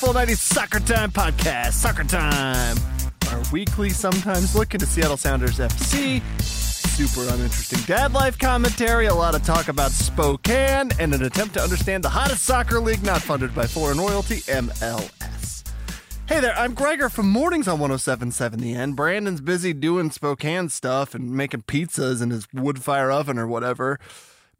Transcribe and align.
Full 0.00 0.14
90s 0.14 0.38
Soccer 0.38 0.80
Time 0.80 1.10
podcast. 1.12 1.72
Soccer 1.72 2.04
Time. 2.04 2.74
Our 3.30 3.42
weekly, 3.52 3.90
sometimes 3.90 4.56
look 4.56 4.72
into 4.72 4.86
Seattle 4.86 5.18
Sounders 5.18 5.58
FC. 5.58 6.22
Super 6.40 7.28
uninteresting 7.28 7.80
dad 7.80 8.14
life 8.14 8.38
commentary, 8.38 9.08
a 9.08 9.14
lot 9.14 9.34
of 9.34 9.44
talk 9.44 9.68
about 9.68 9.90
Spokane, 9.90 10.90
and 10.98 11.12
an 11.12 11.22
attempt 11.22 11.52
to 11.52 11.60
understand 11.60 12.02
the 12.02 12.08
hottest 12.08 12.44
soccer 12.44 12.80
league 12.80 13.02
not 13.02 13.20
funded 13.20 13.54
by 13.54 13.66
foreign 13.66 13.98
royalty, 13.98 14.36
MLS. 14.36 15.68
Hey 16.26 16.40
there, 16.40 16.56
I'm 16.56 16.72
Gregor 16.72 17.10
from 17.10 17.28
Mornings 17.28 17.68
on 17.68 17.78
1077 17.78 18.58
The 18.58 18.72
End. 18.72 18.96
Brandon's 18.96 19.42
busy 19.42 19.74
doing 19.74 20.10
Spokane 20.10 20.70
stuff 20.70 21.14
and 21.14 21.30
making 21.30 21.64
pizzas 21.64 22.22
in 22.22 22.30
his 22.30 22.48
wood 22.54 22.82
fire 22.82 23.10
oven 23.10 23.38
or 23.38 23.46
whatever. 23.46 24.00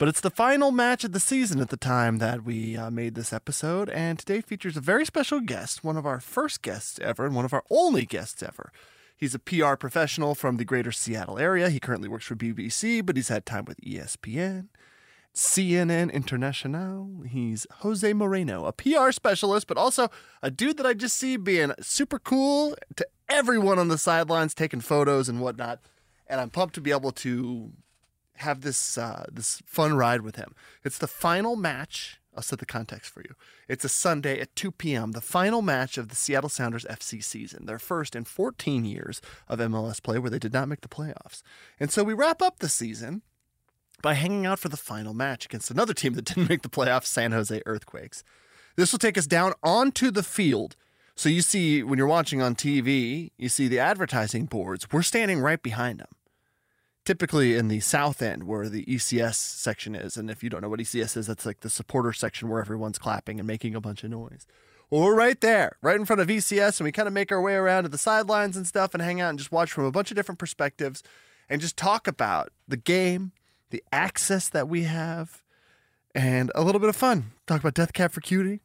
But 0.00 0.08
it's 0.08 0.22
the 0.22 0.30
final 0.30 0.72
match 0.72 1.04
of 1.04 1.12
the 1.12 1.20
season 1.20 1.60
at 1.60 1.68
the 1.68 1.76
time 1.76 2.16
that 2.20 2.42
we 2.42 2.74
uh, 2.74 2.90
made 2.90 3.14
this 3.14 3.34
episode, 3.34 3.90
and 3.90 4.18
today 4.18 4.40
features 4.40 4.74
a 4.74 4.80
very 4.80 5.04
special 5.04 5.40
guest, 5.40 5.84
one 5.84 5.98
of 5.98 6.06
our 6.06 6.20
first 6.20 6.62
guests 6.62 6.98
ever, 7.00 7.26
and 7.26 7.34
one 7.34 7.44
of 7.44 7.52
our 7.52 7.64
only 7.68 8.06
guests 8.06 8.42
ever. 8.42 8.72
He's 9.14 9.34
a 9.34 9.38
PR 9.38 9.74
professional 9.74 10.34
from 10.34 10.56
the 10.56 10.64
greater 10.64 10.90
Seattle 10.90 11.38
area. 11.38 11.68
He 11.68 11.78
currently 11.78 12.08
works 12.08 12.24
for 12.24 12.34
BBC, 12.34 13.04
but 13.04 13.16
he's 13.16 13.28
had 13.28 13.44
time 13.44 13.66
with 13.66 13.78
ESPN, 13.82 14.68
CNN 15.34 16.10
International. 16.10 17.22
He's 17.28 17.66
Jose 17.80 18.10
Moreno, 18.14 18.64
a 18.64 18.72
PR 18.72 19.10
specialist, 19.10 19.66
but 19.66 19.76
also 19.76 20.08
a 20.42 20.50
dude 20.50 20.78
that 20.78 20.86
I 20.86 20.94
just 20.94 21.18
see 21.18 21.36
being 21.36 21.74
super 21.82 22.18
cool 22.18 22.74
to 22.96 23.06
everyone 23.28 23.78
on 23.78 23.88
the 23.88 23.98
sidelines, 23.98 24.54
taking 24.54 24.80
photos 24.80 25.28
and 25.28 25.42
whatnot. 25.42 25.78
And 26.26 26.40
I'm 26.40 26.48
pumped 26.48 26.74
to 26.76 26.80
be 26.80 26.90
able 26.90 27.12
to 27.12 27.72
have 28.40 28.62
this 28.62 28.98
uh, 28.98 29.24
this 29.30 29.62
fun 29.66 29.94
ride 29.94 30.22
with 30.22 30.36
him. 30.36 30.54
It's 30.84 30.98
the 30.98 31.06
final 31.06 31.56
match. 31.56 32.20
I'll 32.34 32.42
set 32.42 32.60
the 32.60 32.66
context 32.66 33.12
for 33.12 33.22
you. 33.22 33.34
It's 33.68 33.84
a 33.84 33.88
Sunday 33.88 34.40
at 34.40 34.54
2 34.54 34.70
p.m. 34.70 35.12
The 35.12 35.20
final 35.20 35.62
match 35.62 35.98
of 35.98 36.08
the 36.08 36.14
Seattle 36.14 36.48
Sounders 36.48 36.84
FC 36.84 37.22
season, 37.22 37.66
their 37.66 37.78
first 37.78 38.14
in 38.14 38.24
14 38.24 38.84
years 38.84 39.20
of 39.48 39.58
MLS 39.58 40.02
play, 40.02 40.18
where 40.18 40.30
they 40.30 40.38
did 40.38 40.52
not 40.52 40.68
make 40.68 40.80
the 40.80 40.88
playoffs. 40.88 41.42
And 41.80 41.90
so 41.90 42.04
we 42.04 42.14
wrap 42.14 42.40
up 42.40 42.60
the 42.60 42.68
season 42.68 43.22
by 44.00 44.14
hanging 44.14 44.46
out 44.46 44.60
for 44.60 44.68
the 44.68 44.76
final 44.76 45.12
match 45.12 45.44
against 45.44 45.70
another 45.70 45.92
team 45.92 46.14
that 46.14 46.24
didn't 46.24 46.48
make 46.48 46.62
the 46.62 46.68
playoffs, 46.68 47.06
San 47.06 47.32
Jose 47.32 47.62
Earthquakes. 47.66 48.22
This 48.76 48.92
will 48.92 49.00
take 49.00 49.18
us 49.18 49.26
down 49.26 49.52
onto 49.62 50.10
the 50.10 50.22
field. 50.22 50.76
So 51.16 51.28
you 51.28 51.42
see, 51.42 51.82
when 51.82 51.98
you're 51.98 52.06
watching 52.06 52.40
on 52.40 52.54
TV, 52.54 53.32
you 53.36 53.48
see 53.48 53.66
the 53.66 53.80
advertising 53.80 54.46
boards. 54.46 54.86
We're 54.90 55.02
standing 55.02 55.40
right 55.40 55.62
behind 55.62 55.98
them 55.98 56.08
typically 57.04 57.54
in 57.54 57.68
the 57.68 57.80
south 57.80 58.22
end 58.22 58.44
where 58.44 58.68
the 58.68 58.84
ECS 58.84 59.34
section 59.34 59.94
is. 59.94 60.16
And 60.16 60.30
if 60.30 60.42
you 60.42 60.50
don't 60.50 60.62
know 60.62 60.68
what 60.68 60.80
ECS 60.80 61.16
is, 61.16 61.26
that's 61.26 61.46
like 61.46 61.60
the 61.60 61.70
supporter 61.70 62.12
section 62.12 62.48
where 62.48 62.60
everyone's 62.60 62.98
clapping 62.98 63.38
and 63.38 63.46
making 63.46 63.74
a 63.74 63.80
bunch 63.80 64.04
of 64.04 64.10
noise. 64.10 64.46
Well, 64.90 65.02
we're 65.02 65.14
right 65.14 65.40
there, 65.40 65.76
right 65.82 65.96
in 65.96 66.04
front 66.04 66.20
of 66.20 66.28
ECS, 66.28 66.80
and 66.80 66.84
we 66.84 66.92
kind 66.92 67.06
of 67.06 67.14
make 67.14 67.30
our 67.30 67.40
way 67.40 67.54
around 67.54 67.84
to 67.84 67.88
the 67.88 67.98
sidelines 67.98 68.56
and 68.56 68.66
stuff 68.66 68.92
and 68.92 69.02
hang 69.02 69.20
out 69.20 69.30
and 69.30 69.38
just 69.38 69.52
watch 69.52 69.70
from 69.70 69.84
a 69.84 69.92
bunch 69.92 70.10
of 70.10 70.16
different 70.16 70.40
perspectives 70.40 71.02
and 71.48 71.60
just 71.60 71.76
talk 71.76 72.08
about 72.08 72.52
the 72.66 72.76
game, 72.76 73.30
the 73.70 73.84
access 73.92 74.48
that 74.48 74.68
we 74.68 74.82
have, 74.82 75.42
and 76.12 76.50
a 76.56 76.64
little 76.64 76.80
bit 76.80 76.88
of 76.88 76.96
fun. 76.96 77.30
Talk 77.46 77.60
about 77.60 77.74
Death 77.74 77.92
Cab 77.92 78.10
for 78.10 78.20
Cutie. 78.20 78.60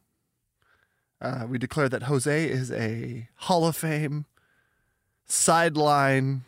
Uh, 1.20 1.46
we 1.48 1.58
declare 1.58 1.88
that 1.88 2.04
Jose 2.04 2.44
is 2.44 2.72
a 2.72 3.28
Hall 3.36 3.66
of 3.66 3.76
Fame 3.76 4.26
sideline 5.26 6.42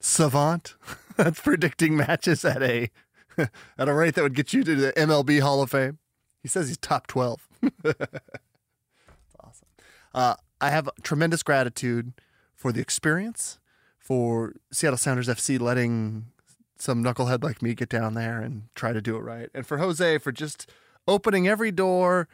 savant. 0.00 0.74
That's 1.16 1.40
predicting 1.40 1.96
matches 1.96 2.44
at 2.44 2.62
a 2.62 2.90
at 3.38 3.88
a 3.88 3.94
rate 3.94 4.14
that 4.14 4.22
would 4.22 4.34
get 4.34 4.52
you 4.52 4.64
to 4.64 4.74
the 4.74 4.92
MLB 4.92 5.40
Hall 5.40 5.62
of 5.62 5.70
Fame. 5.70 5.98
He 6.42 6.48
says 6.48 6.68
he's 6.68 6.76
top 6.76 7.06
twelve. 7.06 7.48
That's 7.82 8.04
awesome. 9.40 9.68
Uh, 10.12 10.34
I 10.60 10.70
have 10.70 10.88
tremendous 11.02 11.42
gratitude 11.42 12.12
for 12.54 12.72
the 12.72 12.80
experience, 12.80 13.58
for 13.98 14.54
Seattle 14.72 14.98
Sounders 14.98 15.28
FC 15.28 15.60
letting 15.60 16.26
some 16.78 17.02
knucklehead 17.02 17.44
like 17.44 17.62
me 17.62 17.74
get 17.74 17.88
down 17.88 18.14
there 18.14 18.40
and 18.40 18.64
try 18.74 18.92
to 18.92 19.00
do 19.00 19.16
it 19.16 19.20
right, 19.20 19.50
and 19.54 19.66
for 19.66 19.78
Jose 19.78 20.18
for 20.18 20.32
just 20.32 20.68
opening 21.06 21.46
every 21.46 21.70
door, 21.70 22.28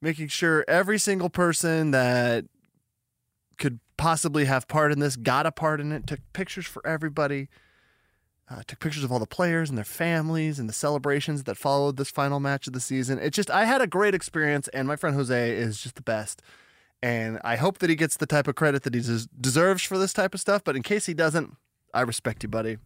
making 0.00 0.28
sure 0.28 0.64
every 0.66 0.98
single 0.98 1.28
person 1.28 1.90
that 1.90 2.44
could 3.58 3.80
possibly 3.96 4.46
have 4.46 4.66
part 4.66 4.90
in 4.90 4.98
this 4.98 5.16
got 5.16 5.46
a 5.46 5.52
part 5.52 5.80
in 5.80 5.92
it, 5.92 6.06
took 6.06 6.20
pictures 6.32 6.66
for 6.66 6.84
everybody, 6.86 7.48
uh, 8.52 8.62
took 8.66 8.80
pictures 8.80 9.04
of 9.04 9.12
all 9.12 9.18
the 9.18 9.26
players 9.26 9.68
and 9.68 9.78
their 9.78 9.84
families 9.84 10.58
and 10.58 10.68
the 10.68 10.74
celebrations 10.74 11.44
that 11.44 11.56
followed 11.56 11.96
this 11.96 12.10
final 12.10 12.40
match 12.40 12.66
of 12.66 12.72
the 12.72 12.80
season. 12.80 13.18
It 13.18 13.30
just, 13.30 13.50
I 13.50 13.64
had 13.64 13.80
a 13.80 13.86
great 13.86 14.14
experience, 14.14 14.68
and 14.68 14.86
my 14.86 14.96
friend 14.96 15.16
Jose 15.16 15.50
is 15.50 15.82
just 15.82 15.94
the 15.94 16.02
best. 16.02 16.42
And 17.02 17.40
I 17.42 17.56
hope 17.56 17.78
that 17.78 17.90
he 17.90 17.96
gets 17.96 18.16
the 18.16 18.26
type 18.26 18.46
of 18.46 18.54
credit 18.54 18.82
that 18.82 18.94
he 18.94 19.00
des- 19.00 19.28
deserves 19.40 19.82
for 19.82 19.98
this 19.98 20.12
type 20.12 20.34
of 20.34 20.40
stuff. 20.40 20.62
But 20.62 20.76
in 20.76 20.82
case 20.82 21.06
he 21.06 21.14
doesn't, 21.14 21.56
I 21.94 22.02
respect 22.02 22.42
you, 22.42 22.48
buddy. 22.48 22.78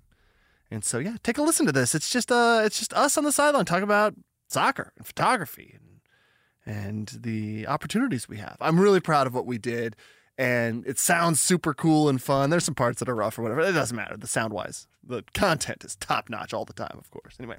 And 0.70 0.84
so, 0.84 0.98
yeah, 0.98 1.16
take 1.22 1.38
a 1.38 1.42
listen 1.42 1.66
to 1.66 1.72
this. 1.72 1.94
It's 1.94 2.10
just, 2.10 2.32
uh, 2.32 2.62
it's 2.64 2.78
just 2.78 2.94
us 2.94 3.18
on 3.18 3.24
the 3.24 3.32
sideline 3.32 3.64
talking 3.64 3.84
about 3.84 4.14
soccer 4.48 4.92
and 4.96 5.06
photography 5.06 5.72
and 5.74 5.82
and 6.68 7.20
the 7.20 7.64
opportunities 7.68 8.28
we 8.28 8.38
have. 8.38 8.56
I'm 8.60 8.80
really 8.80 8.98
proud 8.98 9.28
of 9.28 9.34
what 9.34 9.46
we 9.46 9.56
did 9.56 9.94
and 10.38 10.86
it 10.86 10.98
sounds 10.98 11.40
super 11.40 11.74
cool 11.74 12.08
and 12.08 12.20
fun. 12.22 12.50
There's 12.50 12.64
some 12.64 12.74
parts 12.74 12.98
that 13.00 13.08
are 13.08 13.14
rough 13.14 13.38
or 13.38 13.42
whatever. 13.42 13.60
It 13.60 13.72
doesn't 13.72 13.96
matter. 13.96 14.16
The 14.16 14.26
sound 14.26 14.52
wise, 14.52 14.86
the 15.06 15.24
content 15.34 15.84
is 15.84 15.96
top 15.96 16.28
notch 16.28 16.52
all 16.52 16.64
the 16.64 16.72
time, 16.72 16.96
of 16.98 17.10
course. 17.10 17.36
Anyway, 17.38 17.56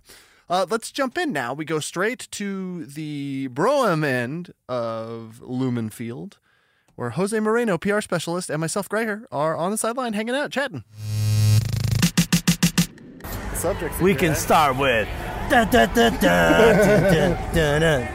uh, 0.49 0.65
let's 0.69 0.91
jump 0.91 1.17
in 1.17 1.33
now. 1.33 1.53
We 1.53 1.65
go 1.65 1.79
straight 1.79 2.27
to 2.31 2.85
the 2.85 3.47
Brougham 3.47 4.03
end 4.03 4.53
of 4.69 5.41
Lumen 5.41 5.89
Field, 5.89 6.37
where 6.95 7.11
Jose 7.11 7.37
Moreno, 7.39 7.77
PR 7.77 8.01
specialist, 8.01 8.49
and 8.49 8.61
myself, 8.61 8.87
Gregor, 8.87 9.27
are 9.31 9.55
on 9.55 9.71
the 9.71 9.77
sideline 9.77 10.13
hanging 10.13 10.35
out, 10.35 10.51
chatting. 10.51 10.83
Subjects. 13.53 13.99
We 13.99 14.13
can 14.13 14.35
start 14.35 14.77
with. 14.77 15.07
da, 15.49 15.65
da, 15.65 15.85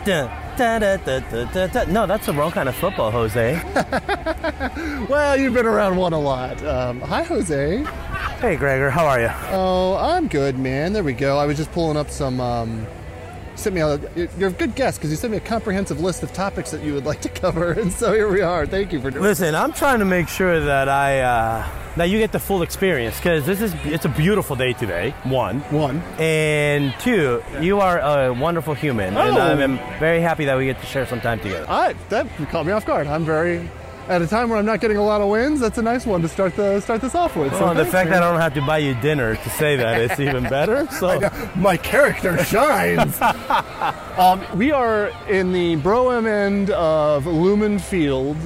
da, 0.06 0.41
da, 0.57 0.78
da, 0.78 1.66
da. 1.66 1.84
No, 1.84 2.07
that's 2.07 2.27
the 2.27 2.33
wrong 2.33 2.51
kind 2.51 2.69
of 2.69 2.75
football, 2.75 3.10
Jose. 3.10 3.60
Well, 5.09 5.37
you've 5.37 5.54
been 5.54 5.66
around 5.66 5.97
one 5.97 6.13
a 6.13 6.21
lot. 6.21 6.63
Um, 6.65 7.01
hi, 7.01 7.22
Jose. 7.25 7.83
Hey, 8.41 8.57
Gregor, 8.57 8.91
how 8.91 9.07
are 9.07 9.21
you? 9.21 9.31
Oh, 9.51 9.97
I'm 9.97 10.28
good, 10.28 10.59
man. 10.59 10.93
There 10.93 11.03
we 11.03 11.13
go. 11.13 11.37
I 11.39 11.47
was 11.47 11.57
just 11.57 11.72
pulling 11.72 11.97
up 11.97 12.09
some. 12.09 12.41
Um, 12.41 12.87
sent 13.57 13.75
me 13.75 13.81
a. 13.81 13.99
You're 14.39 14.51
a 14.51 14.53
good 14.53 14.75
guest 14.75 14.99
because 14.99 15.10
you 15.10 15.16
sent 15.16 15.33
me 15.33 15.37
a 15.37 15.41
comprehensive 15.41 16.01
list 16.01 16.22
of 16.22 16.33
topics 16.33 16.71
that 16.71 16.83
you 16.83 16.95
would 16.95 17.05
like 17.05 17.21
to 17.22 17.28
cover, 17.41 17.72
and 17.72 17.93
so 17.93 18.13
here 18.13 18.28
we 18.28 18.41
are. 18.41 18.66
Thank 18.66 18.93
you 18.93 19.01
for 19.01 19.10
doing. 19.10 19.22
Listen, 19.22 19.55
I'm 19.55 19.72
trying 19.72 19.98
to 19.98 20.05
make 20.05 20.28
sure 20.28 20.60
that 20.60 20.89
I 20.89 21.21
uh, 21.21 21.69
that 21.97 22.06
you 22.10 22.18
get 22.18 22.33
the 22.33 22.39
full 22.39 22.62
experience 22.62 23.16
because 23.16 23.44
this 23.47 23.60
is 23.60 23.74
it's 23.84 24.04
a 24.04 24.09
beautiful 24.09 24.56
day 24.56 24.72
today. 24.72 25.15
One, 25.24 25.60
One. 25.71 25.98
and 26.18 26.94
two, 27.00 27.42
you 27.60 27.80
are 27.80 27.98
a 28.00 28.33
wonderful 28.33 28.74
human, 28.74 29.16
and 29.16 29.36
Oh. 29.36 29.41
I'm, 29.41 29.60
I'm 29.60 29.98
very 29.98 30.21
happy 30.21 30.44
that 30.47 30.56
we 30.56 30.65
get 30.66 30.80
to 30.80 30.86
share 30.86 31.06
some 31.06 31.21
time 31.21 31.41
together. 31.41 31.66
I 31.68 31.94
that 32.09 32.27
caught 32.50 32.66
me 32.66 32.72
off 32.72 32.86
guard. 32.86 33.06
I'm 33.06 33.24
very 33.24 33.68
at 34.09 34.21
a 34.21 34.27
time 34.27 34.48
where 34.48 34.59
I'm 34.59 34.66
not 34.66 34.80
getting 34.80 34.97
a 34.97 35.04
lot 35.04 35.21
of 35.21 35.28
wins, 35.28 35.60
that's 35.60 35.78
a 35.78 35.83
nice 35.83 36.04
one 36.04 36.22
to 36.22 36.28
start 36.28 36.56
the 36.56 36.80
start 36.80 37.00
this 37.00 37.15
off 37.15 37.36
with. 37.36 37.53
Well, 37.53 37.74
the 37.74 37.84
fact 37.84 38.10
man. 38.10 38.21
that 38.21 38.22
I 38.24 38.33
don't 38.33 38.41
have 38.41 38.54
to 38.54 38.62
buy 38.62 38.78
you 38.78 38.95
dinner 38.95 39.36
to 39.36 39.50
say 39.50 39.77
that 39.77 40.00
is 40.00 40.18
even 40.28 40.42
better. 40.45 40.86
So 40.88 41.21
my 41.56 41.77
character 41.77 42.42
shines. 42.45 43.21
um, 44.18 44.45
we 44.56 44.72
are 44.72 45.09
in 45.28 45.53
the 45.53 45.77
Brougham 45.77 46.27
end 46.27 46.71
of 46.71 47.27
Lumen 47.27 47.78
Field 47.78 48.36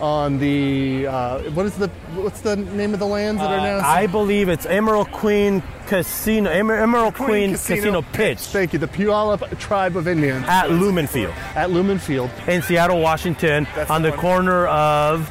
on 0.00 0.38
the 0.38 1.06
uh, 1.06 1.38
what 1.50 1.66
is 1.66 1.76
the 1.76 1.88
what's 2.14 2.40
the 2.40 2.56
name 2.56 2.94
of 2.94 3.00
the 3.00 3.06
lands 3.06 3.40
that 3.40 3.50
are 3.50 3.56
now? 3.58 3.78
Uh, 3.78 3.82
I 3.82 4.06
believe 4.06 4.48
it's 4.48 4.66
Emerald 4.66 5.10
Queen 5.12 5.62
Casino, 5.86 6.50
Emer- 6.50 6.76
Emerald 6.76 7.14
Queen, 7.14 7.52
Casino, 7.52 8.02
Pitch 8.02 8.38
Thank 8.38 8.72
you. 8.72 8.78
The 8.78 8.88
Puyallup 8.88 9.58
tribe 9.58 9.96
of 9.96 10.08
Indians 10.08 10.44
at 10.48 10.70
Lumen 10.70 11.06
Field 11.06 11.34
at 11.54 11.70
Lumen 11.70 11.98
Field. 11.98 12.30
in 12.46 12.62
Seattle, 12.62 13.00
Washington, 13.00 13.66
That's 13.74 13.90
on 13.90 14.02
the 14.02 14.10
the 14.10 14.16
corner 14.16 14.66
of. 14.66 15.30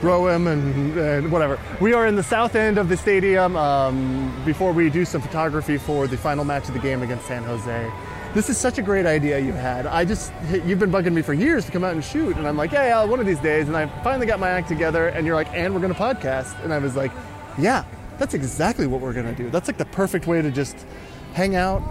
Brougham 0.00 0.46
and, 0.46 0.98
and 0.98 1.30
whatever. 1.30 1.60
We 1.80 1.92
are 1.92 2.06
in 2.06 2.16
the 2.16 2.22
south 2.22 2.56
end 2.56 2.78
of 2.78 2.88
the 2.88 2.96
stadium 2.96 3.54
um, 3.56 4.34
before 4.44 4.72
we 4.72 4.88
do 4.90 5.04
some 5.04 5.20
photography 5.20 5.76
for 5.76 6.06
the 6.08 6.16
final 6.16 6.44
match 6.44 6.66
of 6.66 6.74
the 6.74 6.80
game 6.80 7.02
against 7.02 7.26
San 7.26 7.44
Jose. 7.44 7.92
This 8.34 8.48
is 8.48 8.56
such 8.56 8.78
a 8.78 8.82
great 8.82 9.04
idea 9.04 9.38
you 9.38 9.52
had. 9.52 9.84
I 9.84 10.06
just, 10.06 10.32
you've 10.50 10.78
been 10.78 10.90
bugging 10.90 11.12
me 11.12 11.20
for 11.20 11.34
years 11.34 11.66
to 11.66 11.70
come 11.70 11.84
out 11.84 11.92
and 11.92 12.02
shoot. 12.02 12.34
And 12.38 12.48
I'm 12.48 12.56
like, 12.56 12.72
yeah, 12.72 12.86
yeah, 12.86 13.04
one 13.04 13.20
of 13.20 13.26
these 13.26 13.40
days. 13.40 13.68
And 13.68 13.76
I 13.76 13.86
finally 14.02 14.26
got 14.26 14.40
my 14.40 14.48
act 14.48 14.68
together. 14.68 15.08
And 15.08 15.26
you're 15.26 15.34
like, 15.34 15.48
and 15.52 15.74
we're 15.74 15.80
going 15.80 15.92
to 15.92 16.00
podcast. 16.00 16.58
And 16.64 16.72
I 16.72 16.78
was 16.78 16.96
like, 16.96 17.12
yeah, 17.58 17.84
that's 18.16 18.32
exactly 18.32 18.86
what 18.86 19.02
we're 19.02 19.12
going 19.12 19.26
to 19.26 19.34
do. 19.34 19.50
That's 19.50 19.68
like 19.68 19.76
the 19.76 19.84
perfect 19.84 20.26
way 20.26 20.40
to 20.40 20.50
just 20.50 20.86
hang 21.34 21.56
out, 21.56 21.82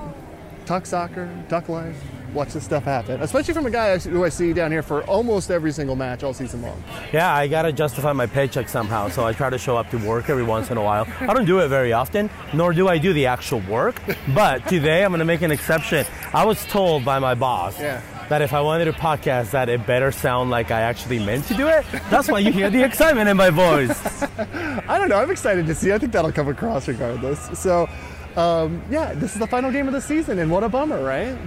talk 0.66 0.88
soccer, 0.88 1.30
talk 1.48 1.70
life, 1.70 2.02
watch 2.34 2.50
this 2.54 2.64
stuff 2.64 2.84
happen. 2.84 3.22
Especially 3.22 3.54
from 3.54 3.66
a 3.66 3.70
guy 3.72 3.98
who 3.98 4.24
I 4.24 4.30
see 4.30 4.54
down 4.54 4.72
here 4.72 4.82
for 4.84 5.04
almost 5.04 5.52
every 5.52 5.72
single 5.72 5.96
match 5.96 6.24
all 6.24 6.34
season 6.34 6.62
long. 6.62 6.82
Yeah, 7.12 7.34
I 7.34 7.48
gotta 7.48 7.72
justify 7.72 8.14
my 8.14 8.26
paycheck 8.26 8.70
somehow, 8.70 9.10
so 9.10 9.26
I 9.26 9.34
try 9.34 9.50
to 9.50 9.58
show 9.58 9.78
up 9.78 9.90
to 9.92 9.98
work 9.98 10.30
every 10.30 10.44
once 10.44 10.72
in 10.72 10.78
a 10.78 10.84
while. 10.84 11.08
I 11.20 11.34
don't 11.34 11.46
do 11.46 11.60
it 11.60 11.68
very 11.68 11.94
often, 11.94 12.30
nor 12.54 12.74
do 12.74 12.88
I 12.88 12.98
do 12.98 13.14
the 13.14 13.26
actual 13.28 13.60
work. 13.70 14.02
But 14.34 14.68
today 14.68 15.04
I'm 15.04 15.12
gonna 15.12 15.26
make 15.26 15.42
an 15.42 15.52
exception. 15.52 16.06
I 16.34 16.46
was 16.46 16.66
told 16.66 17.04
by 17.06 17.20
my 17.20 17.34
boss 17.36 17.80
Yeah. 17.80 18.02
that 18.30 18.42
if 18.42 18.54
I 18.54 18.62
wanted 18.62 18.86
to 18.86 18.94
podcast, 18.94 19.52
that 19.52 19.68
it 19.70 19.86
better 19.86 20.12
sound 20.12 20.50
like 20.50 20.72
I 20.72 20.82
actually 20.82 21.20
meant 21.20 21.46
to 21.48 21.54
do 21.54 21.68
it. 21.68 21.86
That's 22.10 22.30
why 22.30 22.40
you 22.40 22.52
hear 22.52 22.70
the 22.70 22.82
excitement 22.84 23.28
in 23.30 23.36
my 23.38 23.50
voice. 23.50 24.00
I 24.88 24.98
don't 24.98 25.10
know. 25.10 25.18
I'm 25.18 25.32
excited 25.32 25.66
to 25.68 25.76
see. 25.76 25.92
I 25.92 25.98
think 25.98 26.12
that'll 26.14 26.32
come 26.32 26.48
across 26.48 26.88
regardless. 26.88 27.60
So, 27.60 27.90
um, 28.38 28.82
yeah, 28.90 29.14
this 29.14 29.34
is 29.34 29.40
the 29.40 29.48
final 29.48 29.72
game 29.72 29.88
of 29.88 29.94
the 29.94 30.00
season, 30.02 30.40
and 30.40 30.50
what 30.50 30.64
a 30.64 30.70
bummer, 30.70 31.04
right? 31.04 31.38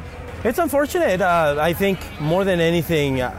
It's 0.44 0.58
unfortunate. 0.58 1.20
Uh, 1.22 1.56
I 1.58 1.72
think 1.72 1.98
more 2.20 2.44
than 2.44 2.60
anything, 2.60 3.20
uh, 3.22 3.30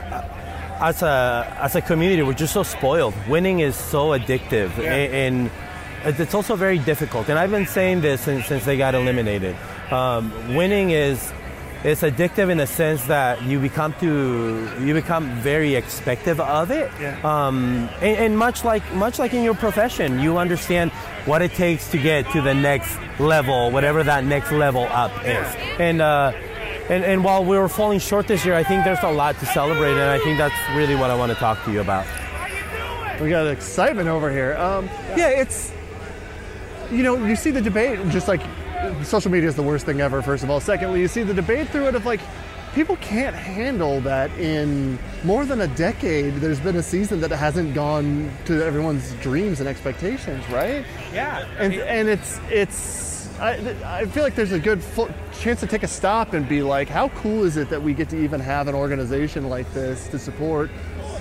as 0.82 1.02
a 1.04 1.56
as 1.62 1.76
a 1.76 1.82
community, 1.82 2.22
we're 2.24 2.34
just 2.34 2.54
so 2.54 2.64
spoiled. 2.64 3.14
Winning 3.30 3.60
is 3.60 3.76
so 3.76 4.10
addictive, 4.18 4.76
Yeah. 4.78 4.92
a- 4.94 5.28
and 5.28 5.50
it's 6.04 6.34
also 6.34 6.56
very 6.56 6.80
difficult. 6.80 7.30
And 7.30 7.38
I've 7.40 7.52
been 7.52 7.66
saying 7.68 8.02
this 8.02 8.22
since, 8.22 8.46
since 8.48 8.66
they 8.66 8.78
got 8.78 8.96
eliminated. 8.96 9.56
Um, 9.92 10.32
winning 10.56 10.90
is 10.92 11.32
is 11.84 12.02
addictive 12.02 12.50
in 12.50 12.58
the 12.58 12.66
sense 12.66 13.04
that 13.06 13.44
you 13.44 13.60
become 13.60 13.94
to 14.00 14.68
you 14.84 14.94
become 14.96 15.30
very 15.42 15.76
expective 15.76 16.40
of 16.40 16.72
it. 16.72 16.90
Yeah. 17.00 17.16
Um, 17.24 17.88
and, 18.02 18.18
and 18.18 18.38
much 18.38 18.64
like 18.66 18.84
much 18.96 19.20
like 19.20 19.34
in 19.36 19.44
your 19.44 19.54
profession, 19.56 20.20
you 20.20 20.40
understand 20.40 20.90
what 21.26 21.44
it 21.44 21.54
takes 21.54 21.88
to 21.92 21.98
get 22.00 22.26
to 22.32 22.42
the 22.42 22.54
next 22.56 22.98
level, 23.20 23.70
whatever 23.70 24.04
that 24.04 24.24
next 24.26 24.52
level 24.52 24.88
up 24.90 25.12
is. 25.24 25.46
And 25.80 26.02
uh, 26.02 26.32
and, 26.90 27.04
and 27.04 27.24
while 27.24 27.44
we 27.44 27.58
were 27.58 27.70
falling 27.70 28.00
short 28.00 28.28
this 28.28 28.46
year, 28.46 28.54
I 28.54 28.64
think 28.64 28.84
there's 28.84 29.04
a 29.04 29.12
lot 29.12 29.40
to 29.40 29.46
celebrate, 29.48 29.94
and 29.94 30.02
I 30.02 30.20
think 30.20 30.38
that's 30.38 30.56
really 30.76 30.96
what 30.96 31.10
I 31.10 31.16
want 31.16 31.32
to 31.32 31.38
talk 31.38 31.64
to 31.66 31.72
you 31.72 31.82
about. 31.82 32.06
We 33.20 33.30
got 33.30 33.48
excitement 33.48 34.10
over 34.10 34.32
here. 34.32 34.56
Um, 34.58 34.86
yeah, 35.16 35.30
it's 35.30 35.72
you 36.92 37.02
know 37.02 37.26
you 37.26 37.36
see 37.36 37.52
the 37.52 37.62
debate 37.62 38.00
just 38.10 38.28
like 38.28 38.42
social 39.04 39.32
media 39.32 39.50
is 39.50 39.56
the 39.56 39.64
worst 39.64 39.86
thing 39.86 40.02
ever. 40.02 40.22
First 40.22 40.44
of 40.44 40.50
all, 40.50 40.60
secondly, 40.60 41.02
you 41.02 41.08
see 41.08 41.24
the 41.24 41.34
debate 41.34 41.70
through 41.70 41.88
it 41.88 41.96
of 41.96 42.06
like 42.06 42.20
people 42.76 42.98
can't 42.98 43.36
handle 43.36 44.02
that 44.02 44.30
in 44.38 45.00
more 45.24 45.46
than 45.46 45.62
a 45.62 45.68
decade. 45.68 46.36
There's 46.36 46.60
been 46.60 46.76
a 46.76 46.84
season 46.84 47.22
that 47.22 47.32
hasn't 47.32 47.74
gone 47.74 48.30
to 48.46 48.64
everyone's 48.64 49.14
dreams 49.14 49.62
and 49.62 49.70
expectations, 49.70 50.48
right? 50.50 50.86
Yeah. 51.14 51.48
and 51.58 51.74
and 51.74 52.10
it's 52.10 52.40
it's 52.52 53.15
I, 53.40 53.76
I 53.84 54.06
feel 54.06 54.24
like 54.24 54.36
there's 54.36 54.54
a 54.54 54.60
good 54.60 54.82
chance 55.40 55.60
to 55.60 55.68
take 55.68 55.84
a 55.84 55.88
stop 55.88 56.34
and 56.34 56.48
be 56.48 56.62
like, 56.62 56.88
how 56.88 57.10
cool 57.10 57.44
is 57.44 57.58
it 57.58 57.70
that 57.70 57.82
we 57.82 57.94
get 57.94 58.10
to 58.10 58.24
even 58.24 58.40
have 58.40 58.68
an 58.68 58.76
organization 58.76 59.50
like 59.50 59.72
this 59.74 60.08
to 60.10 60.20
support, 60.20 60.70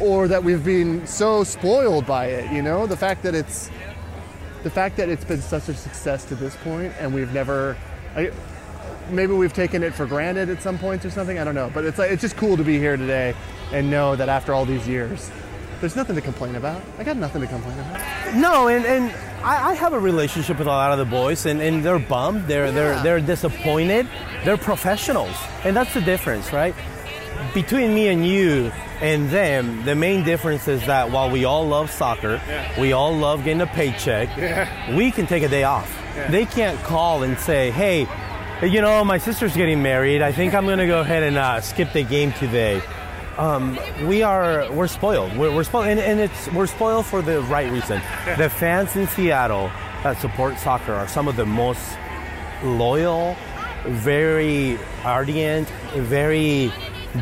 or 0.01 0.29
that 0.29 0.43
we've 0.43 0.65
been 0.65 1.07
so 1.07 1.43
spoiled 1.43 2.07
by 2.07 2.27
it? 2.27 2.53
You 2.53 2.63
know, 2.63 2.87
the 2.87 2.97
fact 2.97 3.23
that 3.25 3.35
it's 3.35 3.71
the 4.63 4.71
fact 4.71 4.97
that 4.97 5.09
it's 5.09 5.25
been 5.25 5.43
such 5.43 5.69
a 5.69 5.75
success 5.75 6.25
to 6.27 6.35
this 6.35 6.57
point, 6.57 6.93
and 7.01 7.13
we've 7.15 7.33
never. 7.33 7.77
I, 8.15 8.31
Maybe 9.11 9.35
we've 9.35 9.53
taken 9.53 9.83
it 9.83 9.93
for 9.93 10.07
granted 10.07 10.49
at 10.49 10.63
some 10.63 10.79
points 10.79 11.05
or 11.05 11.11
something. 11.11 11.39
I 11.39 11.45
don't 11.45 11.55
know, 11.55 11.71
but 11.75 11.85
it's 11.85 11.99
like 11.99 12.11
it's 12.11 12.23
just 12.23 12.39
cool 12.39 12.57
to 12.57 12.65
be 12.65 12.79
here 12.79 12.97
today 12.97 13.35
and 13.71 13.91
know 13.91 14.17
that 14.17 14.31
after 14.31 14.55
all 14.55 14.65
these 14.65 14.89
years, 14.89 15.31
there's 15.81 15.95
nothing 15.95 16.17
to 16.17 16.23
complain 16.23 16.55
about. 16.55 16.81
I 16.99 17.05
got 17.05 17.19
nothing 17.19 17.43
to 17.43 17.47
complain 17.47 17.79
about. 17.81 18.35
No, 18.35 18.69
and, 18.69 18.87
and 18.87 19.15
I, 19.45 19.71
I 19.71 19.75
have 19.75 19.93
a 19.93 19.99
relationship 20.01 20.59
with 20.59 20.67
a 20.67 20.71
lot 20.71 20.93
of 20.93 20.99
the 20.99 21.05
boys, 21.05 21.45
and, 21.45 21.61
and 21.61 21.85
they're 21.85 21.99
bummed. 21.99 22.47
They're 22.47 22.73
they're 22.73 23.03
they're 23.03 23.21
disappointed. 23.21 24.09
They're 24.45 24.57
professionals, 24.57 25.37
and 25.65 25.77
that's 25.77 25.93
the 25.93 26.01
difference, 26.01 26.51
right? 26.53 26.75
Between 27.53 27.95
me 27.95 28.09
and 28.09 28.27
you 28.27 28.73
and 29.01 29.29
them, 29.29 29.85
the 29.85 29.95
main 29.95 30.25
difference 30.25 30.67
is 30.67 30.87
that 30.87 31.11
while 31.11 31.31
we 31.31 31.45
all 31.45 31.67
love 31.67 31.91
soccer, 31.91 32.41
we 32.79 32.93
all 32.93 33.15
love 33.15 33.45
getting 33.45 33.61
a 33.61 33.67
paycheck. 33.67 34.29
We 34.97 35.11
can 35.11 35.27
take 35.27 35.43
a 35.43 35.49
day 35.49 35.65
off. 35.65 35.95
They 36.31 36.47
can't 36.47 36.79
call 36.83 37.23
and 37.23 37.39
say, 37.39 37.71
"Hey, 37.71 38.07
you 38.63 38.81
know, 38.81 39.05
my 39.05 39.19
sister's 39.19 39.55
getting 39.55 39.83
married. 39.83 40.23
I 40.23 40.33
think 40.33 40.55
I'm 40.55 40.65
going 40.65 40.79
to 40.79 40.87
go 40.87 41.01
ahead 41.01 41.23
and 41.23 41.37
uh, 41.37 41.61
skip 41.61 41.93
the 41.93 42.03
game 42.03 42.33
today." 42.33 42.81
Um, 43.39 43.79
we 44.07 44.23
are 44.23 44.71
we're 44.73 44.87
spoiled. 44.87 45.37
We're, 45.37 45.55
we're 45.55 45.65
spoiled, 45.65 45.87
and, 45.87 46.01
and 46.01 46.21
it's 46.21 46.49
we're 46.53 46.67
spoiled 46.67 47.07
for 47.07 47.23
the 47.23 47.41
right 47.43 47.71
reason. 47.71 48.01
The 48.37 48.49
fans 48.51 48.97
in 48.97 49.07
Seattle 49.09 49.71
that 50.03 50.19
support 50.21 50.59
soccer 50.59 50.93
are 50.93 51.09
some 51.09 51.29
of 51.29 51.37
the 51.37 51.47
most 51.47 51.99
loyal, 52.63 53.37
very 53.87 54.79
ardent, 55.05 55.69
very 55.95 56.73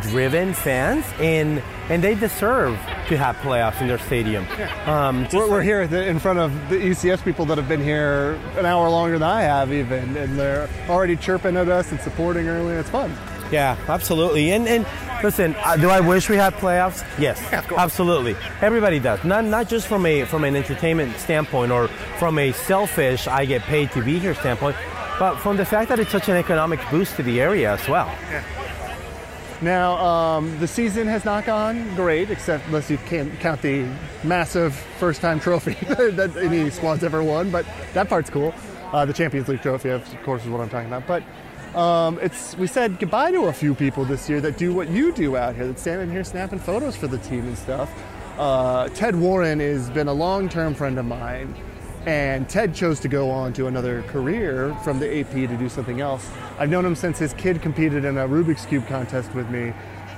driven 0.00 0.55
fans, 0.55 1.05
and 1.19 1.62
and 1.88 2.03
they 2.03 2.15
deserve 2.15 2.79
to 3.08 3.17
have 3.17 3.37
playoffs 3.37 3.81
in 3.81 3.88
their 3.88 3.99
stadium. 3.99 4.47
Um, 4.87 5.26
We're, 5.32 5.50
we're 5.50 5.62
here 5.62 5.87
the, 5.87 6.06
in 6.06 6.19
front 6.19 6.38
of 6.38 6.53
the 6.70 6.76
ECS 6.76 7.25
people 7.25 7.44
that 7.47 7.58
have 7.58 7.69
been 7.69 7.82
here 7.82 8.32
an 8.56 8.65
hour 8.65 8.88
longer 8.88 9.19
than 9.19 9.29
I 9.29 9.43
have, 9.43 9.73
even, 9.73 10.17
and 10.17 10.38
they're 10.38 10.69
already 10.88 11.17
chirping 11.17 11.56
at 11.56 11.69
us 11.69 11.91
and 11.91 12.00
supporting 12.00 12.49
early. 12.49 12.75
It's 12.75 12.88
fun. 12.88 13.12
Yeah, 13.53 13.77
absolutely. 13.87 14.51
And 14.51 14.67
and 14.67 14.87
listen, 15.23 15.55
uh, 15.59 15.77
do 15.77 15.91
I 15.91 16.01
wish 16.01 16.29
we 16.31 16.37
had 16.37 16.55
playoffs? 16.55 17.05
Yes, 17.19 17.41
absolutely. 17.53 18.35
Everybody 18.63 18.99
does. 18.99 19.23
Not 19.25 19.44
not 19.44 19.69
just 19.69 19.87
from 19.87 20.06
a 20.06 20.25
from 20.25 20.44
an 20.44 20.56
entertainment 20.56 21.17
standpoint 21.19 21.71
or 21.71 21.89
from 22.19 22.39
a 22.39 22.53
selfish 22.53 23.29
I 23.29 23.44
get 23.44 23.63
paid 23.63 23.93
to 23.93 24.03
be 24.03 24.19
here 24.19 24.35
standpoint, 24.35 24.77
but 25.19 25.37
from 25.37 25.59
the 25.59 25.67
fact 25.67 25.91
that 25.91 25.99
it's 26.01 26.11
such 26.11 26.29
an 26.29 26.37
economic 26.37 26.81
boost 26.91 27.17
to 27.17 27.23
the 27.23 27.41
area 27.41 27.73
as 27.73 27.87
well. 27.89 28.06
Yeah. 28.31 28.43
Now, 29.61 29.97
um, 30.05 30.59
the 30.59 30.67
season 30.67 31.06
has 31.06 31.25
not 31.25 31.44
gone 31.44 31.94
great, 31.94 32.31
except 32.31 32.67
unless 32.67 32.91
you 32.91 32.99
can't 32.99 33.39
count 33.39 33.63
the 33.63 33.87
massive 34.25 34.75
first-time 34.75 35.39
trophy 35.39 35.75
that 35.85 36.37
any 36.37 36.69
squad's 36.71 37.05
ever 37.05 37.23
won. 37.23 37.51
But 37.51 37.65
that 37.93 38.09
part's 38.09 38.29
cool. 38.29 38.53
Uh, 38.93 39.05
the 39.06 39.13
Champions 39.13 39.47
League 39.47 39.63
trophy, 39.63 39.91
of 39.91 40.05
course, 40.25 40.43
is 40.43 40.51
what 40.51 40.61
I'm 40.61 40.69
talking 40.69 40.89
about. 40.89 41.06
But 41.06 41.23
um, 41.74 42.19
it's 42.20 42.56
we 42.56 42.67
said 42.67 42.98
goodbye 42.98 43.31
to 43.31 43.44
a 43.44 43.52
few 43.52 43.74
people 43.74 44.05
this 44.05 44.29
year 44.29 44.41
that 44.41 44.58
do 44.58 44.74
what 44.74 44.91
you 44.91 45.12
do 45.12 45.36
out 45.36 45.55
here, 45.55 45.67
that 45.67 45.79
stand 45.79 46.02
in 46.02 46.10
here 46.10 46.24
snapping 46.24 46.58
photos 46.58 46.96
for 46.96 47.06
the 47.06 47.19
team 47.19 47.46
and 47.46 47.56
stuff. 47.56 47.91
Uh, 48.38 48.88
Ted 48.91 49.14
Warren 49.14 49.60
has 49.60 49.91
been 49.91 50.08
a 50.08 50.12
long-term 50.12 50.74
friend 50.74 50.98
of 50.98 51.05
mine, 51.05 51.55
and 52.06 52.48
Ted 52.48 52.74
chose 52.74 52.98
to 53.00 53.08
go 53.08 53.31
on 53.31 53.52
to 53.55 53.67
another 53.67 54.02
career 54.05 54.74
from 54.82 54.98
the 54.98 55.20
AP 55.20 55.32
to 55.32 55.56
do 55.56 55.69
something 55.69 56.00
else. 56.00 56.31
I've 56.58 56.70
known 56.70 56.84
him 56.84 56.94
since 56.94 57.19
his 57.19 57.34
kid 57.34 57.62
competed 57.62 58.05
in 58.05 58.19
a 58.19 58.26
Rubik's 58.26 58.67
Cube 58.67 58.86
contest 58.86 59.34
with 59.34 59.48
me, 59.50 59.72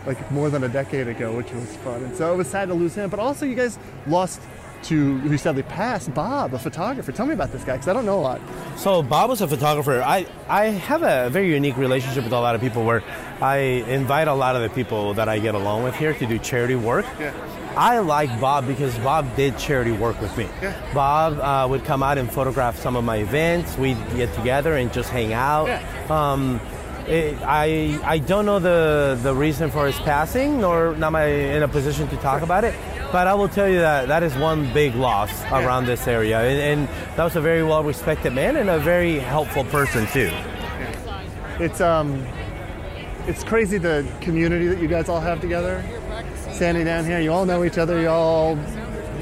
like 0.07 0.31
more 0.31 0.51
than 0.51 0.65
a 0.65 0.69
decade 0.69 1.09
ago, 1.09 1.37
which 1.37 1.51
was 1.53 1.77
fun. 1.77 2.03
And 2.03 2.17
so 2.17 2.33
it 2.33 2.37
was 2.37 2.49
sad 2.49 2.69
to 2.69 2.75
lose 2.75 2.95
him. 2.95 3.11
But 3.11 3.21
also, 3.21 3.47
you 3.47 3.55
guys 3.55 3.79
lost 4.07 4.41
to, 4.85 5.19
who 5.19 5.37
sadly 5.39 5.63
passed, 5.63 6.13
Bob, 6.15 6.55
a 6.55 6.59
photographer. 6.59 7.13
Tell 7.13 7.27
me 7.27 7.35
about 7.35 7.53
this 7.53 7.65
guy, 7.65 7.73
because 7.73 7.89
I 7.89 7.93
don't 7.93 8.07
know 8.07 8.19
a 8.19 8.21
lot. 8.21 8.41
So 8.77 9.03
Bob 9.03 9.31
was 9.31 9.41
a 9.41 9.49
photographer. 9.49 10.03
I, 10.03 10.27
I 10.49 10.67
have 10.67 11.03
a 11.03 11.31
very 11.31 11.53
unique 11.53 11.77
relationship 11.77 12.25
with 12.25 12.33
a 12.33 12.41
lot 12.41 12.55
of 12.55 12.61
people 12.61 12.85
where 12.85 13.03
I 13.41 13.57
invite 13.57 14.29
a 14.29 14.35
lot 14.35 14.57
of 14.57 14.63
the 14.63 14.71
people 14.71 15.15
that 15.15 15.29
I 15.29 15.39
get 15.39 15.55
along 15.55 15.85
with 15.85 15.95
here 15.95 16.15
to 16.15 16.27
do 16.27 16.39
charity 16.39 16.77
work. 16.77 17.07
Yeah. 17.19 17.33
I 17.77 17.99
like 17.99 18.41
Bob 18.41 18.69
because 18.69 18.97
Bob 18.99 19.35
did 19.35 19.59
charity 19.59 19.91
work 19.91 20.21
with 20.21 20.37
me. 20.39 20.49
Yeah. 20.63 20.75
Bob 20.95 21.39
uh, 21.41 21.69
would 21.69 21.85
come 21.85 22.05
out 22.05 22.19
and 22.19 22.31
photograph 22.31 22.79
some 22.79 22.95
of 22.95 23.03
my 23.03 23.17
events. 23.17 23.77
We'd 23.77 23.99
get 24.15 24.33
together 24.35 24.77
and 24.77 24.93
just 24.93 25.11
hang 25.11 25.33
out. 25.33 25.67
Yeah. 25.67 25.83
Um, 26.09 26.61
it, 27.09 27.37
I 27.43 27.99
I 28.05 28.19
don't 28.19 28.47
know 28.47 28.61
the 28.61 29.19
the 29.23 29.35
reason 29.35 29.71
for 29.71 29.87
his 29.87 29.99
passing, 30.01 30.61
nor 30.61 30.95
am 30.95 31.17
I 31.17 31.27
in 31.27 31.63
a 31.63 31.69
position 31.69 32.09
to 32.09 32.17
talk 32.19 32.43
about 32.43 32.65
it. 32.65 32.75
But 33.15 33.29
I 33.29 33.35
will 33.35 33.49
tell 33.49 33.69
you 33.69 33.79
that 33.79 34.09
that 34.09 34.25
is 34.25 34.35
one 34.35 34.73
big 34.75 34.97
loss 34.97 35.31
around 35.45 35.87
this 35.87 36.09
area, 36.09 36.41
and, 36.41 36.81
and 36.81 37.17
that 37.17 37.23
was 37.23 37.37
a 37.37 37.41
very 37.41 37.63
well 37.63 37.85
respected 37.85 38.33
man 38.33 38.57
and 38.57 38.69
a 38.69 38.81
very 38.81 39.21
helpful 39.21 39.63
person 39.67 40.05
too. 40.09 40.33
It's 41.61 41.81
um, 41.81 42.27
it's 43.29 43.45
crazy 43.45 43.79
the 43.79 44.05
community 44.21 44.67
that 44.67 44.81
you 44.81 44.89
guys 44.89 45.09
all 45.09 45.21
have 45.21 45.41
together. 45.41 45.85
Standing 46.51 46.87
down 46.87 47.05
here, 47.05 47.21
you 47.21 47.31
all 47.31 47.47
know 47.47 47.63
each 47.63 47.79
other. 47.79 48.01
You 48.01 48.09
all 48.09 48.59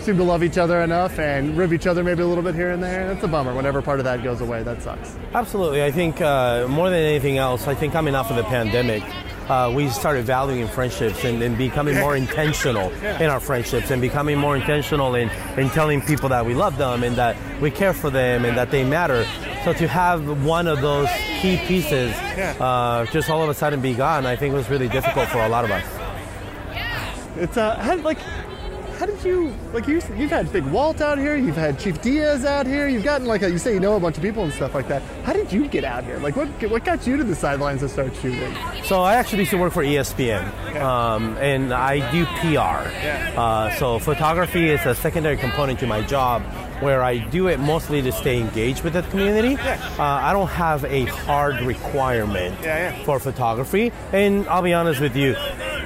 seem 0.01 0.17
to 0.17 0.25
love 0.25 0.43
each 0.43 0.57
other 0.57 0.81
enough 0.81 1.19
and 1.19 1.55
rib 1.55 1.75
each 1.75 1.87
other 1.87 2.03
maybe 2.03 2.23
a 2.23 2.27
little 2.27 2.43
bit 2.43 2.55
here 2.55 2.71
and 2.71 2.83
there. 2.83 3.07
That's 3.09 3.25
a 3.25 3.29
bummer. 3.29 3.55
Whenever 3.55 3.83
part 3.83 4.01
of 4.01 4.05
that 4.07 4.25
goes 4.25 4.41
away, 4.41 4.63
that 4.63 4.81
sucks. 4.81 5.15
Absolutely. 5.35 5.85
I 5.85 5.91
think 5.91 6.19
uh, 6.23 6.67
more 6.67 6.89
than 6.89 6.99
anything 6.99 7.37
else, 7.37 7.69
I 7.69 7.75
think 7.75 7.93
coming 7.93 8.15
off 8.15 8.31
of 8.31 8.37
the 8.37 8.45
pandemic, 8.45 9.03
uh, 9.49 9.73
we 9.75 9.89
started 9.89 10.25
valuing 10.25 10.69
friendships 10.69 11.25
and, 11.25 11.43
and 11.43 11.59
becoming 11.59 11.97
more 11.97 12.17
intentional 12.25 12.91
in 12.91 13.29
our 13.29 13.41
friendships 13.41 13.91
and 13.91 14.01
becoming 14.01 14.39
more 14.39 14.57
intentional 14.57 15.15
in, 15.15 15.29
in 15.57 15.69
telling 15.71 16.01
people 16.01 16.29
that 16.29 16.45
we 16.45 16.55
love 16.55 16.77
them 16.79 17.03
and 17.03 17.17
that 17.17 17.37
we 17.61 17.71
care 17.71 17.93
for 17.93 18.11
them 18.11 18.45
and 18.45 18.57
that 18.57 18.71
they 18.71 18.85
matter. 18.85 19.25
So 19.65 19.73
to 19.73 19.89
have 19.89 20.45
one 20.45 20.67
of 20.67 20.81
those 20.81 21.09
key 21.41 21.57
pieces 21.67 22.13
uh, 22.61 23.07
just 23.13 23.31
all 23.31 23.43
of 23.43 23.49
a 23.49 23.55
sudden 23.55 23.81
be 23.81 23.95
gone, 23.95 24.27
I 24.27 24.37
think 24.37 24.55
was 24.55 24.69
really 24.69 24.89
difficult 24.89 25.29
for 25.29 25.39
a 25.39 25.49
lot 25.49 25.65
of 25.65 25.71
us. 25.71 25.85
It's 27.37 27.57
uh, 27.57 28.01
like, 28.03 28.19
how 29.03 29.07
did 29.07 29.25
you 29.25 29.53
like 29.73 29.89
you? 29.89 30.01
You've 30.17 30.31
had 30.31 30.53
Big 30.53 30.65
Walt 30.67 31.01
out 31.01 31.19
here. 31.19 31.35
You've 31.35 31.57
had 31.57 31.77
Chief 31.77 32.01
Diaz 32.01 32.45
out 32.45 32.69
here. 32.69 32.87
You've 32.87 33.03
gotten 33.03 33.27
like 33.27 33.43
a, 33.43 33.51
you 33.51 33.59
say 33.59 33.75
you 33.75 33.81
know 33.81 33.97
a 33.97 34.01
bunch 34.01 34.17
of 34.17 34.23
people 34.23 34.45
and 34.45 34.53
stuff 34.53 34.77
like 34.77 34.87
that. 34.87 35.03
How 35.25 35.33
did 35.33 35.53
you 35.53 35.67
get 35.67 35.83
out 35.83 36.05
here? 36.05 36.19
Like, 36.19 36.37
what 36.37 36.47
what 36.71 36.85
got 36.85 37.05
you 37.05 37.17
to 37.17 37.25
the 37.25 37.35
sidelines 37.35 37.81
to 37.81 37.89
start 37.89 38.15
shooting? 38.15 38.55
So 38.85 39.03
I 39.03 39.17
actually 39.17 39.41
used 39.41 39.51
to 39.51 39.57
work 39.57 39.73
for 39.73 39.83
ESPN, 39.83 40.45
um, 40.81 41.37
and 41.39 41.75
I 41.75 42.13
do 42.13 42.25
PR. 42.27 42.87
Uh, 43.37 43.75
so 43.75 43.99
photography 43.99 44.69
is 44.69 44.87
a 44.87 44.95
secondary 44.95 45.37
component 45.37 45.81
to 45.81 45.89
my 45.89 46.03
job, 46.03 46.45
where 46.83 47.03
I 47.03 47.19
do 47.19 47.49
it 47.49 47.61
mostly 47.61 48.03
to 48.03 48.13
stay 48.13 48.39
engaged 48.39 48.83
with 48.83 48.95
the 48.95 49.03
community. 49.03 49.57
Uh, 49.57 50.03
I 50.03 50.33
don't 50.33 50.49
have 50.49 50.85
a 50.85 51.05
hard 51.05 51.61
requirement 51.63 52.57
for 53.05 53.19
photography, 53.19 53.93
and 54.13 54.47
I'll 54.49 54.63
be 54.63 54.75
honest 54.75 55.01
with 55.01 55.17
you, 55.17 55.35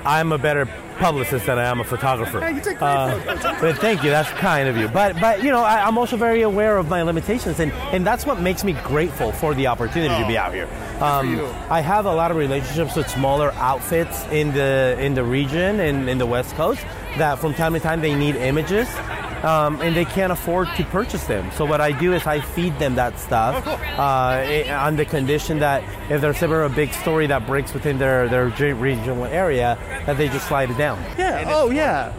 I'm 0.04 0.32
a 0.32 0.38
better 0.38 0.66
publicist 0.98 1.46
than 1.46 1.58
I 1.58 1.64
am 1.64 1.80
a 1.80 1.84
photographer. 1.84 2.38
you 2.48 2.60
take 2.60 2.80
Uh, 2.80 3.18
but 3.60 3.76
thank 3.78 4.02
you. 4.02 4.10
That's 4.10 4.30
kind 4.30 4.68
of 4.68 4.76
you. 4.76 4.88
But 4.88 5.20
but 5.20 5.42
you 5.42 5.50
know, 5.50 5.62
I, 5.62 5.86
I'm 5.86 5.98
also 5.98 6.16
very 6.16 6.42
aware 6.42 6.78
of 6.78 6.88
my 6.88 7.02
limitations, 7.02 7.60
and 7.60 7.72
and 7.92 8.06
that's 8.06 8.24
what 8.24 8.40
makes 8.40 8.64
me 8.64 8.72
grateful 8.84 9.32
for 9.32 9.54
the 9.54 9.66
opportunity 9.66 10.20
to 10.22 10.26
be 10.26 10.38
out 10.38 10.54
here. 10.54 10.68
Um. 11.00 11.40
I 11.68 11.80
have 11.80 12.06
a 12.06 12.14
lot 12.14 12.30
of 12.30 12.36
relationships 12.36 12.96
with 12.96 13.08
smaller 13.08 13.52
outfits 13.52 14.24
in 14.26 14.52
the 14.52 14.96
in 14.98 15.14
the 15.14 15.24
region 15.24 15.80
and 15.80 16.08
in 16.08 16.18
the 16.18 16.26
West 16.26 16.54
Coast 16.54 16.80
that 17.18 17.38
from 17.38 17.54
time 17.54 17.72
to 17.74 17.80
time 17.80 18.00
they 18.00 18.14
need 18.14 18.36
images. 18.36 18.88
Um, 19.42 19.80
and 19.80 19.94
they 19.94 20.04
can't 20.04 20.32
afford 20.32 20.68
to 20.76 20.84
purchase 20.84 21.24
them. 21.26 21.50
So 21.52 21.64
what 21.64 21.80
I 21.80 21.92
do 21.92 22.14
is 22.14 22.26
I 22.26 22.40
feed 22.40 22.78
them 22.78 22.94
that 22.96 23.18
stuff 23.18 23.66
uh, 23.66 24.42
eh, 24.42 24.72
on 24.74 24.96
the 24.96 25.04
condition 25.04 25.58
that 25.60 25.82
if 26.10 26.20
there's 26.20 26.42
ever 26.42 26.64
a 26.64 26.70
big 26.70 26.92
story 26.92 27.26
that 27.28 27.46
breaks 27.46 27.74
within 27.74 27.98
their 27.98 28.28
their 28.28 28.46
regional 28.74 29.24
area, 29.26 29.78
that 30.06 30.16
they 30.16 30.28
just 30.28 30.48
slide 30.48 30.70
it 30.70 30.78
down. 30.78 30.98
Yeah. 31.18 31.44
Oh 31.48 31.70
yeah. 31.70 32.12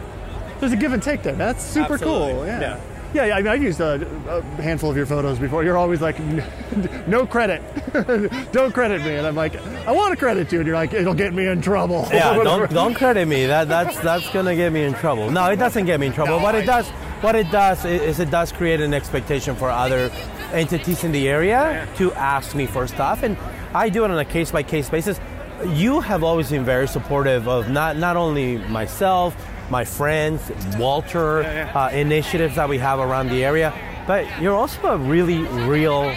There's 0.60 0.72
a 0.72 0.76
give 0.76 0.92
and 0.92 1.02
take 1.02 1.22
there. 1.22 1.34
That's 1.34 1.62
super 1.64 1.94
Absolutely. 1.94 2.32
cool. 2.32 2.46
Yeah. 2.46 2.60
Yeah. 2.60 2.80
Yeah, 3.14 3.24
yeah, 3.24 3.36
I 3.36 3.38
mean, 3.38 3.48
I've 3.48 3.62
used 3.62 3.80
a, 3.80 4.06
a 4.28 4.42
handful 4.62 4.90
of 4.90 4.96
your 4.96 5.06
photos 5.06 5.38
before. 5.38 5.64
You're 5.64 5.78
always 5.78 6.02
like, 6.02 6.20
no 7.06 7.26
credit, 7.26 7.62
don't 8.52 8.74
credit 8.74 9.02
me, 9.02 9.14
and 9.14 9.26
I'm 9.26 9.34
like, 9.34 9.56
I 9.86 9.92
want 9.92 10.12
to 10.12 10.16
credit 10.18 10.52
you, 10.52 10.58
and 10.58 10.66
you're 10.66 10.76
like, 10.76 10.92
it'll 10.92 11.14
get 11.14 11.32
me 11.32 11.46
in 11.46 11.62
trouble. 11.62 12.06
Yeah, 12.12 12.34
don't 12.44 12.70
don't 12.70 12.94
credit 12.94 13.26
me. 13.26 13.46
That 13.46 13.66
that's 13.66 13.98
that's 14.00 14.28
gonna 14.30 14.54
get 14.54 14.72
me 14.72 14.84
in 14.84 14.92
trouble. 14.92 15.30
No, 15.30 15.46
it 15.46 15.56
doesn't 15.56 15.86
get 15.86 15.98
me 15.98 16.08
in 16.08 16.12
trouble. 16.12 16.36
No, 16.36 16.42
what 16.42 16.54
I- 16.54 16.58
it 16.58 16.66
does, 16.66 16.90
what 17.20 17.34
it 17.34 17.50
does 17.50 17.84
is 17.84 18.20
it 18.20 18.30
does 18.30 18.52
create 18.52 18.80
an 18.80 18.94
expectation 18.94 19.56
for 19.56 19.70
other 19.70 20.10
entities 20.52 21.04
in 21.04 21.12
the 21.12 21.28
area 21.28 21.88
to 21.96 22.12
ask 22.14 22.54
me 22.54 22.66
for 22.66 22.86
stuff, 22.86 23.22
and 23.22 23.36
I 23.74 23.88
do 23.88 24.04
it 24.04 24.10
on 24.10 24.18
a 24.18 24.24
case 24.24 24.50
by 24.52 24.62
case 24.62 24.88
basis. 24.88 25.20
You 25.66 26.00
have 26.00 26.22
always 26.22 26.50
been 26.50 26.64
very 26.64 26.86
supportive 26.86 27.48
of 27.48 27.68
not 27.68 27.96
not 27.96 28.16
only 28.16 28.58
myself, 28.68 29.34
my 29.70 29.84
friends, 29.84 30.40
Walter, 30.78 31.42
Uh, 31.74 31.90
initiatives 31.92 32.54
that 32.54 32.68
we 32.68 32.78
have 32.78 32.98
around 33.00 33.28
the 33.28 33.44
area, 33.44 33.72
but 34.06 34.24
you're 34.40 34.56
also 34.56 34.80
a 34.86 34.96
really 34.96 35.42
real 35.68 36.14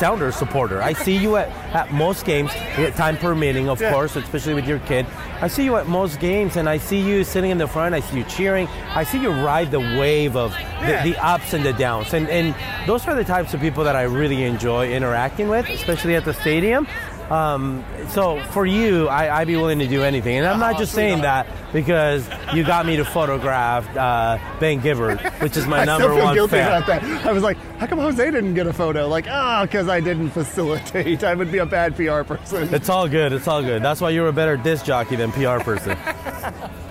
Sounders 0.00 0.34
supporter. 0.34 0.80
I 0.82 0.94
see 0.94 1.14
you 1.14 1.36
at, 1.36 1.48
at 1.74 1.92
most 1.92 2.24
games, 2.24 2.50
eh, 2.54 2.88
time 2.92 3.18
permitting, 3.18 3.68
of 3.68 3.78
Yeah. 3.82 3.92
course, 3.92 4.16
especially 4.16 4.54
with 4.54 4.66
your 4.66 4.78
kid. 4.78 5.04
I 5.42 5.48
see 5.48 5.62
you 5.62 5.76
at 5.76 5.88
most 5.88 6.18
games, 6.20 6.56
and 6.56 6.66
I 6.70 6.78
see 6.78 6.98
you 6.98 7.22
sitting 7.22 7.50
in 7.50 7.58
the 7.58 7.66
front. 7.66 7.94
I 7.94 8.00
see 8.00 8.16
you 8.16 8.24
cheering. 8.24 8.66
I 8.94 9.04
see 9.04 9.18
you 9.18 9.30
ride 9.30 9.70
the 9.70 9.78
wave 9.80 10.36
of 10.36 10.52
the, 10.80 10.90
Yeah. 10.90 11.02
the 11.04 11.16
ups 11.22 11.52
and 11.52 11.62
the 11.66 11.74
downs, 11.74 12.14
and 12.14 12.30
and 12.30 12.54
those 12.86 13.06
are 13.08 13.14
the 13.14 13.24
types 13.24 13.52
of 13.52 13.60
people 13.60 13.84
that 13.84 13.94
I 13.94 14.04
really 14.04 14.44
enjoy 14.44 14.88
interacting 14.90 15.48
with, 15.50 15.68
especially 15.68 16.16
at 16.16 16.24
the 16.24 16.32
stadium. 16.32 16.86
Um, 17.30 17.84
so 18.08 18.42
for 18.50 18.66
you, 18.66 19.06
I, 19.08 19.38
I'd 19.38 19.46
be 19.46 19.54
willing 19.56 19.78
to 19.78 19.86
do 19.86 20.02
anything, 20.02 20.36
and 20.36 20.46
I'm 20.46 20.58
not 20.58 20.78
just 20.78 20.92
saying 20.92 21.20
that 21.20 21.46
because 21.72 22.28
you 22.52 22.64
got 22.64 22.86
me 22.86 22.96
to 22.96 23.04
photograph 23.04 23.96
uh, 23.96 24.38
Ben 24.58 24.80
Gibbard, 24.80 25.20
which 25.40 25.56
is 25.56 25.66
my 25.66 25.84
number 25.84 26.08
I 26.08 26.10
still 26.10 26.16
feel 26.16 26.24
one 26.24 26.34
guilty 26.34 26.56
fan. 26.56 26.66
about 26.82 26.86
that. 26.86 27.26
I 27.26 27.32
was 27.32 27.44
like, 27.44 27.56
how 27.78 27.86
come 27.86 28.00
Jose 28.00 28.24
didn't 28.24 28.54
get 28.54 28.66
a 28.66 28.72
photo? 28.72 29.06
Like, 29.06 29.26
oh, 29.30 29.62
because 29.62 29.88
I 29.88 30.00
didn't 30.00 30.30
facilitate. 30.30 31.22
I 31.22 31.34
would 31.34 31.52
be 31.52 31.58
a 31.58 31.66
bad 31.66 31.94
PR 31.94 32.22
person. 32.22 32.74
It's 32.74 32.88
all 32.88 33.08
good. 33.08 33.32
It's 33.32 33.46
all 33.46 33.62
good. 33.62 33.82
That's 33.82 34.00
why 34.00 34.10
you're 34.10 34.28
a 34.28 34.32
better 34.32 34.56
disc 34.56 34.84
jockey 34.84 35.14
than 35.16 35.30
PR 35.30 35.60
person. 35.62 35.96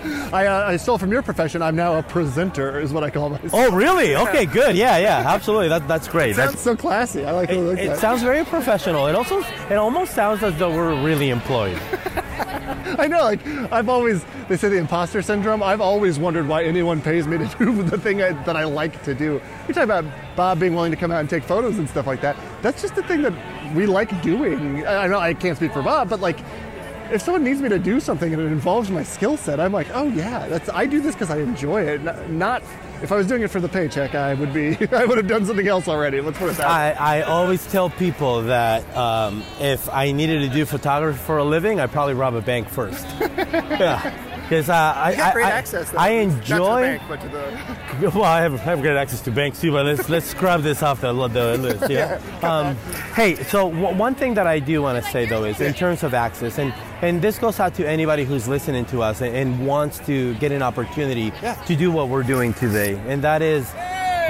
I, 0.32 0.46
uh, 0.46 0.68
I 0.68 0.76
stole 0.76 0.98
from 0.98 1.10
your 1.10 1.22
profession. 1.22 1.62
I'm 1.62 1.76
now 1.76 1.98
a 1.98 2.02
presenter, 2.02 2.80
is 2.80 2.92
what 2.92 3.04
I 3.04 3.10
call 3.10 3.30
myself. 3.30 3.52
oh, 3.52 3.72
really? 3.72 4.16
Okay, 4.16 4.46
good. 4.46 4.76
Yeah, 4.76 4.98
yeah, 4.98 5.24
absolutely. 5.26 5.68
That, 5.68 5.86
that's 5.88 6.08
great. 6.08 6.36
Sounds 6.36 6.52
That's, 6.52 6.62
so 6.62 6.76
classy. 6.76 7.24
I 7.24 7.32
like 7.32 7.50
it. 7.50 7.56
it, 7.56 7.60
like 7.60 7.78
it 7.78 7.96
sounds 7.98 8.22
very 8.22 8.44
professional. 8.44 9.06
It 9.06 9.14
also, 9.14 9.40
it 9.40 9.76
almost 9.76 10.14
sounds 10.14 10.42
as 10.42 10.56
though 10.58 10.74
we're 10.74 11.02
really 11.02 11.30
employed. 11.30 11.78
I 12.98 13.06
know, 13.06 13.22
like 13.22 13.44
I've 13.72 13.88
always 13.88 14.24
they 14.48 14.56
say 14.56 14.68
the 14.68 14.76
imposter 14.76 15.22
syndrome. 15.22 15.62
I've 15.62 15.80
always 15.80 16.18
wondered 16.18 16.48
why 16.48 16.64
anyone 16.64 17.00
pays 17.00 17.26
me 17.26 17.38
to 17.38 17.46
do 17.58 17.82
the 17.82 17.98
thing 17.98 18.22
I, 18.22 18.32
that 18.44 18.56
I 18.56 18.64
like 18.64 19.02
to 19.04 19.14
do. 19.14 19.40
You 19.68 19.74
talk 19.74 19.84
about 19.84 20.04
Bob 20.36 20.60
being 20.60 20.74
willing 20.74 20.90
to 20.90 20.96
come 20.96 21.10
out 21.10 21.20
and 21.20 21.30
take 21.30 21.44
photos 21.44 21.78
and 21.78 21.88
stuff 21.88 22.06
like 22.06 22.20
that. 22.22 22.36
That's 22.62 22.82
just 22.82 22.94
the 22.94 23.02
thing 23.02 23.22
that 23.22 23.74
we 23.74 23.86
like 23.86 24.20
doing. 24.22 24.86
I 24.86 25.04
I 25.04 25.06
know 25.06 25.18
I 25.18 25.34
can't 25.34 25.56
speak 25.56 25.72
for 25.72 25.82
Bob, 25.82 26.08
but 26.08 26.20
like 26.20 26.38
if 27.12 27.22
someone 27.22 27.44
needs 27.44 27.60
me 27.60 27.68
to 27.68 27.78
do 27.78 28.00
something 28.00 28.32
and 28.32 28.42
it 28.42 28.46
involves 28.46 28.90
my 28.90 29.02
skill 29.02 29.36
set, 29.36 29.60
I'm 29.60 29.72
like, 29.72 29.88
oh 29.92 30.04
yeah, 30.04 30.48
that's 30.48 30.68
I 30.68 30.86
do 30.86 31.00
this 31.00 31.14
because 31.14 31.30
I 31.30 31.38
enjoy 31.38 31.82
it. 31.82 32.02
Not 32.30 32.62
if 33.02 33.12
I 33.12 33.16
was 33.16 33.26
doing 33.26 33.42
it 33.42 33.50
for 33.50 33.60
the 33.60 33.68
paycheck, 33.68 34.14
I 34.14 34.34
would 34.34 34.52
be 34.52 34.76
I 34.92 35.04
would 35.04 35.18
have 35.18 35.26
done 35.26 35.44
something 35.46 35.66
else 35.66 35.88
already. 35.88 36.20
Let's 36.20 36.38
put 36.38 36.50
it 36.50 36.56
that. 36.58 36.66
I, 37.00 37.20
I 37.20 37.22
always 37.22 37.66
tell 37.70 37.90
people 37.90 38.42
that 38.42 38.84
um, 38.96 39.42
if 39.60 39.88
I 39.90 40.12
needed 40.12 40.48
to 40.48 40.48
do 40.48 40.64
photography 40.64 41.18
for 41.18 41.38
a 41.38 41.44
living, 41.44 41.80
I'd 41.80 41.92
probably 41.92 42.14
rob 42.14 42.34
a 42.34 42.40
bank 42.40 42.68
first. 42.68 43.06
yeah. 43.20 44.26
Because 44.50 44.68
uh, 44.68 44.72
I, 44.74 45.12
I, 45.14 45.62
I, 45.62 45.84
I 45.96 46.08
enjoy. 46.10 47.00
but 47.08 47.20
to 47.20 47.28
the 47.28 48.10
Well, 48.12 48.24
I 48.24 48.40
have, 48.40 48.54
I 48.54 48.64
have 48.64 48.80
great 48.80 48.96
access 48.96 49.20
to 49.20 49.30
banks 49.30 49.60
too, 49.60 49.70
but 49.70 49.86
let's 49.86 50.08
let's 50.08 50.26
scrub 50.26 50.62
this 50.62 50.82
off 50.82 51.02
the, 51.02 51.12
the 51.28 51.56
list. 51.56 51.88
Yeah. 51.88 52.20
Um, 52.42 52.74
hey, 53.14 53.36
so 53.36 53.66
one 53.66 54.14
thing 54.16 54.34
that 54.34 54.46
I 54.48 54.58
do 54.58 54.82
want 54.82 55.04
to 55.04 55.08
say 55.12 55.24
though 55.26 55.44
is 55.44 55.60
in 55.60 55.72
terms 55.72 56.02
of 56.02 56.14
access, 56.14 56.58
and 56.58 56.74
and 57.00 57.22
this 57.22 57.38
goes 57.38 57.60
out 57.60 57.74
to 57.74 57.86
anybody 57.86 58.24
who's 58.24 58.48
listening 58.48 58.86
to 58.86 59.02
us 59.02 59.20
and, 59.20 59.36
and 59.36 59.66
wants 59.66 60.00
to 60.06 60.34
get 60.36 60.50
an 60.50 60.62
opportunity 60.62 61.32
Yeah. 61.42 61.54
to 61.66 61.76
do 61.76 61.92
what 61.92 62.08
we're 62.08 62.24
doing 62.24 62.52
today, 62.54 63.00
and 63.06 63.22
that 63.22 63.42
is 63.42 63.72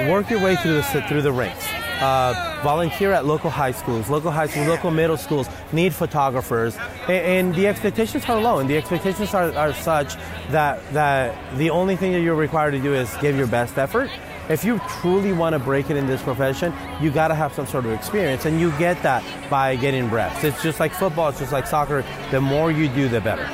work 0.07 0.29
your 0.29 0.43
way 0.43 0.55
through 0.57 0.75
the 0.75 0.83
through 1.07 1.23
the 1.23 1.31
ranks. 1.31 1.65
Uh, 2.01 2.59
volunteer 2.63 3.11
at 3.11 3.27
local 3.27 3.51
high 3.51 3.71
schools, 3.71 4.09
local 4.09 4.31
high 4.31 4.47
schools, 4.47 4.67
local 4.67 4.89
middle 4.89 5.17
schools 5.17 5.47
need 5.71 5.93
photographers, 5.93 6.75
and, 7.03 7.11
and 7.11 7.55
the 7.55 7.67
expectations 7.67 8.25
are 8.25 8.41
low, 8.41 8.57
and 8.57 8.67
the 8.67 8.75
expectations 8.75 9.35
are, 9.35 9.51
are 9.53 9.71
such 9.71 10.15
that 10.49 10.81
that 10.93 11.35
the 11.59 11.69
only 11.69 11.95
thing 11.95 12.11
that 12.11 12.21
you're 12.21 12.33
required 12.33 12.71
to 12.71 12.79
do 12.79 12.95
is 12.95 13.15
give 13.17 13.37
your 13.37 13.45
best 13.45 13.77
effort. 13.77 14.09
If 14.49 14.65
you 14.65 14.81
truly 14.99 15.31
want 15.31 15.53
to 15.53 15.59
break 15.59 15.91
it 15.91 15.95
in 15.95 16.07
this 16.07 16.23
profession, 16.23 16.73
you 16.99 17.11
got 17.11 17.27
to 17.27 17.35
have 17.35 17.53
some 17.53 17.67
sort 17.67 17.85
of 17.85 17.91
experience, 17.91 18.45
and 18.45 18.59
you 18.59 18.71
get 18.79 19.01
that 19.03 19.23
by 19.49 19.75
getting 19.75 20.09
reps. 20.09 20.43
It's 20.43 20.63
just 20.63 20.79
like 20.79 20.93
football, 20.93 21.29
it's 21.29 21.39
just 21.39 21.51
like 21.51 21.67
soccer. 21.67 22.03
The 22.31 22.41
more 22.41 22.71
you 22.71 22.89
do, 22.89 23.09
the 23.09 23.21
better. 23.21 23.47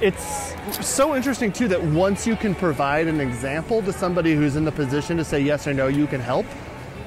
it's 0.00 0.54
so 0.80 1.14
interesting 1.14 1.52
too 1.52 1.68
that 1.68 1.82
once 1.82 2.26
you 2.26 2.36
can 2.36 2.54
provide 2.54 3.08
an 3.08 3.20
example 3.20 3.82
to 3.82 3.92
somebody 3.92 4.34
who's 4.34 4.56
in 4.56 4.64
the 4.64 4.72
position 4.72 5.18
to 5.18 5.24
say 5.24 5.40
yes 5.40 5.66
or 5.66 5.74
no, 5.74 5.88
you 5.88 6.06
can 6.06 6.20
help. 6.20 6.46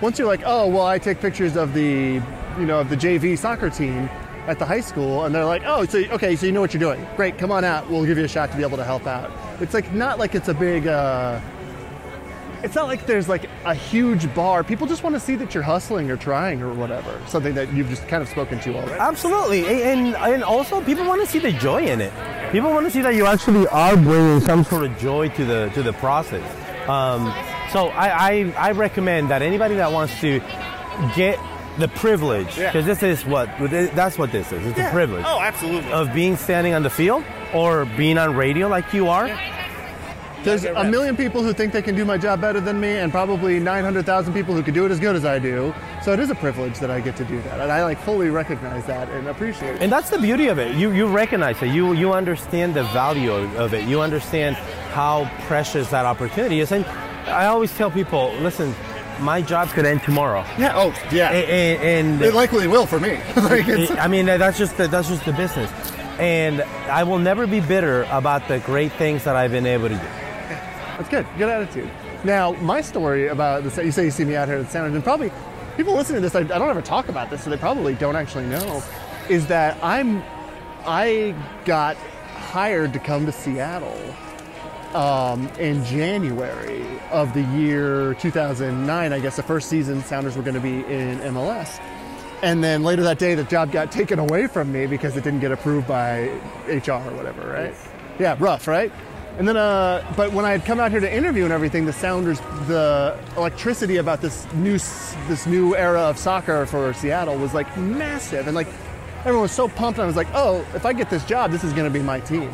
Once 0.04 0.20
you're 0.20 0.28
like, 0.28 0.44
oh 0.46 0.68
well, 0.68 0.86
I 0.86 1.00
take 1.00 1.22
pictures 1.22 1.56
of 1.56 1.74
the, 1.74 2.22
you 2.60 2.66
know, 2.66 2.82
of 2.82 2.90
the 2.90 2.98
JV 2.98 3.38
soccer 3.38 3.70
team 3.70 4.10
at 4.48 4.60
the 4.60 4.66
high 4.66 4.82
school, 4.82 5.24
and 5.24 5.34
they're 5.34 5.46
like, 5.46 5.62
oh, 5.66 5.86
so 5.86 6.00
okay, 6.00 6.36
so 6.36 6.46
you 6.46 6.52
know 6.52 6.60
what 6.60 6.74
you're 6.74 6.80
doing. 6.82 7.08
Great, 7.16 7.38
come 7.38 7.54
on 7.54 7.64
out. 7.64 7.90
We'll 7.90 8.04
give 8.06 8.18
you 8.18 8.26
a 8.26 8.28
shot 8.28 8.52
to 8.52 8.58
be 8.58 8.64
able 8.64 8.76
to 8.76 8.84
help 8.84 9.08
out. 9.08 9.32
It's 9.62 9.74
like 9.74 9.94
not 9.94 10.20
like 10.20 10.36
it's 10.36 10.50
a 10.50 10.54
big. 10.54 10.88
Uh, 10.88 11.40
it's 12.64 12.76
not 12.76 12.88
like 12.88 13.06
there's 13.06 13.30
like 13.30 13.50
a 13.64 13.74
huge 13.74 14.34
bar. 14.36 14.62
People 14.62 14.88
just 14.88 15.04
want 15.04 15.16
to 15.16 15.22
see 15.22 15.36
that 15.36 15.54
you're 15.54 15.64
hustling 15.64 16.12
or 16.12 16.18
trying 16.18 16.62
or 16.62 16.74
whatever. 16.74 17.22
Something 17.28 17.54
that 17.54 17.72
you've 17.72 17.88
just 17.88 18.06
kind 18.10 18.22
of 18.22 18.28
spoken 18.28 18.60
to 18.60 18.76
already. 18.76 19.00
Absolutely, 19.00 19.84
and 19.84 20.18
and 20.18 20.44
also 20.44 20.84
people 20.84 21.06
want 21.06 21.22
to 21.22 21.28
see 21.28 21.40
the 21.40 21.54
joy 21.54 21.86
in 21.86 22.02
it. 22.02 22.12
People 22.52 22.72
want 22.72 22.86
to 22.86 22.92
see 22.92 23.02
that 23.02 23.16
you 23.16 23.26
actually 23.26 23.68
are 23.68 23.96
bringing 23.96 24.42
some 24.42 24.66
sort 24.66 24.84
of 24.84 24.98
joy 24.98 25.30
to 25.30 25.46
the 25.46 25.70
to 25.76 25.82
the 25.82 25.94
process. 25.94 26.44
Um, 26.90 27.34
so 27.74 27.88
I, 27.90 28.08
I 28.32 28.54
I 28.70 28.72
recommend 28.72 29.30
that 29.32 29.42
anybody 29.42 29.76
that 29.76 29.92
wants 29.92 30.20
to 30.22 30.40
get 31.16 31.40
the 31.80 31.88
privilege, 31.88 32.56
Yeah. 32.58 32.72
because 32.72 32.86
this 32.86 33.02
is 33.04 33.26
what 33.26 33.50
that's 33.96 34.18
what 34.18 34.32
this 34.32 34.52
is. 34.52 34.66
It's 34.68 34.80
a 34.80 34.90
privilege 34.92 35.26
Oh, 35.28 35.40
absolutely. 35.40 35.92
of 35.92 36.14
being 36.14 36.38
standing 36.38 36.74
on 36.76 36.84
the 36.84 36.90
field 36.90 37.24
or 37.54 37.86
being 37.98 38.18
on 38.20 38.36
radio 38.36 38.68
like 38.68 38.94
you 38.94 39.08
are. 39.10 39.28
There's 40.44 40.66
a 40.66 40.84
million 40.84 41.16
people 41.16 41.42
who 41.42 41.54
think 41.54 41.72
they 41.72 41.82
can 41.82 41.96
do 41.96 42.04
my 42.04 42.18
job 42.18 42.42
better 42.42 42.60
than 42.60 42.78
me, 42.78 42.98
and 42.98 43.14
probably 43.14 43.62
900,000 43.62 44.34
people 44.34 44.54
who 44.54 44.62
could 44.62 44.74
do 44.74 44.86
it 44.86 44.92
as 44.92 45.00
good 45.00 45.16
as 45.16 45.24
I 45.24 45.40
do. 45.40 45.74
So 46.04 46.12
it 46.12 46.20
is 46.20 46.30
a 46.32 46.36
privilege 46.36 46.80
that 46.80 46.92
I 46.92 47.00
get 47.00 47.16
to 47.16 47.24
do 47.24 47.42
that, 47.44 47.62
and 47.62 47.72
I 47.72 47.82
like 47.86 47.98
fully 48.00 48.30
recognize 48.30 48.86
that 48.88 49.08
and 49.10 49.30
appreciate 49.30 49.76
it. 49.76 49.82
And 49.82 49.90
that's 49.90 50.10
the 50.10 50.20
beauty 50.20 50.48
of 50.48 50.60
it. 50.60 50.76
You 50.76 50.92
you 50.92 51.08
recognize 51.08 51.62
it. 51.64 51.70
You 51.74 51.94
you 51.94 52.12
understand 52.12 52.74
the 52.74 52.84
value 52.92 53.32
of, 53.32 53.56
of 53.56 53.74
it. 53.74 53.88
You 53.88 54.02
understand 54.02 54.58
how 54.92 55.32
precious 55.48 55.90
that 55.92 56.06
opportunity 56.06 56.60
is. 56.60 56.74
And 56.74 56.84
I 57.28 57.46
always 57.46 57.76
tell 57.78 57.90
people, 57.90 58.34
listen, 58.40 58.74
my 59.20 59.42
job 59.42 59.70
could 59.70 59.86
end 59.86 60.04
tomorrow. 60.04 60.46
Yeah. 60.58 60.74
Oh, 60.76 60.94
yeah. 61.12 61.32
And, 61.32 61.82
and 61.82 62.22
it 62.22 62.34
likely 62.34 62.68
will 62.68 62.86
for 62.86 63.00
me. 63.00 63.12
like 63.36 63.68
it's, 63.68 63.92
I 63.92 64.08
mean, 64.08 64.26
that's 64.26 64.58
just 64.58 64.78
the, 64.78 64.88
that's 64.88 65.10
just 65.10 65.26
the 65.26 65.34
business. 65.34 65.72
And 66.20 66.62
I 66.62 67.04
will 67.04 67.20
never 67.20 67.48
be 67.48 67.60
bitter 67.60 68.04
about 68.12 68.48
the 68.48 68.60
great 68.60 68.92
things 68.94 69.24
that 69.24 69.36
I've 69.36 69.52
been 69.52 69.66
able 69.66 69.90
to 69.90 69.96
do. 69.96 70.02
That's 70.02 71.10
good. 71.10 71.26
Good 71.38 71.50
attitude. 71.50 71.90
Now, 72.24 72.54
my 72.54 72.82
story 72.82 73.28
about 73.28 73.64
this, 73.64 73.78
you 73.78 73.92
say 73.92 74.06
you 74.06 74.12
see 74.12 74.26
me 74.26 74.36
out 74.36 74.48
here 74.48 74.58
at 74.58 74.66
the 74.66 74.72
Sounders, 74.72 74.94
and 74.94 75.04
probably 75.04 75.32
people 75.76 75.96
listening 75.96 76.22
to 76.22 76.22
this, 76.22 76.36
I, 76.36 76.40
I 76.40 76.60
don't 76.60 76.70
ever 76.70 76.82
talk 76.82 77.10
about 77.10 77.30
this, 77.30 77.44
so 77.44 77.50
they 77.50 77.58
probably 77.58 77.96
don't 77.96 78.16
actually 78.16 78.46
know, 78.46 78.84
is 79.30 79.48
that 79.48 79.78
I'm, 79.84 80.24
I 80.86 81.36
got 81.66 81.98
hired 81.98 82.94
to 82.94 83.00
come 83.00 83.26
to 83.26 83.32
Seattle 83.32 83.98
um, 84.96 85.48
in 85.60 85.84
January 85.86 86.86
of 87.12 87.34
the 87.34 87.42
year 87.58 88.14
2009. 88.16 89.14
I 89.14 89.20
guess 89.20 89.36
the 89.36 89.44
first 89.44 89.70
season 89.70 90.04
Sounders 90.04 90.36
were 90.36 90.44
going 90.44 90.56
to 90.56 90.60
be 90.60 90.80
in 90.86 91.20
MLS. 91.20 91.80
And 92.42 92.64
then 92.64 92.84
later 92.84 93.04
that 93.04 93.20
day, 93.20 93.36
the 93.36 93.46
job 93.46 93.72
got 93.72 93.92
taken 93.92 94.20
away 94.20 94.48
from 94.48 94.72
me 94.72 94.86
because 94.86 95.16
it 95.16 95.24
didn't 95.24 95.40
get 95.40 95.52
approved 95.52 95.88
by 95.88 96.24
HR 96.68 96.92
or 96.92 97.16
whatever, 97.16 97.48
right? 97.48 97.74
Yeah, 98.20 98.36
rough, 98.38 98.68
right? 98.68 98.92
And 99.38 99.48
then, 99.48 99.58
uh, 99.58 100.06
but 100.16 100.32
when 100.34 100.46
I 100.46 100.52
had 100.52 100.66
come 100.66 100.80
out 100.80 100.92
here 100.92 101.00
to 101.00 101.12
interview 101.12 101.46
and 101.46 101.54
everything, 101.54 101.86
the 101.86 101.94
Sounders, 101.94 102.40
the 102.68 103.18
electricity 103.38 103.98
about 103.98 104.22
this 104.22 104.46
new, 104.54 104.74
this 105.28 105.48
new 105.48 105.76
era 105.76 106.02
of 106.02 106.18
soccer 106.18 106.66
for 106.66 106.94
Seattle 106.94 107.38
was 107.38 107.54
like 107.54 107.76
massive, 107.78 108.46
and 108.46 108.56
like 108.56 108.68
everyone 109.22 109.44
was 109.44 109.52
so 109.52 109.68
pumped. 109.68 109.98
And 109.98 110.04
I 110.04 110.08
was 110.08 110.18
like, 110.18 110.28
oh, 110.34 110.64
if 110.76 110.86
I 110.86 110.94
get 110.94 111.10
this 111.10 111.26
job, 111.26 111.50
this 111.50 111.64
is 111.64 111.74
going 111.74 111.92
to 111.92 111.98
be 111.98 112.04
my 112.04 112.20
team 112.20 112.54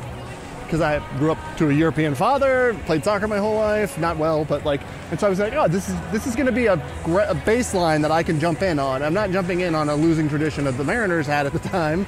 because 0.69 0.81
I 0.81 0.99
grew 1.17 1.31
up 1.31 1.57
to 1.57 1.71
a 1.71 1.73
European 1.73 2.13
father, 2.13 2.75
played 2.85 3.03
soccer 3.03 3.27
my 3.27 3.39
whole 3.39 3.55
life, 3.55 3.97
not 3.97 4.17
well, 4.17 4.45
but 4.45 4.65
like, 4.65 4.81
and 5.09 5.19
so 5.19 5.25
I 5.25 5.29
was 5.31 5.39
like, 5.39 5.53
oh, 5.53 5.67
this 5.67 5.89
is 5.89 5.95
this 6.11 6.27
is 6.27 6.35
going 6.35 6.45
to 6.45 6.51
be 6.51 6.67
a, 6.67 6.73
a 6.73 7.35
baseline 7.43 8.03
that 8.03 8.11
I 8.11 8.21
can 8.21 8.39
jump 8.39 8.61
in 8.61 8.77
on. 8.77 9.01
I'm 9.01 9.13
not 9.15 9.31
jumping 9.31 9.61
in 9.61 9.73
on 9.73 9.89
a 9.89 9.95
losing 9.95 10.29
tradition 10.29 10.65
that 10.65 10.77
the 10.77 10.83
Mariners 10.83 11.25
had 11.25 11.47
at 11.47 11.53
the 11.53 11.59
time, 11.59 12.05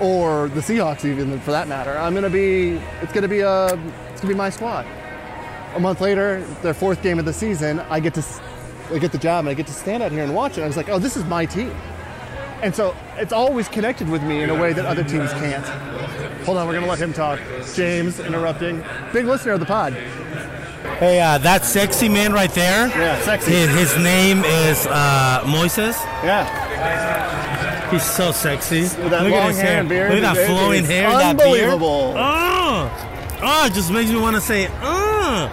or 0.00 0.48
the 0.48 0.60
Seahawks 0.60 1.04
even 1.04 1.38
for 1.40 1.50
that 1.50 1.68
matter. 1.68 1.98
I'm 1.98 2.14
going 2.14 2.24
to 2.24 2.30
be, 2.30 2.80
it's 3.02 3.12
going 3.12 3.22
to 3.22 3.28
be 3.28 3.40
a, 3.40 3.66
it's 3.66 3.74
going 3.74 4.14
to 4.20 4.26
be 4.28 4.34
my 4.34 4.48
squad. 4.48 4.86
A 5.74 5.80
month 5.80 6.00
later, 6.00 6.42
their 6.62 6.72
fourth 6.72 7.02
game 7.02 7.18
of 7.18 7.26
the 7.26 7.32
season, 7.34 7.80
I 7.90 8.00
get 8.00 8.14
to, 8.14 8.24
I 8.90 8.98
get 8.98 9.12
the 9.12 9.18
job 9.18 9.40
and 9.40 9.50
I 9.50 9.54
get 9.54 9.66
to 9.66 9.74
stand 9.74 10.02
out 10.02 10.12
here 10.12 10.24
and 10.24 10.34
watch 10.34 10.56
it. 10.56 10.62
I 10.62 10.66
was 10.66 10.78
like, 10.78 10.88
oh, 10.88 10.98
this 10.98 11.14
is 11.14 11.24
my 11.24 11.44
team. 11.44 11.76
And 12.62 12.74
so 12.74 12.96
it's 13.16 13.34
always 13.34 13.68
connected 13.68 14.08
with 14.08 14.22
me 14.22 14.42
in 14.42 14.48
a 14.48 14.58
way 14.58 14.72
that 14.72 14.86
other 14.86 15.04
teams 15.04 15.30
can't. 15.34 16.27
Hold 16.48 16.56
on, 16.56 16.66
we're 16.66 16.72
going 16.72 16.84
to 16.84 16.88
let 16.88 16.98
him 16.98 17.12
talk. 17.12 17.38
James 17.74 18.20
interrupting. 18.20 18.82
Big 19.12 19.26
listener 19.26 19.52
of 19.52 19.60
the 19.60 19.66
pod. 19.66 19.92
Hey, 19.92 21.20
uh, 21.20 21.36
that 21.36 21.66
sexy 21.66 22.08
man 22.08 22.32
right 22.32 22.50
there. 22.52 22.88
Yeah, 22.88 23.20
sexy. 23.20 23.52
His, 23.52 23.68
his 23.92 24.02
name 24.02 24.38
is 24.44 24.86
uh, 24.86 25.42
Moises. 25.44 26.02
Yeah. 26.24 27.90
He's 27.90 28.02
so 28.02 28.32
sexy. 28.32 28.80
With 28.80 29.10
that 29.10 29.24
Look 29.24 29.32
long 29.32 29.42
at 29.42 29.48
his 29.48 29.56
hair 29.58 29.66
hair. 29.72 29.80
and 29.80 29.88
beard. 29.90 30.14
Look 30.14 30.24
at 30.24 30.34
that 30.36 30.46
flowing 30.46 30.84
is 30.84 30.88
hair. 30.88 31.10
That 31.10 31.36
beard. 31.36 31.48
Unbelievable. 31.50 32.14
Oh, 32.16 33.38
oh, 33.42 33.66
it 33.66 33.74
just 33.74 33.92
makes 33.92 34.10
me 34.10 34.16
want 34.16 34.34
to 34.34 34.40
say, 34.40 34.68
oh. 34.80 35.48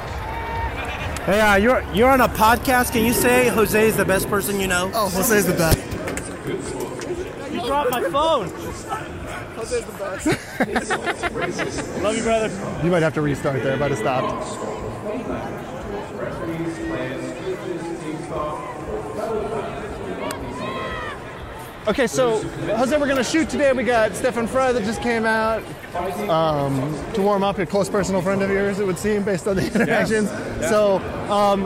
Hey, 1.25 1.41
uh, 1.41 1.55
you're 1.58 1.84
you're 1.91 2.10
on 2.10 2.21
a 2.21 2.29
podcast. 2.29 2.93
Can 2.93 3.03
you 3.03 3.12
say 3.12 3.49
Jose 3.49 3.86
is 3.86 3.97
the 3.97 4.05
best 4.05 4.29
person 4.29 4.62
you 4.62 4.67
know? 4.67 4.89
Oh, 4.93 5.10
Jose's 5.10 5.45
the 5.45 5.55
best. 5.55 5.77
you 7.51 7.60
dropped 7.65 7.91
my 7.91 8.01
phone. 8.10 8.47
Love 12.01 12.15
you, 12.15 12.23
brother. 12.23 12.82
You 12.84 12.91
might 12.91 13.01
have 13.01 13.13
to 13.15 13.21
restart 13.21 13.63
there. 13.63 13.78
Might 13.78 13.91
have 13.91 13.99
stopped. 13.99 14.75
Okay, 21.88 22.08
so 22.08 22.41
Jose, 22.41 22.97
we're 22.97 23.08
gonna 23.08 23.23
shoot 23.23 23.47
today. 23.47 23.71
We 23.71 23.84
got 23.84 24.15
Stefan 24.15 24.47
Frei 24.47 24.71
that 24.73 24.84
just 24.84 25.01
came 25.04 25.23
out 25.25 25.63
um, 26.30 26.95
to 27.13 27.21
warm 27.21 27.43
up. 27.43 27.60
A 27.60 27.65
close 27.65 27.89
personal 27.89 28.23
friend 28.23 28.41
of 28.41 28.49
yours, 28.49 28.80
it 28.80 28.88
would 28.88 28.97
seem, 28.97 29.23
based 29.23 29.47
on 29.47 29.56
the 29.56 29.65
interactions. 29.73 30.30
So 30.67 30.97
um, 31.32 31.63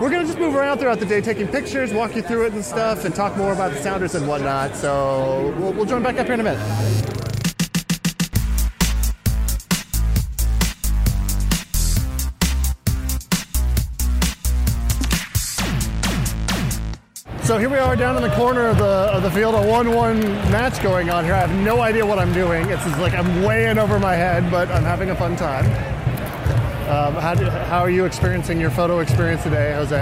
we're 0.00 0.10
gonna 0.10 0.26
just 0.26 0.38
move 0.38 0.56
around 0.56 0.78
throughout 0.78 0.98
the 0.98 1.06
day, 1.06 1.20
taking 1.20 1.46
pictures, 1.46 1.92
walk 1.92 2.16
you 2.16 2.22
through 2.22 2.46
it 2.46 2.54
and 2.54 2.64
stuff, 2.64 3.04
and 3.04 3.14
talk 3.14 3.36
more 3.36 3.52
about 3.52 3.72
the 3.72 3.80
Sounders 3.80 4.16
and 4.16 4.26
whatnot. 4.26 4.74
So 4.74 5.54
we'll, 5.58 5.72
we'll 5.72 5.86
join 5.86 6.02
back 6.02 6.18
up 6.18 6.26
here 6.26 6.34
in 6.34 6.40
a 6.40 6.44
minute. 6.44 7.21
So 17.52 17.58
here 17.58 17.68
we 17.68 17.76
are 17.76 17.94
down 17.96 18.16
in 18.16 18.22
the 18.22 18.34
corner 18.34 18.66
of 18.66 18.78
the 18.78 18.84
of 18.84 19.22
the 19.22 19.30
field, 19.30 19.54
a 19.54 19.60
one-one 19.60 20.20
match 20.50 20.82
going 20.82 21.10
on 21.10 21.22
here. 21.22 21.34
I 21.34 21.40
have 21.40 21.54
no 21.62 21.82
idea 21.82 22.06
what 22.06 22.18
I'm 22.18 22.32
doing. 22.32 22.66
It's 22.70 22.82
like 22.98 23.12
I'm 23.12 23.42
way 23.42 23.68
in 23.68 23.78
over 23.78 23.98
my 23.98 24.14
head, 24.14 24.50
but 24.50 24.70
I'm 24.70 24.84
having 24.84 25.10
a 25.10 25.14
fun 25.14 25.36
time. 25.36 25.66
Um, 26.88 27.14
how, 27.20 27.34
do, 27.34 27.44
how 27.44 27.80
are 27.80 27.90
you 27.90 28.06
experiencing 28.06 28.58
your 28.58 28.70
photo 28.70 29.00
experience 29.00 29.42
today, 29.42 29.74
Jose? 29.74 30.00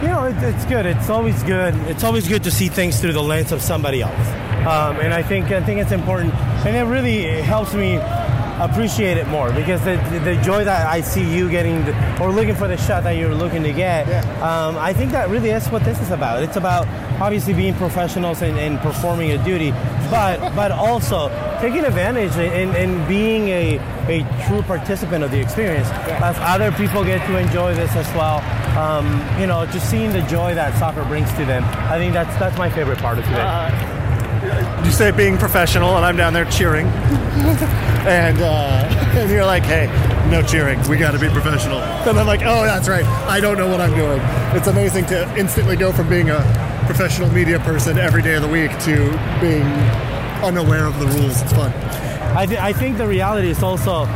You 0.00 0.08
know, 0.08 0.24
it, 0.24 0.36
it's 0.42 0.64
good. 0.64 0.86
It's 0.86 1.10
always 1.10 1.42
good. 1.42 1.74
It's 1.86 2.02
always 2.02 2.26
good 2.26 2.44
to 2.44 2.50
see 2.50 2.68
things 2.68 2.98
through 2.98 3.12
the 3.12 3.22
lens 3.22 3.52
of 3.52 3.60
somebody 3.60 4.00
else. 4.00 4.26
Um, 4.66 5.00
and 5.00 5.12
I 5.12 5.22
think 5.22 5.50
I 5.50 5.62
think 5.62 5.82
it's 5.82 5.92
important, 5.92 6.32
and 6.64 6.74
it 6.74 6.90
really 6.90 7.42
helps 7.42 7.74
me 7.74 7.98
appreciate 8.64 9.16
it 9.16 9.26
more 9.28 9.52
because 9.52 9.82
the, 9.84 9.96
the 10.24 10.36
joy 10.42 10.64
that 10.64 10.86
I 10.86 11.00
see 11.00 11.24
you 11.36 11.48
getting 11.50 11.84
the, 11.84 12.22
or 12.22 12.30
looking 12.30 12.54
for 12.54 12.68
the 12.68 12.76
shot 12.76 13.04
that 13.04 13.12
you're 13.12 13.34
looking 13.34 13.62
to 13.62 13.72
get, 13.72 14.06
Yeah. 14.06 14.20
um, 14.42 14.76
I 14.76 14.92
think 14.92 15.12
that 15.12 15.28
really 15.30 15.50
is 15.50 15.66
what 15.68 15.82
this 15.84 16.00
is 16.00 16.10
about. 16.10 16.42
It's 16.42 16.56
about 16.56 16.86
obviously 17.20 17.54
being 17.54 17.74
professionals 17.74 18.42
and, 18.42 18.58
and 18.58 18.78
performing 18.80 19.30
a 19.32 19.42
duty, 19.44 19.70
but 20.10 20.38
but 20.54 20.70
also 20.72 21.28
taking 21.60 21.84
advantage 21.84 22.32
and, 22.36 22.74
and 22.76 23.08
being 23.08 23.48
a, 23.48 23.78
a 24.08 24.46
true 24.46 24.62
participant 24.62 25.24
of 25.24 25.30
the 25.30 25.40
experience. 25.40 25.88
As 26.20 26.36
other 26.40 26.70
people 26.72 27.04
get 27.04 27.24
to 27.26 27.36
enjoy 27.38 27.74
this 27.74 27.94
as 27.96 28.06
well, 28.14 28.40
um, 28.78 29.06
you 29.40 29.46
know, 29.46 29.64
just 29.66 29.90
seeing 29.90 30.12
the 30.12 30.22
joy 30.22 30.54
that 30.54 30.76
soccer 30.78 31.04
brings 31.04 31.30
to 31.34 31.44
them. 31.44 31.64
I 31.90 31.98
think 31.98 32.12
that's 32.14 32.34
that's 32.38 32.56
my 32.58 32.68
favorite 32.70 32.98
part 32.98 33.18
of 33.18 33.24
today. 33.24 33.99
You 34.84 34.90
say 34.90 35.10
being 35.10 35.36
professional, 35.38 35.96
and 35.96 36.04
I'm 36.04 36.16
down 36.16 36.32
there 36.32 36.44
cheering, 36.46 36.86
and 38.06 38.38
uh, 38.40 39.12
and 39.18 39.30
you're 39.30 39.44
like, 39.44 39.62
"Hey, 39.64 39.86
no 40.30 40.42
cheering. 40.42 40.80
We 40.88 40.96
got 40.96 41.12
to 41.12 41.18
be 41.18 41.28
professional." 41.28 41.78
And 41.78 42.18
I'm 42.18 42.26
like, 42.26 42.40
"Oh, 42.42 42.64
that's 42.64 42.88
right. 42.88 43.04
I 43.04 43.40
don't 43.40 43.56
know 43.58 43.68
what 43.68 43.80
I'm 43.80 43.94
doing." 43.94 44.20
It's 44.56 44.66
amazing 44.68 45.06
to 45.06 45.36
instantly 45.36 45.76
go 45.76 45.92
from 45.92 46.08
being 46.08 46.30
a 46.30 46.40
professional 46.86 47.30
media 47.30 47.58
person 47.60 47.98
every 47.98 48.22
day 48.22 48.34
of 48.34 48.42
the 48.42 48.48
week 48.48 48.70
to 48.80 48.96
being 49.40 49.64
unaware 50.42 50.86
of 50.86 50.98
the 50.98 51.06
rules. 51.06 51.40
It's 51.42 51.52
fun. 51.52 51.72
I, 52.36 52.46
th- 52.46 52.60
I 52.60 52.72
think 52.72 52.96
the 52.98 53.06
reality 53.06 53.48
is 53.48 53.62
also 53.62 54.06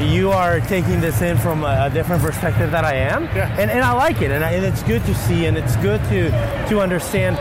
you 0.00 0.30
are 0.30 0.58
taking 0.60 1.00
this 1.00 1.20
in 1.22 1.36
from 1.38 1.62
a, 1.64 1.86
a 1.86 1.90
different 1.90 2.22
perspective 2.22 2.70
that 2.72 2.84
I 2.84 2.94
am, 2.94 3.24
Yeah. 3.26 3.54
and, 3.58 3.70
and 3.70 3.80
I 3.82 3.92
like 3.92 4.20
it, 4.22 4.30
and, 4.30 4.42
I, 4.44 4.50
and 4.52 4.64
it's 4.64 4.82
good 4.82 5.04
to 5.04 5.14
see, 5.14 5.46
and 5.46 5.56
it's 5.56 5.76
good 5.76 6.02
to 6.04 6.30
to 6.68 6.80
understand 6.80 7.36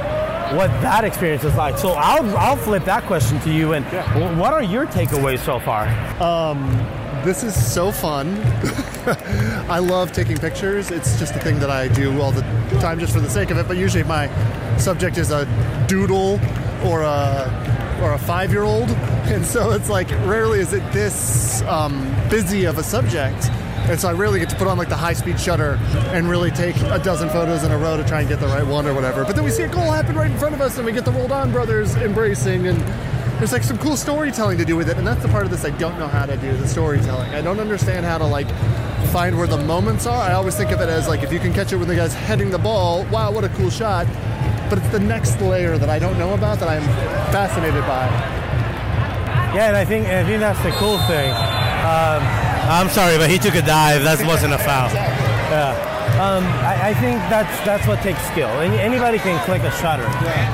what 0.55 0.69
that 0.81 1.03
experience 1.03 1.43
is 1.43 1.55
like. 1.55 1.77
So 1.77 1.91
I'll 1.91 2.37
I'll 2.37 2.55
flip 2.57 2.83
that 2.85 3.03
question 3.05 3.39
to 3.41 3.51
you, 3.51 3.73
and 3.73 3.85
Yeah. 3.91 4.35
what 4.37 4.53
are 4.53 4.63
your 4.63 4.85
takeaways 4.85 5.39
so 5.39 5.59
far? 5.59 5.87
This 7.23 7.43
is 7.43 7.53
so 7.73 7.91
fun. 7.91 8.35
I 9.69 9.77
love 9.77 10.11
taking 10.11 10.37
pictures. 10.37 10.89
It's 10.89 11.19
just 11.19 11.35
a 11.35 11.39
thing 11.39 11.59
that 11.59 11.69
I 11.69 11.87
do 11.87 12.19
all 12.19 12.31
the 12.31 12.41
time 12.79 12.99
just 12.99 13.13
for 13.13 13.19
the 13.19 13.29
sake 13.29 13.51
of 13.51 13.57
it. 13.59 13.67
But 13.67 13.77
usually 13.77 14.03
my 14.03 14.27
subject 14.77 15.19
is 15.19 15.29
a 15.31 15.45
doodle 15.87 16.39
or 16.83 17.01
a 17.03 17.99
or 18.01 18.13
a 18.13 18.17
five-year-old, 18.17 18.89
and 19.33 19.45
so 19.45 19.69
it's 19.71 19.87
like 19.89 20.09
rarely 20.25 20.59
is 20.59 20.73
it 20.73 20.81
this 20.91 21.61
um, 21.63 22.11
busy 22.29 22.65
of 22.65 22.79
a 22.79 22.83
subject. 22.83 23.51
And 23.91 23.99
so 23.99 24.07
I 24.07 24.13
really 24.13 24.39
get 24.39 24.49
to 24.49 24.55
put 24.55 24.69
on 24.69 24.77
like 24.77 24.87
the 24.87 24.95
high 24.95 25.11
speed 25.11 25.37
shutter 25.37 25.77
and 26.13 26.29
really 26.29 26.49
take 26.49 26.77
a 26.77 26.97
dozen 26.97 27.27
photos 27.27 27.63
in 27.63 27.73
a 27.73 27.77
row 27.77 27.97
to 27.97 28.05
try 28.05 28.21
and 28.21 28.29
get 28.29 28.39
the 28.39 28.47
right 28.47 28.65
one 28.65 28.87
or 28.87 28.93
whatever. 28.93 29.25
But 29.25 29.35
then 29.35 29.43
we 29.43 29.51
see 29.51 29.63
a 29.63 29.67
goal 29.67 29.91
happen 29.91 30.15
right 30.15 30.31
in 30.31 30.37
front 30.37 30.55
of 30.55 30.61
us 30.61 30.77
and 30.77 30.85
we 30.85 30.93
get 30.93 31.03
the 31.03 31.11
Roldan 31.11 31.51
brothers 31.51 31.93
embracing 31.95 32.67
and 32.67 32.79
there's 33.37 33.51
like 33.51 33.63
some 33.63 33.77
cool 33.79 33.97
storytelling 33.97 34.57
to 34.59 34.63
do 34.63 34.77
with 34.77 34.87
it. 34.87 34.97
And 34.97 35.05
that's 35.05 35.21
the 35.21 35.27
part 35.27 35.43
of 35.43 35.51
this 35.51 35.65
I 35.65 35.71
don't 35.71 35.99
know 35.99 36.07
how 36.07 36.25
to 36.25 36.37
do, 36.37 36.55
the 36.55 36.69
storytelling. 36.69 37.33
I 37.33 37.41
don't 37.41 37.59
understand 37.59 38.05
how 38.05 38.17
to 38.17 38.25
like 38.25 38.47
find 39.11 39.37
where 39.37 39.47
the 39.47 39.57
moments 39.57 40.05
are. 40.05 40.21
I 40.21 40.33
always 40.33 40.55
think 40.55 40.71
of 40.71 40.79
it 40.79 40.87
as 40.87 41.09
like 41.09 41.21
if 41.21 41.33
you 41.33 41.39
can 41.39 41.51
catch 41.51 41.73
it 41.73 41.75
when 41.75 41.89
the 41.89 41.95
guy's 41.97 42.13
heading 42.13 42.49
the 42.49 42.59
ball, 42.59 43.03
wow, 43.07 43.29
what 43.29 43.43
a 43.43 43.49
cool 43.49 43.69
shot. 43.69 44.07
But 44.69 44.77
it's 44.77 44.89
the 44.91 45.01
next 45.01 45.41
layer 45.41 45.77
that 45.77 45.89
I 45.89 45.99
don't 45.99 46.17
know 46.17 46.33
about 46.33 46.59
that 46.59 46.69
I'm 46.69 46.83
fascinated 47.33 47.81
by. 47.81 48.07
Yeah, 49.53 49.67
and 49.67 49.75
I 49.75 49.83
think 49.83 50.07
I 50.07 50.23
think 50.23 50.39
that's 50.39 50.63
the 50.63 50.71
cool 50.71 50.97
thing. 50.99 51.29
Um, 51.83 52.50
I'm 52.71 52.89
sorry, 52.89 53.17
but 53.17 53.29
he 53.29 53.37
took 53.37 53.55
a 53.55 53.61
dive. 53.61 54.03
That 54.03 54.25
wasn't 54.25 54.53
a 54.53 54.57
foul. 54.57 54.89
Yeah. 54.93 55.75
Um, 56.21 56.43
I, 56.63 56.89
I, 56.89 56.93
think 56.93 57.19
that's 57.27 57.51
that's 57.65 57.85
what 57.85 57.99
takes 58.01 58.21
skill. 58.27 58.49
Any, 58.59 58.77
anybody 58.79 59.17
can 59.17 59.43
click 59.43 59.63
a 59.63 59.71
shutter. 59.71 60.05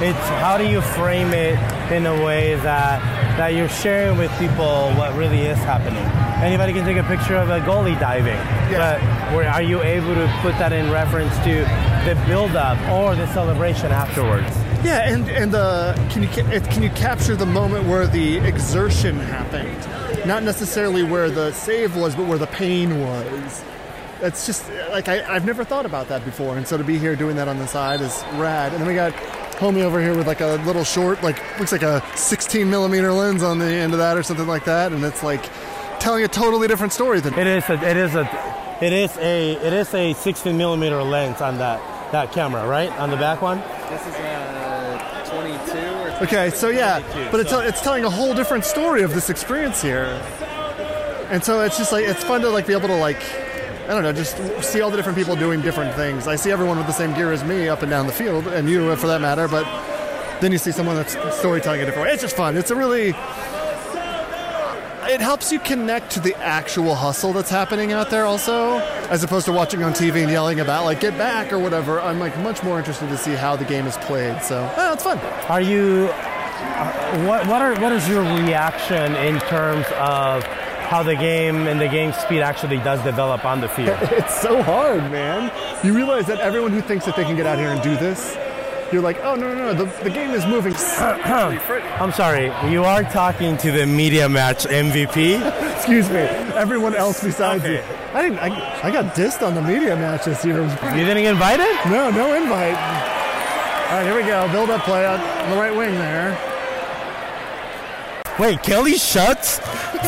It's 0.04 0.18
how 0.42 0.58
do 0.58 0.68
you 0.68 0.82
frame 0.82 1.34
it 1.34 1.60
in 1.92 2.06
a 2.06 2.24
way 2.26 2.56
that 2.56 3.02
that 3.38 3.54
you're 3.54 3.70
sharing 3.70 4.18
with 4.18 4.32
people 4.40 4.92
what 4.94 5.16
really 5.16 5.42
is 5.42 5.58
happening. 5.60 6.04
Anybody 6.44 6.74
can 6.74 6.86
take 6.86 6.98
a 6.98 7.04
picture 7.04 7.36
of 7.36 7.50
a 7.50 7.60
goalie 7.60 8.00
diving, 8.00 8.34
yeah. 8.34 8.98
but 8.98 9.36
where 9.36 9.50
are 9.50 9.62
you 9.62 9.84
able 9.84 10.16
to 10.16 10.28
put 10.42 10.58
that 10.58 10.74
in 10.74 10.90
reference 10.90 11.36
to 11.40 11.66
the 12.10 12.20
build-up 12.26 12.80
or 12.90 13.16
the 13.16 13.28
celebration 13.34 13.92
afterwards? 13.92 14.57
Yeah, 14.84 15.12
and 15.12 15.28
and 15.30 15.52
the 15.52 15.94
can 16.12 16.24
you 16.24 16.30
can 16.30 16.84
you 16.84 16.90
capture 16.92 17.36
the 17.36 17.46
moment 17.46 17.88
where 17.88 18.06
the 18.06 18.38
exertion 18.38 19.18
happened, 19.18 20.26
not 20.28 20.44
necessarily 20.44 21.04
where 21.04 21.30
the 21.30 21.52
save 21.52 21.96
was, 21.96 22.16
but 22.16 22.28
where 22.28 22.38
the 22.38 22.48
pain 22.48 23.02
was. 23.02 23.64
That's 24.22 24.46
just 24.46 24.70
like 24.92 25.10
I, 25.10 25.36
I've 25.36 25.46
never 25.46 25.64
thought 25.64 25.86
about 25.86 26.08
that 26.10 26.24
before, 26.24 26.58
and 26.58 26.68
so 26.68 26.78
to 26.78 26.84
be 26.84 27.00
here 27.00 27.16
doing 27.16 27.36
that 27.38 27.48
on 27.48 27.58
the 27.58 27.68
side 27.68 28.02
is 28.02 28.24
rad. 28.34 28.72
And 28.72 28.82
then 28.82 28.88
we 28.88 28.94
got 28.94 29.14
homie 29.58 29.82
over 29.82 30.00
here 30.00 30.16
with 30.16 30.28
like 30.28 30.42
a 30.42 30.62
little 30.66 30.84
short, 30.84 31.24
like 31.24 31.38
looks 31.60 31.72
like 31.72 31.84
a 31.84 32.04
16 32.16 32.70
millimeter 32.70 33.12
lens 33.12 33.42
on 33.42 33.58
the 33.58 33.66
end 33.66 33.94
of 33.94 34.00
that 34.00 34.16
or 34.16 34.24
something 34.24 34.48
like 34.48 34.66
that, 34.66 34.94
and 34.94 35.04
it's 35.04 35.24
like 35.24 35.44
telling 36.00 36.24
a 36.24 36.28
totally 36.28 36.68
different 36.68 36.94
story 36.94 37.20
than 37.20 37.34
it 37.34 37.48
is. 37.48 37.68
A, 37.70 37.74
it 37.74 37.98
is 37.98 38.16
a 38.16 38.78
it 38.80 38.94
is 38.94 39.18
a 39.18 39.54
it 39.54 39.74
is 39.74 39.94
a 39.96 40.14
16 40.14 40.56
millimeter 40.56 41.02
lens 41.02 41.42
on 41.42 41.58
that 41.58 41.82
that 42.12 42.32
camera, 42.32 42.66
right? 42.68 42.92
On 43.00 43.10
the 43.10 43.18
back 43.18 43.42
one. 43.42 43.62
This 43.90 44.02
is 44.02 44.16
a 44.16 45.24
22 45.30 45.78
or 45.78 46.24
okay. 46.24 46.50
So 46.50 46.70
yeah, 46.70 47.00
but 47.32 47.40
it's 47.40 47.54
it's 47.54 47.82
telling 47.82 48.04
a 48.04 48.10
whole 48.10 48.34
different 48.34 48.66
story 48.66 49.02
of 49.04 49.14
this 49.14 49.30
experience 49.30 49.82
here, 49.82 50.22
and 51.30 51.42
so 51.42 51.62
it's 51.62 51.78
just 51.78 51.94
like 51.94 52.06
it's 52.06 52.24
fun 52.24 52.42
to 52.42 52.50
like 52.50 52.68
be 52.68 52.74
able 52.74 52.90
to 52.90 52.96
like 52.98 53.24
I 53.86 53.88
don't 53.88 54.04
know, 54.04 54.12
just 54.12 54.36
see 54.62 54.82
all 54.82 54.92
the 54.92 54.98
different 54.98 55.18
people 55.18 55.38
doing 55.38 55.62
different 55.62 55.96
things. 55.96 56.28
I 56.28 56.36
see 56.36 56.52
everyone 56.52 56.78
with 56.78 56.88
the 56.88 56.94
same 56.94 57.14
gear 57.14 57.32
as 57.32 57.46
me 57.46 57.70
up 57.70 57.82
and 57.82 57.90
down 57.90 58.08
the 58.08 58.14
field, 58.14 58.48
and 58.48 58.70
you 58.70 58.90
uh, 58.90 58.98
for 58.98 59.08
that 59.08 59.22
matter, 59.22 59.48
but 59.48 59.64
then 60.42 60.52
you 60.52 60.58
see 60.58 60.72
someone 60.72 60.98
that's 60.98 61.14
storytelling 61.38 61.80
a 61.82 61.86
different 61.86 62.08
way. 62.08 62.14
It's 62.14 62.22
just 62.22 62.36
fun. 62.36 62.58
It's 62.58 62.72
a 62.72 62.76
really. 62.76 63.14
It 65.10 65.22
helps 65.22 65.54
you 65.54 65.60
connect 65.60 66.12
to 66.12 66.20
the 66.20 66.36
actual 66.36 66.94
hustle 66.94 67.32
that's 67.32 67.50
happening 67.50 67.94
out 67.94 68.10
there, 68.10 68.26
also, 68.26 68.80
as 69.10 69.24
opposed 69.24 69.46
to 69.46 69.54
watching 69.54 69.82
on 69.82 69.94
TV 69.94 70.22
and 70.22 70.30
yelling 70.30 70.60
about 70.60 70.84
like 70.84 71.00
"get 71.00 71.18
back" 71.18 71.54
or 71.54 71.60
whatever. 71.60 72.02
I'm 72.02 72.20
like 72.20 72.38
much 72.40 72.62
more 72.62 72.78
interested 72.78 73.08
to 73.08 73.18
see 73.18 73.34
how 73.34 73.56
the 73.56 73.64
game 73.64 73.88
is 73.88 73.96
played. 73.98 74.42
So, 74.44 74.70
oh, 74.76 74.94
it's 74.94 75.04
fun. 75.04 75.18
Are 75.50 75.62
you? 75.62 76.10
Uh, 76.12 77.26
what 77.26 77.48
what 77.48 77.62
are 77.62 77.80
what 77.80 77.94
is 77.94 78.08
your 78.10 78.22
reaction 78.22 79.16
in 79.16 79.40
terms 79.42 79.86
of 79.96 80.44
how 80.44 81.04
the 81.04 81.16
game 81.16 81.68
and 81.68 81.80
the 81.80 81.88
game 81.88 82.12
speed 82.12 82.42
actually 82.42 82.78
does 82.78 83.02
develop 83.04 83.46
on 83.46 83.62
the 83.62 83.70
field. 83.70 83.98
It's 84.12 84.42
so 84.42 84.62
hard, 84.62 85.10
man. 85.12 85.52
You 85.86 85.94
realize 85.94 86.26
that 86.28 86.40
everyone 86.40 86.72
who 86.72 86.82
thinks 86.82 87.06
that 87.06 87.16
they 87.16 87.24
can 87.24 87.36
get 87.36 87.46
out 87.46 87.58
here 87.60 87.70
and 87.70 87.82
do 87.82 87.96
this, 87.96 88.36
you're 88.92 89.02
like, 89.02 89.20
oh 89.24 89.36
no 89.36 89.54
no 89.54 89.72
no, 89.72 89.74
the, 89.74 90.04
the 90.04 90.10
game 90.10 90.32
is 90.32 90.46
moving. 90.46 90.74
I'm 90.98 92.12
sorry, 92.12 92.46
you 92.72 92.84
are 92.84 93.04
talking 93.04 93.58
to 93.58 93.72
the 93.72 93.86
media 93.86 94.30
match 94.30 94.66
MVP. 94.66 95.42
Excuse 95.76 96.10
me, 96.10 96.20
everyone 96.56 96.96
else 96.96 97.24
besides 97.24 97.64
okay. 97.64 97.76
you. 97.76 97.96
I 98.14 98.22
didn't. 98.22 98.40
I, 98.40 98.88
I 98.88 98.92
got 98.92 99.16
dissed 99.16 99.46
on 99.46 99.56
the 99.56 99.62
media 99.62 99.96
match 99.96 100.26
this 100.26 100.44
year. 100.46 100.58
You 100.98 101.06
didn't 101.06 101.24
get 101.24 101.34
invited? 101.34 101.76
No, 101.86 102.10
no 102.10 102.34
invite. 102.34 102.76
All 102.76 103.98
right, 103.98 104.04
here 104.04 104.16
we 104.16 104.24
go. 104.24 104.50
Build 104.52 104.70
up 104.70 104.82
play 104.82 105.06
on 105.06 105.20
the 105.50 105.56
right 105.58 105.76
wing 105.76 105.94
there. 105.96 106.38
Wait, 108.40 108.62
Kelly 108.62 108.98
Schutz 108.98 109.60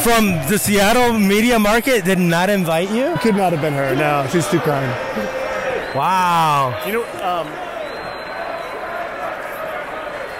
from 0.03 0.31
the 0.49 0.57
Seattle 0.57 1.17
media 1.17 1.57
market 1.57 2.05
did 2.05 2.19
not 2.19 2.49
invite 2.49 2.91
you? 2.91 3.15
Could 3.17 3.35
not 3.35 3.51
have 3.53 3.61
been 3.61 3.73
her. 3.73 3.95
No, 3.95 4.27
she's 4.31 4.47
too 4.49 4.59
kind. 4.59 4.89
Wow. 5.95 6.81
You 6.85 6.93
know, 6.93 7.03
um, 7.23 7.47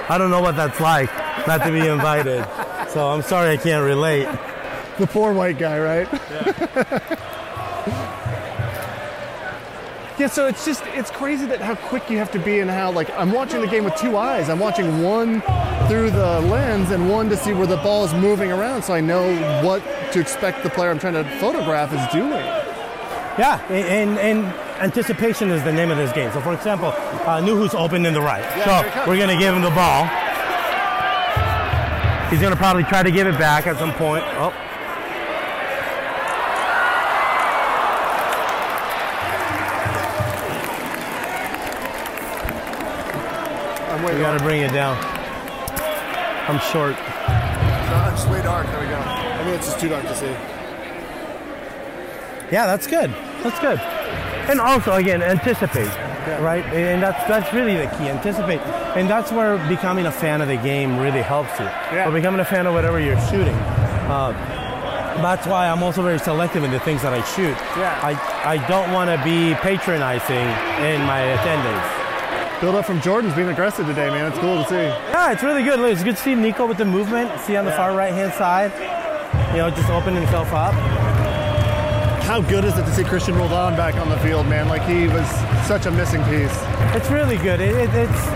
I 0.10 0.18
don't 0.18 0.32
know 0.32 0.42
what 0.42 0.56
that's 0.56 0.80
like, 0.80 1.10
not 1.48 1.64
to 1.66 1.72
be 1.72 1.86
invited. 1.96 2.44
so 2.90 3.10
I'm 3.10 3.22
sorry 3.22 3.52
I 3.52 3.58
can't 3.58 3.86
relate. 3.86 4.28
The 4.98 5.08
poor 5.08 5.32
white 5.34 5.58
guy, 5.58 5.80
right? 5.80 6.08
Yeah. 6.12 7.16
Yeah, 10.20 10.28
so 10.28 10.48
it's 10.48 10.66
just 10.66 10.84
it's 10.88 11.10
crazy 11.10 11.46
that 11.46 11.62
how 11.62 11.76
quick 11.76 12.10
you 12.10 12.18
have 12.18 12.30
to 12.34 12.40
be 12.40 12.60
and 12.60 12.70
how 12.70 12.92
like 12.92 13.10
I'm 13.12 13.32
watching 13.32 13.62
the 13.62 13.68
game 13.68 13.86
with 13.86 13.96
two 13.96 14.18
eyes. 14.18 14.50
I'm 14.50 14.60
watching 14.60 15.02
one 15.02 15.42
through 15.88 16.12
the 16.12 16.42
lens 16.42 16.92
and 16.92 17.10
one 17.10 17.30
to 17.30 17.38
see 17.38 17.54
where 17.54 17.66
the 17.68 17.78
ball 17.78 18.04
is 18.04 18.14
moving 18.14 18.52
around, 18.52 18.84
so 18.84 18.94
I 18.94 19.00
know 19.00 19.34
what 19.64 19.82
to 20.12 20.20
expect 20.20 20.64
the 20.64 20.70
player 20.70 20.90
I'm 20.90 21.00
trying 21.00 21.14
to 21.14 21.24
photograph 21.40 21.94
is 21.94 22.06
doing. 22.12 22.32
Yeah, 23.40 23.66
and 23.70 24.20
and 24.20 24.46
anticipation 24.82 25.50
is 25.52 25.64
the 25.64 25.72
name 25.72 25.92
of 25.92 25.98
this 25.98 26.12
game. 26.14 26.32
So, 26.32 26.42
for 26.42 26.54
example, 26.54 26.94
uh, 26.96 27.42
Nouhou's 27.42 27.74
open 27.74 28.06
in 28.06 28.14
the 28.14 28.22
right, 28.22 28.44
yeah, 28.58 28.84
so 28.84 29.10
we're 29.10 29.18
gonna 29.18 29.38
give 29.38 29.54
him 29.54 29.62
the 29.62 29.70
ball. 29.72 30.06
He's 32.30 32.42
gonna 32.42 32.56
probably 32.56 32.84
try 32.84 33.04
to 33.04 33.12
give 33.12 33.28
it 33.28 33.38
back 33.38 33.68
at 33.68 33.78
some 33.78 33.94
point. 33.94 34.24
Oh. 34.38 34.54
I'm 43.90 44.04
way. 44.04 44.16
We 44.16 44.22
got 44.22 44.38
to 44.38 44.44
bring 44.44 44.62
it 44.62 44.72
down. 44.72 44.96
I'm 46.48 46.60
short. 46.72 46.96
No, 46.96 48.12
it's 48.14 48.26
way 48.28 48.42
dark. 48.42 48.68
There 48.68 48.80
we 48.80 48.88
go. 48.88 48.96
I 48.96 49.44
mean, 49.44 49.56
it's 49.56 49.66
just 49.66 49.80
too 49.80 49.90
dark 49.90 50.04
to 50.04 50.16
see. 50.16 50.28
Yeah, 52.52 52.66
that's 52.66 52.88
good. 52.88 53.12
That's 53.44 53.60
good. 53.60 53.99
And 54.50 54.60
also, 54.60 54.94
again, 54.94 55.22
anticipate, 55.22 55.86
yeah. 55.86 56.42
right? 56.42 56.66
And 56.66 57.02
that's 57.02 57.28
that's 57.28 57.54
really 57.54 57.78
the 57.78 57.88
key. 57.98 58.10
Anticipate, 58.10 58.60
and 58.98 59.10
that's 59.10 59.32
where 59.32 59.58
becoming 59.68 60.06
a 60.06 60.12
fan 60.12 60.42
of 60.42 60.48
the 60.48 60.58
game 60.58 60.98
really 61.00 61.22
helps 61.22 61.58
you. 61.60 61.66
Yeah. 61.66 62.08
Or 62.08 62.12
becoming 62.12 62.40
a 62.40 62.46
fan 62.46 62.66
of 62.68 62.74
whatever 62.74 63.00
you're 63.00 63.20
shooting. 63.30 63.56
Uh, 64.10 64.32
that's 65.22 65.46
why 65.46 65.68
I'm 65.68 65.84
also 65.84 66.02
very 66.02 66.20
selective 66.20 66.64
in 66.64 66.72
the 66.72 66.80
things 66.80 67.02
that 67.02 67.14
I 67.14 67.22
shoot. 67.36 67.56
Yeah. 67.78 68.00
I, 68.02 68.56
I 68.56 68.68
don't 68.68 68.92
want 68.94 69.10
to 69.10 69.24
be 69.24 69.54
patronizing 69.56 70.48
in 70.86 71.02
my 71.06 71.20
attendance 71.20 72.00
build 72.62 72.76
up 72.76 72.86
from 72.86 73.00
Jordan's 73.00 73.34
being 73.36 73.48
aggressive 73.48 73.86
today, 73.86 74.10
man. 74.10 74.30
It's 74.30 74.40
cool 74.40 74.62
to 74.62 74.70
see. 74.70 74.76
Yeah, 74.76 75.32
it's 75.32 75.44
really 75.44 75.64
good. 75.64 75.80
It's 75.80 76.04
good 76.04 76.18
to 76.18 76.22
see 76.22 76.36
Nico 76.36 76.66
with 76.66 76.78
the 76.78 76.86
movement. 76.86 77.40
See 77.42 77.56
on 77.56 77.64
the 77.64 77.72
yeah. 77.72 77.78
far 77.78 77.96
right 77.96 78.14
hand 78.14 78.34
side, 78.34 78.72
you 79.52 79.58
know, 79.58 79.70
just 79.70 79.90
opening 79.90 80.22
himself 80.22 80.52
up. 80.52 80.74
How 82.30 82.42
good 82.42 82.64
is 82.64 82.78
it 82.78 82.84
to 82.84 82.94
see 82.94 83.02
Cristian 83.02 83.36
Roldan 83.40 83.76
back 83.76 83.96
on 83.96 84.08
the 84.08 84.20
field, 84.20 84.46
man? 84.46 84.68
Like 84.70 84.84
he 84.84 85.08
was 85.08 85.28
such 85.66 85.88
a 85.88 85.92
missing 85.92 86.24
piece. 86.26 86.56
It's 86.94 87.10
really 87.10 87.38
good. 87.38 87.60
It, 87.60 87.76
it, 87.76 87.90
it's 87.90 88.28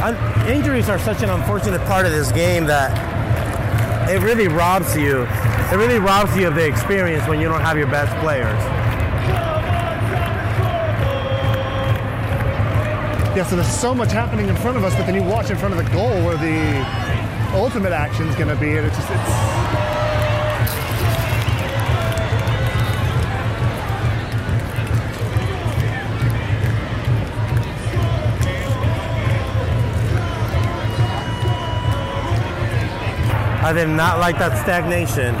uh, 0.00 0.46
injuries 0.48 0.88
are 0.88 0.98
such 0.98 1.22
an 1.22 1.28
unfortunate 1.28 1.82
part 1.82 2.06
of 2.06 2.12
this 2.12 2.32
game 2.32 2.64
that 2.64 2.88
it 4.08 4.22
really 4.22 4.48
robs 4.48 4.96
you. 4.96 5.24
It 5.70 5.76
really 5.76 5.98
robs 5.98 6.34
you 6.38 6.48
of 6.48 6.54
the 6.54 6.66
experience 6.66 7.28
when 7.28 7.38
you 7.38 7.50
don't 7.50 7.60
have 7.60 7.76
your 7.76 7.86
best 7.88 8.18
players. 8.22 8.58
yeah, 13.36 13.44
so 13.46 13.56
there's 13.56 13.68
so 13.68 13.94
much 13.94 14.10
happening 14.10 14.48
in 14.48 14.56
front 14.56 14.78
of 14.78 14.84
us, 14.84 14.94
but 14.94 15.04
then 15.04 15.14
you 15.14 15.22
watch 15.22 15.50
in 15.50 15.58
front 15.58 15.74
of 15.74 15.84
the 15.84 15.92
goal 15.92 16.14
where 16.24 16.38
the 16.38 17.52
ultimate 17.54 17.92
action 17.92 18.26
is 18.26 18.34
going 18.36 18.48
to 18.48 18.56
be, 18.56 18.78
and 18.78 18.86
it's 18.86 18.96
just 18.96 19.10
it's. 19.10 20.07
I 33.68 33.72
did 33.74 33.88
not 33.90 34.18
like 34.18 34.38
that 34.38 34.56
stagnation. 34.62 35.34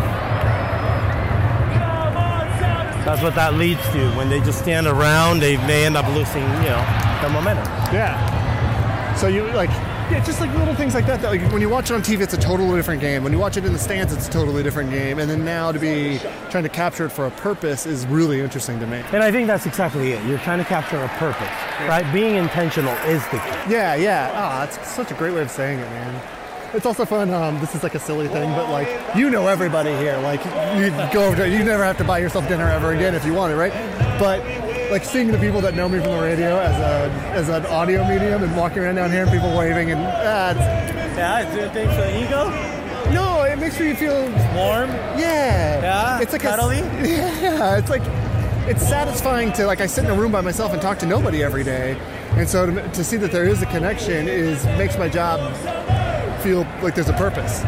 That's 3.06 3.22
what 3.22 3.34
that 3.36 3.54
leads 3.54 3.80
to. 3.92 4.10
When 4.18 4.28
they 4.28 4.40
just 4.40 4.58
stand 4.58 4.86
around, 4.86 5.40
they 5.40 5.56
may 5.66 5.86
end 5.86 5.96
up 5.96 6.06
losing, 6.14 6.42
you 6.42 6.68
know, 6.68 6.84
the 7.22 7.30
momentum. 7.30 7.64
Yeah. 7.90 9.14
So 9.14 9.28
you 9.28 9.44
like 9.52 9.70
Yeah, 10.10 10.22
just 10.22 10.40
like 10.42 10.54
little 10.58 10.74
things 10.74 10.92
like 10.92 11.06
that. 11.06 11.22
that 11.22 11.30
like 11.30 11.40
when 11.52 11.62
you 11.62 11.70
watch 11.70 11.90
it 11.90 11.94
on 11.94 12.02
TV, 12.02 12.20
it's 12.20 12.34
a 12.34 12.36
totally 12.36 12.76
different 12.76 13.00
game. 13.00 13.24
When 13.24 13.32
you 13.32 13.38
watch 13.38 13.56
it 13.56 13.64
in 13.64 13.72
the 13.72 13.78
stands, 13.78 14.12
it's 14.12 14.28
a 14.28 14.30
totally 14.30 14.62
different 14.62 14.90
game. 14.90 15.18
And 15.20 15.30
then 15.30 15.42
now 15.42 15.72
to 15.72 15.78
be 15.78 16.20
trying 16.50 16.64
to 16.64 16.68
capture 16.68 17.06
it 17.06 17.10
for 17.12 17.24
a 17.24 17.30
purpose 17.30 17.86
is 17.86 18.06
really 18.08 18.42
interesting 18.42 18.78
to 18.80 18.86
me. 18.86 19.02
And 19.10 19.22
I 19.22 19.32
think 19.32 19.46
that's 19.46 19.64
exactly 19.64 20.12
it. 20.12 20.22
You're 20.26 20.38
trying 20.40 20.58
to 20.58 20.66
capture 20.66 21.02
a 21.02 21.08
purpose, 21.16 21.48
right? 21.88 22.04
Being 22.12 22.34
intentional 22.34 22.92
is 23.06 23.24
the 23.28 23.38
key. 23.38 23.72
Yeah, 23.72 23.94
yeah. 23.94 24.30
Ah, 24.34 24.66
that's 24.66 24.86
such 24.86 25.10
a 25.12 25.14
great 25.14 25.32
way 25.32 25.40
of 25.40 25.50
saying 25.50 25.78
it, 25.78 25.88
man. 25.88 26.34
It's 26.74 26.84
also 26.86 27.04
fun. 27.06 27.32
Um, 27.32 27.58
this 27.60 27.74
is 27.74 27.82
like 27.82 27.94
a 27.94 27.98
silly 27.98 28.28
thing, 28.28 28.50
but 28.50 28.68
like 28.70 28.88
you 29.16 29.30
know 29.30 29.46
everybody 29.46 29.90
here. 29.96 30.18
Like 30.18 30.44
you 30.76 30.90
go 31.12 31.24
over 31.26 31.36
to, 31.36 31.48
you 31.48 31.64
never 31.64 31.82
have 31.84 31.96
to 31.98 32.04
buy 32.04 32.18
yourself 32.18 32.46
dinner 32.48 32.68
ever 32.68 32.92
again 32.92 33.14
if 33.14 33.24
you 33.24 33.32
want 33.32 33.52
it, 33.52 33.56
right? 33.56 33.72
But 34.18 34.40
like 34.90 35.04
seeing 35.04 35.28
the 35.30 35.38
people 35.38 35.60
that 35.62 35.74
know 35.74 35.88
me 35.88 35.98
from 35.98 36.12
the 36.12 36.20
radio 36.22 36.58
as 36.58 36.76
a 36.78 37.12
as 37.32 37.48
an 37.48 37.64
audio 37.66 38.06
medium 38.06 38.42
and 38.42 38.54
walking 38.56 38.78
around 38.80 38.96
down 38.96 39.10
here 39.10 39.22
and 39.22 39.30
people 39.32 39.56
waving 39.56 39.90
and 39.92 40.00
ah, 40.00 40.50
it's, 40.50 41.16
Yeah, 41.16 41.54
do 41.54 41.72
things 41.72 41.92
for 41.94 42.06
ego. 42.24 43.12
no, 43.14 43.42
it 43.44 43.58
makes 43.58 43.78
me 43.80 43.94
feel 43.94 44.22
Warm. 44.54 44.90
yeah. 45.18 45.80
Yeah? 45.80 46.20
It's 46.20 46.32
like 46.32 46.42
Cuddly? 46.42 46.80
A, 46.80 46.82
yeah, 47.42 47.78
it's 47.78 47.90
like 47.90 48.02
it's 48.68 48.86
satisfying 48.86 49.52
to 49.54 49.66
like 49.66 49.80
I 49.80 49.86
sit 49.86 50.04
in 50.04 50.10
a 50.10 50.14
room 50.14 50.32
by 50.32 50.42
myself 50.42 50.72
and 50.74 50.82
talk 50.82 50.98
to 50.98 51.06
nobody 51.06 51.42
every 51.42 51.64
day, 51.64 51.98
and 52.32 52.46
so 52.46 52.66
to, 52.66 52.88
to 52.92 53.02
see 53.04 53.16
that 53.16 53.32
there 53.32 53.44
is 53.48 53.62
a 53.62 53.66
connection 53.66 54.28
is 54.28 54.64
makes 54.76 54.98
my 54.98 55.08
job 55.08 55.40
feel 56.38 56.66
like 56.82 56.94
there's 56.94 57.08
a 57.08 57.14
purpose. 57.14 57.62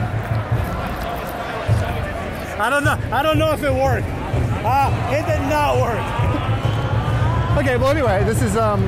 I 2.59 2.69
don't 2.69 2.85
know. 2.85 2.99
I 3.11 3.23
don't 3.23 3.39
know 3.39 3.53
if 3.53 3.63
it 3.63 3.73
worked. 3.73 4.07
Ah, 4.63 4.93
it 5.13 5.25
did 5.27 5.41
not 5.49 5.81
work. 5.81 6.21
Okay, 7.59 7.77
well 7.77 7.91
anyway, 7.91 8.23
this 8.25 8.43
is 8.43 8.57
um 8.57 8.83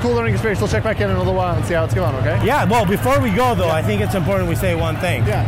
cool 0.00 0.12
learning 0.12 0.32
experience. 0.34 0.60
We'll 0.60 0.70
check 0.70 0.82
back 0.84 1.00
in 1.00 1.10
in 1.10 1.16
a 1.16 1.18
little 1.18 1.34
while 1.34 1.54
and 1.56 1.64
see 1.64 1.74
how 1.74 1.84
it's 1.84 1.94
going. 1.94 2.14
Okay? 2.16 2.44
Yeah. 2.44 2.64
Well, 2.64 2.86
before 2.86 3.20
we 3.20 3.30
go 3.30 3.54
though, 3.54 3.68
I 3.68 3.82
think 3.82 4.00
it's 4.00 4.14
important 4.14 4.48
we 4.48 4.54
say 4.54 4.74
one 4.74 4.96
thing. 4.96 5.26
Yeah. 5.26 5.44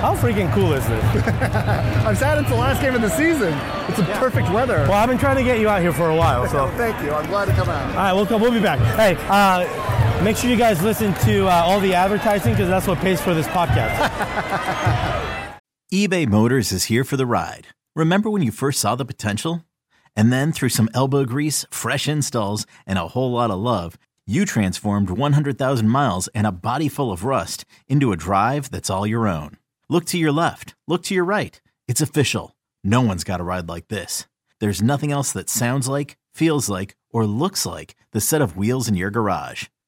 How 0.00 0.14
freaking 0.14 0.52
cool 0.54 0.74
is 0.74 0.86
this? 0.86 1.04
I'm 2.06 2.14
sad 2.14 2.38
it's 2.38 2.48
the 2.48 2.54
last 2.54 2.80
game 2.80 2.94
of 2.94 3.02
the 3.02 3.08
season. 3.10 3.52
It's 3.88 3.98
a 3.98 4.04
perfect 4.20 4.48
weather. 4.52 4.76
well, 4.88 4.92
I've 4.92 5.08
been 5.08 5.18
trying 5.18 5.36
to 5.36 5.42
get 5.42 5.58
you 5.58 5.68
out 5.68 5.80
here 5.80 5.92
for 5.92 6.10
a 6.10 6.14
while, 6.14 6.46
so. 6.46 6.70
So 6.70 6.70
thank 6.76 7.02
you. 7.02 7.12
I'm 7.12 7.26
glad 7.26 7.46
to 7.46 7.52
come 7.52 7.68
out. 7.68 7.88
All 7.90 7.96
right, 7.96 8.12
we'll 8.12 8.26
come. 8.26 8.40
We'll 8.40 8.52
be 8.52 8.60
back. 8.60 8.78
Hey, 8.96 9.16
uh, 9.28 9.64
make 10.22 10.36
sure 10.36 10.50
you 10.50 10.56
guys 10.56 10.82
listen 10.82 11.14
to 11.14 11.46
uh, 11.46 11.62
all 11.64 11.80
the 11.80 11.94
advertising 11.94 12.52
because 12.52 12.68
that's 12.68 12.86
what 12.86 12.98
pays 12.98 13.20
for 13.20 13.34
this 13.34 13.46
podcast. 13.48 13.98
eBay 15.92 16.26
Motors 16.26 16.72
is 16.72 16.84
here 16.84 17.04
for 17.04 17.16
the 17.16 17.26
ride. 17.26 17.68
Remember 17.94 18.28
when 18.30 18.42
you 18.42 18.50
first 18.50 18.80
saw 18.80 18.94
the 18.94 19.04
potential? 19.04 19.64
And 20.16 20.32
then 20.32 20.52
through 20.52 20.70
some 20.70 20.88
elbow 20.94 21.24
grease, 21.24 21.64
fresh 21.70 22.08
installs, 22.08 22.66
and 22.86 22.98
a 22.98 23.08
whole 23.08 23.32
lot 23.32 23.50
of 23.50 23.58
love, 23.58 23.96
you 24.26 24.44
transformed 24.44 25.10
100,000 25.10 25.88
miles 25.88 26.28
and 26.28 26.46
a 26.46 26.52
body 26.52 26.88
full 26.88 27.12
of 27.12 27.24
rust 27.24 27.64
into 27.88 28.12
a 28.12 28.16
drive 28.16 28.70
that's 28.70 28.90
all 28.90 29.06
your 29.06 29.26
own. 29.26 29.56
Look 29.88 30.04
to 30.06 30.18
your 30.18 30.32
left. 30.32 30.74
Look 30.86 31.02
to 31.04 31.14
your 31.14 31.24
right. 31.24 31.60
It's 31.86 32.00
official. 32.00 32.54
No 32.84 33.00
one's 33.00 33.24
got 33.24 33.40
a 33.40 33.44
ride 33.44 33.68
like 33.68 33.88
this. 33.88 34.26
There's 34.60 34.82
nothing 34.82 35.12
else 35.12 35.32
that 35.32 35.48
sounds 35.48 35.88
like, 35.88 36.18
feels 36.34 36.68
like, 36.68 36.96
or 37.10 37.24
looks 37.26 37.64
like 37.64 37.94
the 38.12 38.20
set 38.20 38.42
of 38.42 38.56
wheels 38.56 38.88
in 38.88 38.96
your 38.96 39.10
garage. 39.10 39.64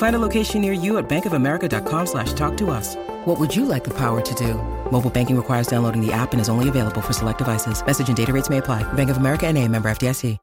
Find 0.00 0.16
a 0.16 0.18
location 0.18 0.62
near 0.62 0.72
you 0.72 0.96
at 0.96 1.10
bankofamerica.com 1.10 2.06
slash 2.06 2.32
talk 2.32 2.56
to 2.56 2.70
us. 2.70 2.96
What 3.26 3.38
would 3.38 3.54
you 3.54 3.66
like 3.66 3.84
the 3.84 3.92
power 3.92 4.22
to 4.22 4.34
do? 4.34 4.54
Mobile 4.90 5.10
banking 5.10 5.36
requires 5.36 5.66
downloading 5.66 6.00
the 6.00 6.10
app 6.10 6.32
and 6.32 6.40
is 6.40 6.48
only 6.48 6.70
available 6.70 7.02
for 7.02 7.12
select 7.12 7.36
devices. 7.36 7.84
Message 7.84 8.08
and 8.08 8.16
data 8.16 8.32
rates 8.32 8.48
may 8.48 8.58
apply. 8.58 8.82
Bank 8.94 9.10
of 9.10 9.18
America 9.18 9.46
and 9.46 9.58
a 9.58 9.68
member 9.68 9.90
FDIC. 9.90 10.38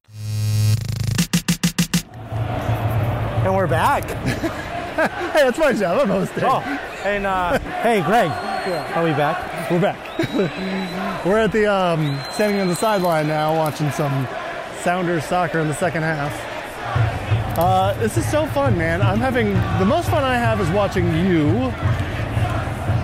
and 3.45 3.55
we're 3.55 3.67
back. 3.67 4.03
Hey, 4.97 5.43
that's 5.43 5.59
my 5.59 5.73
job. 5.73 6.01
I'm 6.01 6.07
hosting. 6.07 6.43
Oh, 6.43 6.57
and 7.05 7.27
uh, 7.27 7.59
hey, 7.83 8.01
Greg, 8.01 8.29
Yeah. 8.31 8.99
are 8.99 9.03
we 9.03 9.11
back? 9.11 9.69
We're 9.69 9.79
back. 9.79 11.23
We're 11.25 11.37
at 11.37 11.51
the 11.51 11.67
um, 11.67 12.19
standing 12.31 12.59
on 12.61 12.67
the 12.67 12.75
sideline 12.75 13.27
now, 13.27 13.55
watching 13.55 13.91
some 13.91 14.27
Sounders 14.81 15.23
soccer 15.25 15.59
in 15.59 15.67
the 15.67 15.75
second 15.75 16.01
half. 16.01 16.33
Uh, 17.57 17.91
this 17.93 18.15
is 18.17 18.29
so 18.29 18.45
fun, 18.45 18.77
man. 18.77 19.01
I'm 19.01 19.19
having 19.19 19.51
the 19.79 19.85
most 19.85 20.11
fun 20.11 20.23
I 20.23 20.35
have 20.37 20.61
is 20.61 20.69
watching 20.69 21.07
you 21.25 21.73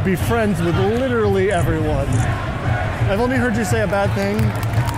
be 0.06 0.16
friends 0.16 0.62
with 0.62 0.76
literally 0.78 1.52
everyone. 1.52 2.08
I've 3.10 3.20
only 3.20 3.38
heard 3.38 3.56
you 3.56 3.66
say 3.66 3.82
a 3.82 3.88
bad 3.88 4.14
thing 4.14 4.38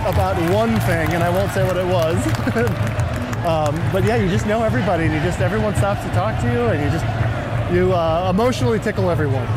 about 0.04 0.36
one 0.52 0.78
thing, 0.80 1.08
and 1.14 1.24
I 1.24 1.30
won't 1.30 1.50
say 1.52 1.66
what 1.66 1.78
it 1.78 1.86
was. 1.86 2.16
um, 3.46 3.74
but 3.92 4.04
yeah, 4.04 4.16
you 4.16 4.28
just 4.28 4.44
know 4.44 4.62
everybody, 4.62 5.04
and 5.04 5.14
you 5.14 5.20
just 5.20 5.40
everyone 5.40 5.74
stops 5.74 6.02
to 6.04 6.10
talk 6.10 6.38
to 6.42 6.52
you, 6.52 6.66
and 6.66 6.84
you 6.84 6.90
just 6.90 7.72
you 7.72 7.94
uh, 7.94 8.28
emotionally 8.28 8.78
tickle 8.78 9.10
everyone. 9.10 9.48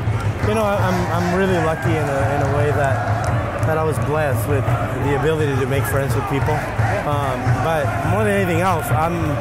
You 0.47 0.55
know, 0.55 0.63
I'm, 0.63 0.95
I'm 1.11 1.37
really 1.37 1.59
lucky 1.65 1.91
in 1.91 2.07
a, 2.07 2.35
in 2.35 2.41
a 2.47 2.55
way 2.55 2.71
that 2.71 3.27
that 3.67 3.77
I 3.77 3.83
was 3.83 3.99
blessed 4.07 4.47
with 4.47 4.63
the 5.03 5.19
ability 5.19 5.59
to 5.59 5.65
make 5.67 5.83
friends 5.83 6.15
with 6.15 6.23
people. 6.29 6.55
Um, 7.03 7.35
but 7.67 7.83
more 8.11 8.23
than 8.23 8.33
anything 8.33 8.61
else, 8.61 8.87
I'm 8.87 9.35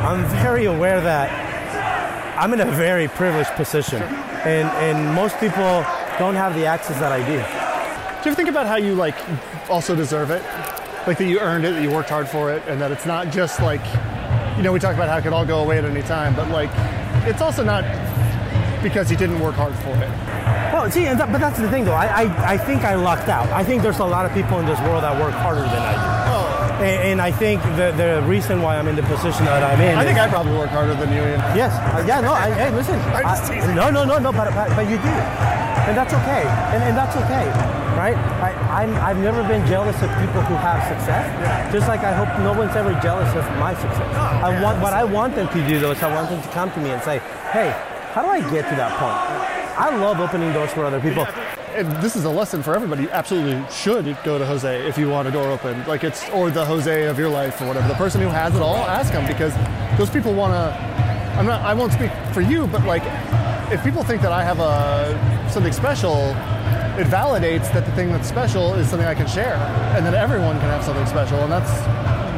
I'm 0.00 0.24
very 0.42 0.66
aware 0.66 1.00
that 1.00 1.28
I'm 2.38 2.52
in 2.52 2.60
a 2.60 2.70
very 2.70 3.08
privileged 3.08 3.50
position, 3.50 4.00
and 4.02 4.68
and 4.78 5.14
most 5.14 5.38
people 5.38 5.84
don't 6.18 6.36
have 6.36 6.54
the 6.54 6.66
access 6.66 6.98
that 7.00 7.12
I 7.12 7.18
do. 7.18 7.36
Do 8.22 8.24
you 8.24 8.32
ever 8.32 8.34
think 8.34 8.48
about 8.48 8.66
how 8.66 8.76
you 8.76 8.94
like 8.94 9.16
also 9.68 9.94
deserve 9.94 10.30
it? 10.30 10.42
Like 11.06 11.18
that 11.18 11.26
you 11.26 11.40
earned 11.40 11.64
it, 11.64 11.72
that 11.72 11.82
you 11.82 11.90
worked 11.90 12.10
hard 12.10 12.28
for 12.28 12.52
it, 12.52 12.62
and 12.66 12.80
that 12.80 12.90
it's 12.90 13.06
not 13.06 13.30
just 13.30 13.60
like, 13.60 13.84
you 14.56 14.62
know, 14.62 14.72
we 14.72 14.78
talk 14.78 14.94
about 14.94 15.08
how 15.08 15.16
it 15.16 15.22
could 15.22 15.32
all 15.32 15.46
go 15.46 15.60
away 15.60 15.78
at 15.78 15.84
any 15.84 16.02
time, 16.02 16.34
but 16.34 16.48
like, 16.48 16.70
it's 17.26 17.40
also 17.40 17.64
not 17.64 17.84
because 18.82 19.10
you 19.10 19.16
didn't 19.16 19.40
work 19.40 19.54
hard 19.54 19.74
for 19.76 19.90
it. 19.90 20.10
Well, 20.72 20.90
see, 20.90 21.04
that, 21.04 21.32
but 21.32 21.38
that's 21.38 21.58
the 21.58 21.68
thing, 21.70 21.84
though. 21.84 21.92
I, 21.92 22.24
I, 22.24 22.52
I 22.52 22.58
think 22.58 22.82
I 22.82 22.94
lucked 22.94 23.28
out. 23.28 23.48
I 23.48 23.64
think 23.64 23.82
there's 23.82 23.98
a 23.98 24.04
lot 24.04 24.26
of 24.26 24.32
people 24.32 24.60
in 24.60 24.66
this 24.66 24.78
world 24.80 25.02
that 25.02 25.18
work 25.20 25.32
harder 25.34 25.62
than 25.62 25.82
I 25.82 25.94
do. 25.94 26.17
Oh, 26.78 26.82
And, 26.82 27.02
and 27.10 27.20
I 27.20 27.30
think 27.32 27.62
the, 27.76 27.92
the 27.96 28.22
reason 28.26 28.62
why 28.62 28.76
I'm 28.78 28.86
in 28.88 28.96
the 28.96 29.02
position 29.02 29.44
that 29.46 29.62
I'm 29.62 29.80
in 29.80 29.98
I 29.98 30.04
think 30.04 30.18
I 30.18 30.28
probably 30.28 30.52
work 30.56 30.70
harder 30.70 30.94
than 30.94 31.10
you. 31.12 31.20
Ian. 31.22 31.40
Yes. 31.58 31.74
Uh, 31.74 32.04
yeah. 32.06 32.20
No. 32.20 32.32
I, 32.32 32.50
hey, 32.54 32.70
listen. 32.70 32.98
I'm 33.12 33.24
just 33.24 33.50
I- 33.50 33.74
no, 33.74 33.90
no, 33.90 34.04
no, 34.04 34.18
no. 34.18 34.30
But, 34.32 34.54
but 34.54 34.68
but 34.76 34.84
you 34.88 34.96
do, 34.96 35.12
and 35.88 35.96
that's 35.96 36.14
okay. 36.14 36.44
And, 36.74 36.82
and 36.84 36.94
that's 36.96 37.16
okay, 37.16 37.46
right? 37.98 38.16
I, 38.40 38.52
I'm 38.82 38.94
I've 38.96 39.18
never 39.18 39.42
been 39.42 39.66
jealous 39.66 39.96
of 40.02 40.10
people 40.22 40.42
who 40.46 40.54
have 40.54 40.80
success. 40.86 41.26
Yeah. 41.40 41.72
Just 41.72 41.88
like 41.88 42.00
I 42.00 42.12
hope 42.12 42.28
no 42.40 42.52
one's 42.52 42.76
ever 42.76 42.92
jealous 43.02 43.28
of 43.34 43.44
my 43.58 43.74
success. 43.74 44.14
I 44.16 44.62
want 44.62 44.80
what 44.80 44.92
I 44.92 45.02
want 45.04 45.34
them 45.34 45.48
to 45.48 45.60
do 45.68 45.80
though 45.80 45.90
is 45.92 46.02
I 46.02 46.14
want 46.14 46.30
them 46.30 46.40
to 46.42 46.48
come 46.50 46.70
to 46.72 46.80
me 46.80 46.90
and 46.90 47.02
say, 47.02 47.18
Hey, 47.52 47.74
how 48.14 48.22
do 48.22 48.28
I 48.28 48.40
get 48.50 48.68
to 48.70 48.76
that 48.76 48.92
point? 49.02 49.18
I 49.78 49.96
love 49.96 50.20
opening 50.20 50.52
doors 50.52 50.72
for 50.72 50.84
other 50.84 51.00
people. 51.00 51.26
And 51.78 52.02
this 52.02 52.16
is 52.16 52.24
a 52.24 52.30
lesson 52.30 52.62
for 52.62 52.74
everybody. 52.74 53.02
You 53.02 53.10
absolutely 53.10 53.64
should 53.70 54.04
go 54.24 54.36
to 54.36 54.44
Jose 54.44 54.88
if 54.88 54.98
you 54.98 55.08
want 55.08 55.28
a 55.28 55.30
door 55.30 55.48
open, 55.50 55.84
like 55.86 56.02
it's 56.02 56.28
or 56.30 56.50
the 56.50 56.64
Jose 56.64 57.06
of 57.06 57.18
your 57.18 57.28
life 57.28 57.60
or 57.60 57.68
whatever. 57.68 57.86
The 57.86 57.94
person 57.94 58.20
who 58.20 58.28
has 58.28 58.54
it 58.56 58.62
all, 58.62 58.76
ask 58.76 59.12
him 59.12 59.26
because 59.26 59.54
those 59.96 60.10
people 60.10 60.34
want 60.34 60.52
to. 60.52 61.38
I'm 61.38 61.46
not. 61.46 61.62
I 61.62 61.74
won't 61.74 61.92
speak 61.92 62.10
for 62.32 62.40
you, 62.40 62.66
but 62.66 62.84
like, 62.84 63.02
if 63.72 63.82
people 63.84 64.02
think 64.02 64.22
that 64.22 64.32
I 64.32 64.42
have 64.42 64.58
a 64.58 65.50
something 65.52 65.72
special, 65.72 66.30
it 66.98 67.06
validates 67.06 67.72
that 67.72 67.86
the 67.86 67.92
thing 67.92 68.08
that's 68.08 68.28
special 68.28 68.74
is 68.74 68.88
something 68.88 69.06
I 69.06 69.14
can 69.14 69.28
share, 69.28 69.54
and 69.96 70.04
that 70.04 70.14
everyone 70.14 70.58
can 70.58 70.68
have 70.70 70.84
something 70.84 71.06
special, 71.06 71.38
and 71.38 71.52
that's 71.52 71.70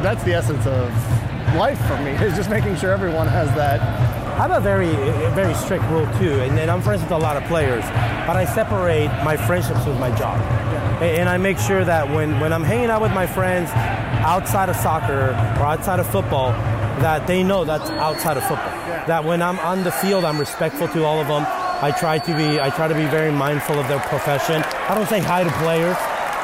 that's 0.03 0.23
the 0.23 0.33
essence 0.33 0.65
of 0.67 1.55
life 1.55 1.79
for 1.87 1.97
me. 2.03 2.11
Is 2.25 2.35
just 2.35 2.51
making 2.51 2.75
sure 2.75 2.91
everyone 2.91 3.27
has 3.27 3.49
that 3.55 4.20
I 4.33 4.47
have 4.47 4.51
a 4.51 4.59
very, 4.59 4.91
very 5.35 5.53
strict 5.53 5.83
rule 5.85 6.05
too, 6.17 6.33
and, 6.41 6.57
and 6.57 6.71
I'm 6.71 6.81
friends 6.81 7.01
with 7.03 7.11
a 7.11 7.17
lot 7.17 7.37
of 7.37 7.43
players, 7.43 7.83
but 8.25 8.35
I 8.37 8.45
separate 8.45 9.07
my 9.23 9.37
friendships 9.37 9.85
with 9.85 9.99
my 9.99 10.09
job. 10.17 10.39
A- 11.01 11.19
And 11.19 11.29
I 11.29 11.37
make 11.37 11.59
sure 11.59 11.83
that 11.85 12.09
when, 12.09 12.39
when 12.39 12.51
I'm 12.53 12.63
hanging 12.63 12.89
out 12.89 13.01
with 13.01 13.11
my 13.13 13.27
friends 13.27 13.69
outside 14.25 14.69
of 14.69 14.75
soccer 14.77 15.29
or 15.59 15.65
outside 15.65 15.99
of 15.99 16.07
football, 16.09 16.51
that 17.01 17.27
they 17.27 17.43
know 17.43 17.65
that's 17.65 17.89
outside 17.91 18.37
of 18.37 18.43
football. 18.43 18.69
That 19.07 19.23
when 19.25 19.41
I'm 19.41 19.59
on 19.59 19.83
the 19.83 19.91
field, 19.91 20.25
I'm 20.25 20.39
respectful 20.39 20.87
to 20.89 21.03
all 21.03 21.19
of 21.19 21.27
them. 21.27 21.45
I 21.83 21.91
try 21.91 22.19
to 22.19 22.35
be, 22.37 22.59
I 22.59 22.69
try 22.69 22.87
to 22.87 22.93
be 22.95 23.05
very 23.05 23.31
mindful 23.31 23.79
of 23.79 23.87
their 23.87 23.99
profession. 23.99 24.61
I 24.89 24.93
don't 24.95 25.09
say 25.09 25.19
hi 25.19 25.43
to 25.43 25.49
players, 25.63 25.97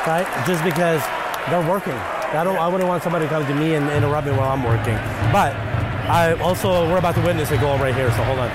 right? 0.07 0.25
Just 0.47 0.63
because 0.63 1.01
they're 1.49 1.67
working. 1.69 1.93
I 2.33 2.43
don't, 2.43 2.57
I 2.57 2.67
wouldn't 2.67 2.89
want 2.89 3.03
somebody 3.03 3.25
to 3.25 3.29
come 3.29 3.45
to 3.45 3.55
me 3.55 3.75
and 3.75 3.89
interrupt 3.91 4.25
me 4.27 4.33
while 4.33 4.51
I'm 4.51 4.63
working. 4.63 4.97
But 5.31 5.53
I 6.07 6.33
also, 6.39 6.89
we're 6.89 6.99
about 6.99 7.15
to 7.15 7.21
witness 7.21 7.51
a 7.51 7.57
goal 7.57 7.77
right 7.77 7.93
here, 7.93 8.09
so 8.11 8.23
hold 8.23 8.39
on. 8.39 8.49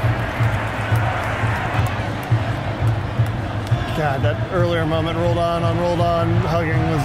God, 3.96 4.22
that 4.22 4.52
earlier 4.52 4.86
moment 4.86 5.18
rolled 5.18 5.36
on, 5.36 5.62
unrolled 5.62 6.00
on, 6.00 6.34
hugging 6.48 6.80
was. 6.88 7.02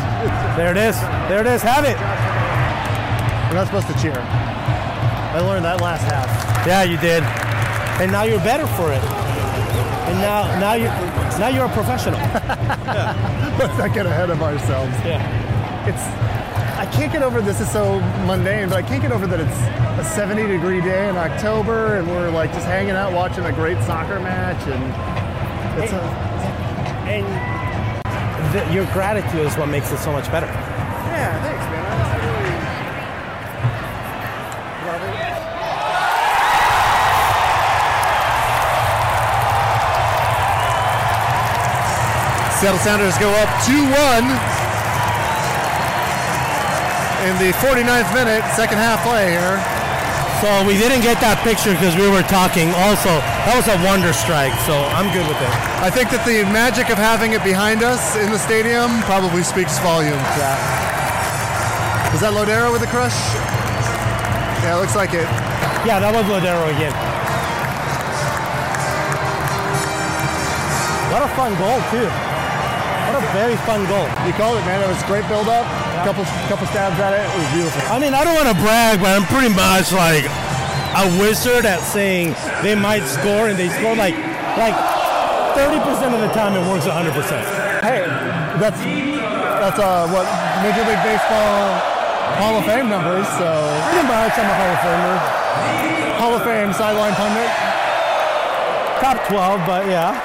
There 0.56 0.72
it 0.72 0.78
is. 0.78 0.98
There 1.28 1.42
it 1.42 1.48
is. 1.48 1.62
Have 1.62 1.84
it. 1.84 1.98
We're 3.50 3.60
not 3.60 3.68
supposed 3.68 3.88
to 3.88 3.94
cheer. 4.02 4.18
I 4.18 5.42
learned 5.42 5.66
that 5.66 5.82
last 5.82 6.04
half. 6.04 6.26
Yeah, 6.66 6.84
you 6.84 6.98
did. 6.98 7.24
And 8.02 8.10
now 8.10 8.24
you're 8.24 8.40
better 8.40 8.66
for 8.66 8.94
it. 8.94 9.04
And 9.04 10.18
now, 10.20 10.48
now 10.60 10.74
you, 10.74 10.88
now 11.38 11.50
you're 11.50 11.66
a 11.66 11.74
professional. 11.74 12.20
Let's 13.60 13.78
not 13.78 13.94
get 13.94 14.06
ahead 14.06 14.30
of 14.30 14.42
ourselves. 14.42 14.96
Yeah. 15.04 15.20
It's. 15.88 16.47
I 16.88 16.90
can't 16.92 17.12
get 17.12 17.22
over 17.22 17.42
this. 17.42 17.60
Is 17.60 17.70
so 17.70 18.00
mundane, 18.26 18.70
but 18.70 18.78
I 18.78 18.82
can't 18.82 19.02
get 19.02 19.12
over 19.12 19.28
that 19.28 19.42
it's 19.42 19.60
a 20.00 20.06
70 20.16 20.48
degree 20.48 20.80
day 20.80 21.10
in 21.10 21.18
October, 21.18 21.98
and 21.98 22.08
we're 22.08 22.32
like 22.32 22.54
just 22.54 22.66
hanging 22.66 22.96
out 22.96 23.12
watching 23.12 23.44
a 23.44 23.52
great 23.52 23.84
soccer 23.84 24.22
match, 24.22 24.66
and 24.68 24.82
it's 25.84 25.92
a. 25.92 26.02
And 27.12 27.26
the, 28.54 28.64
your 28.74 28.86
gratitude 28.94 29.46
is 29.46 29.58
what 29.58 29.68
makes 29.68 29.92
it 29.92 29.98
so 29.98 30.14
much 30.14 30.32
better. 30.32 30.48
Yeah, 30.48 31.44
thanks, 31.44 31.66
man. 31.66 31.86
I, 31.92 32.08
I 32.08 32.18
really 32.24 32.56
love 34.88 35.04
it. 35.04 35.28
Seattle 42.60 42.80
Sounders 42.80 43.18
go 43.20 43.30
up 43.34 43.50
2-1 43.68 44.57
in 47.28 47.36
the 47.44 47.52
49th 47.60 48.08
minute, 48.16 48.40
second 48.56 48.80
half 48.80 49.04
play 49.04 49.36
here. 49.36 49.60
So 50.40 50.48
we 50.64 50.80
didn't 50.80 51.04
get 51.04 51.20
that 51.20 51.44
picture 51.44 51.76
because 51.76 51.98
we 52.00 52.08
were 52.08 52.24
talking. 52.24 52.72
Also, 52.88 53.12
that 53.44 53.52
was 53.52 53.68
a 53.68 53.76
wonder 53.84 54.16
strike, 54.16 54.56
so 54.64 54.80
I'm 54.96 55.12
good 55.12 55.28
with 55.28 55.36
it. 55.36 55.54
I 55.84 55.92
think 55.92 56.08
that 56.16 56.24
the 56.24 56.48
magic 56.48 56.88
of 56.88 56.96
having 56.96 57.36
it 57.36 57.44
behind 57.44 57.84
us 57.84 58.16
in 58.16 58.32
the 58.32 58.40
stadium 58.40 59.04
probably 59.04 59.44
speaks 59.44 59.76
volumes. 59.84 60.24
Yeah. 60.40 60.56
Was 62.16 62.24
that 62.24 62.32
Lodeiro 62.32 62.72
with 62.72 62.80
the 62.80 62.88
crush? 62.88 63.18
Yeah, 64.64 64.78
it 64.78 64.80
looks 64.80 64.96
like 64.96 65.12
it. 65.12 65.28
Yeah, 65.84 66.00
that 66.00 66.14
was 66.16 66.24
Lodeiro 66.32 66.72
again. 66.72 66.96
What 71.12 71.28
a 71.28 71.30
fun 71.36 71.52
goal 71.60 71.82
too. 71.92 72.08
What 72.08 73.20
a 73.20 73.26
very 73.36 73.58
fun 73.68 73.84
goal. 73.92 74.08
You 74.24 74.32
called 74.40 74.56
it, 74.62 74.66
man. 74.70 74.80
It 74.80 74.88
was 74.88 75.02
great 75.04 75.28
build 75.28 75.52
up. 75.52 75.68
Couple 76.06 76.24
couple 76.48 76.68
stabs 76.68 76.96
at 77.04 77.12
it. 77.14 77.24
It 77.26 77.36
was 77.36 77.50
beautiful. 77.52 77.82
I 77.92 78.00
mean, 78.00 78.14
I 78.14 78.24
don't 78.24 78.36
want 78.38 78.48
to 78.48 78.58
brag, 78.64 79.00
but 79.04 79.12
I'm 79.12 79.28
pretty 79.28 79.52
much 79.52 79.92
like 79.92 80.24
a 80.96 81.06
wizard 81.20 81.66
at 81.68 81.84
saying 81.84 82.32
they 82.64 82.76
might 82.76 83.04
score, 83.04 83.52
and 83.52 83.60
they 83.60 83.68
score 83.76 83.96
like 83.96 84.16
like 84.56 84.78
30% 85.58 85.84
of 86.16 86.22
the 86.24 86.32
time. 86.32 86.56
It 86.56 86.64
works 86.70 86.86
100%. 86.88 87.12
Hey, 87.84 88.08
that's 88.62 88.80
that's 89.60 89.80
uh 89.84 90.08
what 90.14 90.24
Major 90.64 90.86
League 90.88 91.04
Baseball 91.04 91.76
Hall 92.40 92.56
of 92.56 92.64
Fame 92.64 92.88
numbers. 92.88 93.28
So 93.36 93.48
Pretty 93.92 94.08
much, 94.08 94.32
I'm 94.38 94.48
a 94.48 94.56
Hall 94.56 94.72
of 94.72 94.80
Famer. 94.86 95.16
Hall 96.24 96.34
of 96.40 96.44
Fame 96.48 96.72
sideline 96.72 97.16
pundit. 97.20 97.52
Top 99.04 99.18
12, 99.28 99.66
but 99.68 99.88
yeah. 99.88 100.16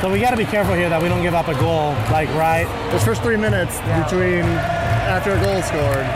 So 0.00 0.08
we 0.08 0.20
got 0.20 0.30
to 0.30 0.36
be 0.36 0.44
careful 0.44 0.74
here 0.74 0.88
that 0.88 1.02
we 1.02 1.08
don't 1.08 1.22
give 1.22 1.34
up 1.34 1.48
a 1.48 1.58
goal, 1.58 1.90
like 2.14 2.28
right. 2.38 2.70
Those 2.92 3.02
first 3.02 3.20
three 3.20 3.36
minutes 3.36 3.78
between 3.98 4.46
after 5.10 5.34
a 5.34 5.40
goal 5.42 5.60
scored. 5.62 6.06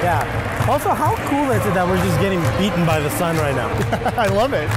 Yeah. 0.00 0.24
Also, 0.66 0.88
how 0.88 1.14
cool 1.28 1.50
is 1.52 1.60
it 1.66 1.74
that 1.74 1.86
we're 1.86 2.00
just 2.00 2.18
getting 2.18 2.40
beaten 2.56 2.86
by 2.86 2.98
the 2.98 3.10
sun 3.10 3.36
right 3.36 3.54
now? 3.54 3.68
I 4.16 4.28
love 4.28 4.54
it. 4.54 4.70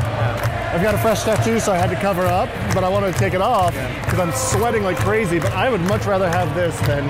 I've 0.75 0.83
got 0.83 0.93
a 0.93 0.97
fresh 0.97 1.23
tattoo, 1.23 1.59
so 1.61 1.71
I 1.71 1.77
had 1.77 1.89
to 1.89 1.95
cover 1.95 2.25
up, 2.25 2.49
but 2.73 2.83
I 2.83 2.89
wanted 2.89 3.13
to 3.13 3.17
take 3.17 3.33
it 3.33 3.41
off 3.41 3.73
because 4.03 4.19
I'm 4.19 4.33
sweating 4.33 4.83
like 4.83 4.97
crazy. 4.97 5.39
But 5.39 5.53
I 5.53 5.69
would 5.69 5.81
much 5.81 6.05
rather 6.05 6.29
have 6.29 6.53
this 6.53 6.77
than 6.81 7.07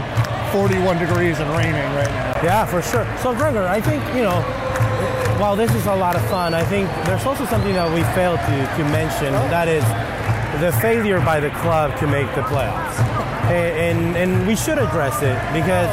41 0.53 0.99
degrees 0.99 1.39
and 1.39 1.49
raining 1.57 1.81
right 1.97 2.13
now. 2.13 2.39
Yeah, 2.43 2.65
for 2.65 2.83
sure. 2.83 3.09
So, 3.17 3.33
Gregor, 3.33 3.67
I 3.67 3.81
think, 3.81 4.05
you 4.13 4.21
know, 4.21 4.41
while 5.41 5.55
this 5.55 5.73
is 5.73 5.87
a 5.87 5.95
lot 5.95 6.15
of 6.15 6.21
fun, 6.29 6.53
I 6.53 6.63
think 6.63 6.87
there's 7.05 7.25
also 7.25 7.45
something 7.45 7.73
that 7.73 7.89
we 7.93 8.03
failed 8.13 8.39
to, 8.39 8.57
to 8.77 8.83
mention. 8.91 9.33
Oh. 9.33 9.49
That 9.49 9.67
is 9.67 9.83
the 10.59 10.71
failure 10.81 11.19
by 11.21 11.39
the 11.39 11.49
club 11.51 11.97
to 11.99 12.07
make 12.07 12.27
the 12.35 12.41
playoffs. 12.41 12.99
And, 13.49 13.97
and, 13.97 14.17
and 14.17 14.47
we 14.47 14.55
should 14.55 14.77
address 14.77 15.21
it 15.21 15.37
because, 15.53 15.89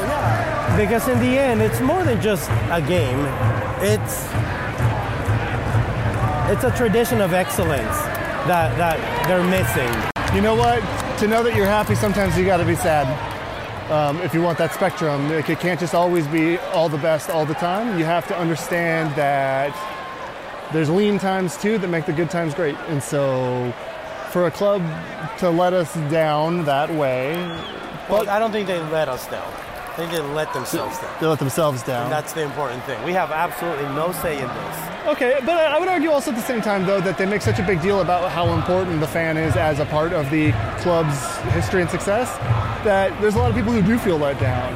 because 0.77 1.07
in 1.09 1.21
the 1.21 1.39
end, 1.39 1.63
it's 1.63 1.81
more 1.81 2.03
than 2.03 2.21
just 2.21 2.51
a 2.71 2.83
game. 2.83 3.21
It's, 3.81 4.27
it's 6.51 6.65
a 6.65 6.77
tradition 6.77 7.21
of 7.21 7.33
excellence 7.33 7.97
that, 8.49 8.77
that 8.77 8.99
they're 9.29 9.45
missing. 9.45 10.35
You 10.35 10.43
know 10.43 10.57
what? 10.57 10.81
To 11.21 11.29
know 11.29 11.43
that 11.45 11.55
you're 11.55 11.67
happy, 11.67 11.95
sometimes 11.95 12.37
you 12.37 12.45
got 12.45 12.57
to 12.57 12.65
be 12.65 12.77
sad. 12.77 13.07
Um, 13.91 14.21
if 14.23 14.35
you 14.35 14.43
want 14.43 14.59
that 14.59 14.75
spectrum, 14.75 15.31
it 15.31 15.45
can't 15.61 15.79
just 15.79 15.95
always 15.95 16.27
be 16.27 16.59
all 16.75 16.89
the 16.89 16.99
best 16.99 17.31
all 17.31 17.47
the 17.47 17.55
time. 17.55 17.99
You 17.99 18.05
have 18.05 18.27
to 18.27 18.37
understand 18.37 19.15
that 19.15 19.73
there's 20.73 20.91
lean 20.91 21.21
times 21.21 21.57
too 21.57 21.79
that 21.79 21.89
make 21.89 22.05
the 22.05 22.13
good 22.13 22.31
times 22.31 22.53
great. 22.53 22.75
And 22.89 23.01
so, 23.01 23.73
for 24.37 24.49
a 24.49 24.51
club 24.51 24.83
to 25.39 25.49
let 25.49 25.73
us 25.73 25.95
down 26.11 26.63
that 26.67 26.91
way, 26.91 27.33
Well, 28.11 28.29
I 28.29 28.39
don't 28.39 28.53
think 28.53 28.67
they 28.67 28.79
let 28.79 29.09
us 29.09 29.27
down. 29.29 29.51
I 29.51 29.97
think 29.97 30.13
they 30.13 30.21
let 30.21 30.53
themselves 30.53 30.99
down. 30.99 31.17
they 31.23 31.27
let 31.27 31.39
themselves 31.39 31.83
down. 31.83 32.03
And 32.03 32.13
that's 32.13 32.35
the 32.35 32.43
important 32.43 32.85
thing. 32.85 33.03
We 33.03 33.15
have 33.15 33.31
absolutely 33.31 33.87
no 33.95 34.13
say 34.13 34.35
in 34.35 34.47
this. 34.47 34.77
Okay, 35.07 35.41
but 35.41 35.57
I 35.57 35.79
would 35.79 35.89
argue 35.89 36.11
also 36.11 36.33
at 36.33 36.37
the 36.37 36.43
same 36.43 36.61
time, 36.61 36.85
though, 36.85 37.01
that 37.01 37.17
they 37.17 37.25
make 37.25 37.41
such 37.41 37.59
a 37.61 37.63
big 37.63 37.81
deal 37.81 38.03
about 38.03 38.31
how 38.31 38.53
important 38.53 39.01
the 39.01 39.07
fan 39.07 39.39
is 39.39 39.57
as 39.57 39.79
a 39.79 39.87
part 39.87 40.13
of 40.13 40.31
the 40.31 40.53
club's 40.81 41.39
history 41.55 41.81
and 41.81 41.89
success 41.89 42.37
that 42.85 43.19
there's 43.23 43.37
a 43.37 43.39
lot 43.39 43.49
of 43.49 43.57
people 43.57 43.73
who 43.73 43.81
do 43.81 43.97
feel 43.97 44.19
let 44.19 44.39
down. 44.39 44.75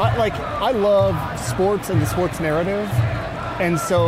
I, 0.00 0.16
like, 0.16 0.32
I 0.40 0.70
love 0.70 1.14
sports 1.38 1.90
and 1.90 2.00
the 2.00 2.06
sports 2.06 2.40
narrative, 2.40 2.88
and 3.60 3.78
so, 3.78 4.06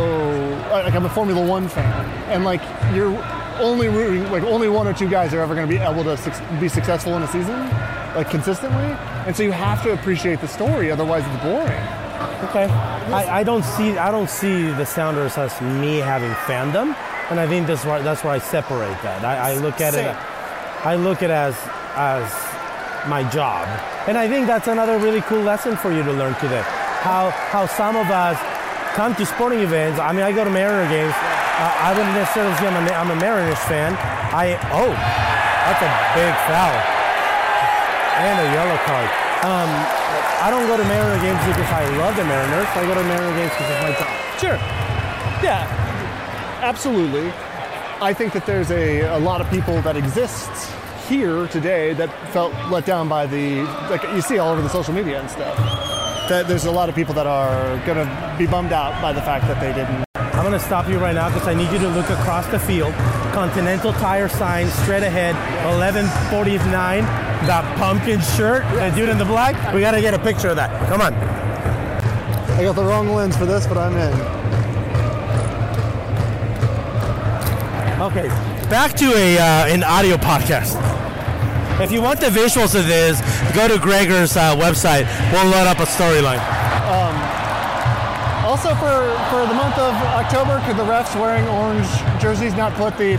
like, 0.71 0.95
I'm 0.95 1.05
a 1.05 1.09
Formula 1.09 1.45
One 1.45 1.67
fan, 1.69 2.05
and 2.31 2.43
like, 2.43 2.61
you're 2.95 3.11
only 3.59 3.87
rooting, 3.87 4.31
like, 4.31 4.43
only 4.43 4.69
one 4.69 4.87
or 4.87 4.93
two 4.93 5.09
guys 5.09 5.33
are 5.33 5.41
ever 5.41 5.55
going 5.55 5.67
to 5.67 5.73
be 5.73 5.81
able 5.81 6.03
to 6.03 6.17
suc 6.17 6.33
be 6.59 6.67
successful 6.69 7.15
in 7.15 7.23
a 7.23 7.27
season, 7.27 7.59
like, 8.15 8.29
consistently, 8.29 8.85
and 9.25 9.35
so 9.35 9.43
you 9.43 9.51
have 9.51 9.83
to 9.83 9.93
appreciate 9.93 10.41
the 10.41 10.47
story, 10.47 10.91
otherwise, 10.91 11.23
it's 11.27 11.43
boring. 11.43 11.83
Okay. 12.49 12.65
I, 12.65 13.39
I 13.39 13.43
don't 13.43 13.63
see 13.63 13.97
I 13.97 14.11
don't 14.11 14.29
see 14.29 14.71
the 14.71 14.85
Sounders 14.85 15.37
as 15.37 15.59
me 15.61 15.97
having 15.97 16.31
fandom, 16.47 16.95
and 17.29 17.39
I 17.39 17.47
think 17.47 17.67
that's 17.67 17.85
why 17.85 18.01
that's 18.01 18.23
where 18.23 18.33
I 18.33 18.39
separate 18.39 19.01
that. 19.03 19.23
I, 19.23 19.51
I 19.51 19.53
look 19.55 19.79
at 19.81 19.93
Same. 19.93 20.07
it 20.07 20.15
I 20.85 20.95
look 20.95 21.21
at 21.21 21.29
it 21.29 21.33
as 21.33 21.55
as 21.95 22.31
my 23.07 23.23
job, 23.29 23.67
and 24.07 24.17
I 24.17 24.27
think 24.27 24.47
that's 24.47 24.67
another 24.67 24.97
really 24.99 25.21
cool 25.21 25.41
lesson 25.41 25.75
for 25.77 25.91
you 25.91 26.03
to 26.03 26.11
learn 26.11 26.33
today. 26.35 26.63
How 27.01 27.29
how 27.31 27.65
some 27.65 27.95
of 27.95 28.09
us 28.09 28.37
come 28.99 29.15
to 29.15 29.25
sporting 29.25 29.61
events. 29.61 29.97
I 29.97 30.11
mean, 30.11 30.27
I 30.27 30.33
go 30.33 30.43
to 30.43 30.49
Mariner 30.49 30.83
games. 30.91 31.15
Uh, 31.15 31.87
I 31.87 31.95
wouldn't 31.95 32.19
necessarily 32.19 32.51
say 32.59 32.67
I'm 32.67 32.75
a, 32.75 32.91
I'm 32.91 33.11
a 33.11 33.15
Mariners 33.15 33.63
fan. 33.63 33.95
I 34.35 34.59
oh, 34.75 34.91
that's 34.91 35.79
a 35.79 35.91
big 36.19 36.35
foul 36.51 36.75
and 38.27 38.35
a 38.43 38.47
yellow 38.51 38.75
card. 38.83 39.07
Um, 39.47 39.71
I 40.43 40.51
don't 40.51 40.67
go 40.67 40.75
to 40.75 40.83
Mariner 40.83 41.15
games 41.23 41.39
because 41.47 41.71
I 41.71 41.87
love 41.95 42.17
the 42.17 42.25
Mariners. 42.25 42.67
I 42.75 42.83
go 42.83 42.93
to 42.93 43.03
Mariner 43.07 43.31
games 43.39 43.51
because 43.55 43.71
it's 43.71 43.83
my 43.87 43.93
job. 43.95 44.11
Sure. 44.35 44.59
Yeah, 45.39 45.63
absolutely. 46.59 47.31
I 48.03 48.11
think 48.11 48.33
that 48.33 48.45
there's 48.45 48.69
a, 48.69 49.15
a 49.15 49.19
lot 49.19 49.39
of 49.39 49.49
people 49.49 49.81
that 49.83 49.95
exists 49.95 50.75
here 51.07 51.47
today 51.47 51.93
that 51.93 52.11
felt 52.33 52.51
let 52.69 52.85
down 52.85 53.07
by 53.07 53.27
the 53.27 53.63
like 53.89 54.03
you 54.11 54.19
see 54.19 54.39
all 54.39 54.51
over 54.51 54.61
the 54.61 54.67
social 54.67 54.93
media 54.93 55.21
and 55.21 55.31
stuff. 55.31 55.88
That 56.29 56.47
there's 56.47 56.65
a 56.65 56.71
lot 56.71 56.89
of 56.89 56.95
people 56.95 57.15
that 57.15 57.25
are 57.25 57.83
gonna 57.87 58.35
be 58.37 58.45
bummed 58.45 58.71
out 58.71 59.01
by 59.01 59.11
the 59.11 59.21
fact 59.21 59.47
that 59.47 59.59
they 59.59 59.73
didn't. 59.73 60.05
I'm 60.15 60.43
gonna 60.43 60.59
stop 60.59 60.87
you 60.87 60.99
right 60.99 61.15
now 61.15 61.27
because 61.29 61.47
I 61.47 61.55
need 61.55 61.71
you 61.71 61.79
to 61.79 61.89
look 61.89 62.07
across 62.11 62.45
the 62.47 62.59
field. 62.59 62.93
Continental 63.33 63.93
Tire 63.93 64.29
sign 64.29 64.67
straight 64.69 65.01
ahead, 65.01 65.33
1149. 65.65 67.01
That 67.47 67.77
pumpkin 67.79 68.21
shirt, 68.21 68.63
the 68.75 68.91
dude 68.95 69.09
in 69.09 69.17
the 69.17 69.25
black. 69.25 69.73
We 69.73 69.81
gotta 69.81 70.01
get 70.01 70.13
a 70.13 70.19
picture 70.19 70.49
of 70.49 70.55
that. 70.57 70.69
Come 70.87 71.01
on. 71.01 71.15
I 71.15 72.63
got 72.63 72.75
the 72.75 72.83
wrong 72.83 73.09
lens 73.09 73.35
for 73.35 73.47
this, 73.47 73.65
but 73.65 73.79
I'm 73.79 73.97
in. 73.97 74.13
Okay, 78.03 78.27
back 78.69 78.93
to 78.97 79.05
a 79.15 79.39
uh, 79.39 79.73
an 79.73 79.83
audio 79.83 80.15
podcast. 80.17 80.98
If 81.81 81.91
you 81.91 82.01
want 82.01 82.19
the 82.19 82.27
visuals 82.27 82.77
of 82.79 82.87
this, 82.87 83.21
go 83.55 83.67
to 83.67 83.79
Gregor's 83.79 84.35
uh, 84.35 84.55
website. 84.55 85.05
We'll 85.31 85.45
load 85.45 85.67
up 85.67 85.79
a 85.79 85.85
storyline. 85.85 86.39
Also, 88.49 88.69
for, 88.69 89.13
for 89.29 89.45
the 89.45 89.53
month 89.53 89.77
of 89.77 89.93
October, 89.93 90.59
could 90.65 90.75
the 90.75 90.83
refs 90.83 91.13
wearing 91.21 91.47
orange 91.49 91.87
jerseys 92.19 92.55
not 92.55 92.73
put 92.73 92.97
the 92.97 93.15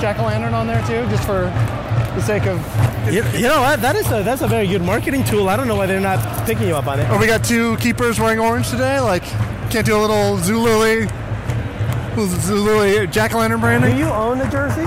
jack 0.00 0.18
o' 0.18 0.24
lantern 0.24 0.54
on 0.54 0.66
there 0.66 0.80
too, 0.86 1.06
just 1.10 1.24
for 1.24 1.42
the 2.14 2.22
sake 2.22 2.46
of? 2.46 2.58
You, 3.12 3.22
you 3.38 3.48
know 3.48 3.60
what? 3.60 3.82
That 3.82 3.96
is 3.96 4.10
a 4.10 4.22
that's 4.22 4.40
a 4.40 4.48
very 4.48 4.66
good 4.66 4.80
marketing 4.80 5.24
tool. 5.24 5.50
I 5.50 5.56
don't 5.56 5.68
know 5.68 5.76
why 5.76 5.84
they're 5.84 6.00
not 6.00 6.46
picking 6.46 6.68
you 6.68 6.74
up 6.74 6.86
on 6.86 7.00
it. 7.00 7.10
Or 7.10 7.18
we 7.18 7.26
got 7.26 7.44
two 7.44 7.76
keepers 7.76 8.18
wearing 8.18 8.40
orange 8.40 8.70
today. 8.70 8.98
Like, 8.98 9.24
can't 9.70 9.84
do 9.84 9.94
a 9.94 10.00
little 10.00 10.38
Zulily, 10.38 11.04
little 12.16 12.26
Zulily 12.26 13.12
jack 13.12 13.34
o' 13.34 13.38
lantern 13.38 13.60
brand. 13.60 13.84
Do 13.84 13.94
you 13.94 14.06
own 14.06 14.40
a 14.40 14.50
jersey? 14.50 14.86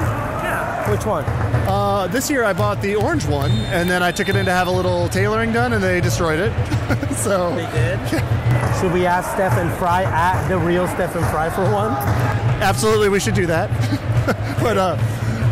Yeah. 0.94 0.98
Which 0.98 1.06
one? 1.06 1.24
Uh, 1.68 2.08
this 2.08 2.30
year 2.30 2.44
I 2.44 2.54
bought 2.54 2.82
the 2.82 2.96
orange 2.96 3.26
one, 3.26 3.52
and 3.52 3.90
then 3.90 4.04
I 4.04 4.12
took 4.12 4.30
it 4.30 4.36
in 4.36 4.46
to 4.46 4.52
have 4.52 4.68
a 4.68 4.72
little 4.72 5.10
tailoring 5.10 5.52
done, 5.52 5.74
and 5.74 5.84
they 5.84 6.00
destroyed 6.02 6.40
it. 6.40 6.52
so 7.16 7.56
they 7.56 7.66
did. 7.72 8.00
Should 8.80 8.94
we 8.94 9.06
ask 9.06 9.32
Stefan 9.34 9.70
Frei 9.78 10.06
at 10.06 10.48
the 10.50 10.58
real 10.58 10.88
Stefan 10.88 11.24
Frei 11.32 11.50
for 11.50 11.64
one? 11.72 11.92
absolutely 12.62 13.10
we 13.10 13.20
should 13.20 13.34
do 13.34 13.46
that. 13.48 13.70
but 14.62 14.78
uh, 14.78 14.96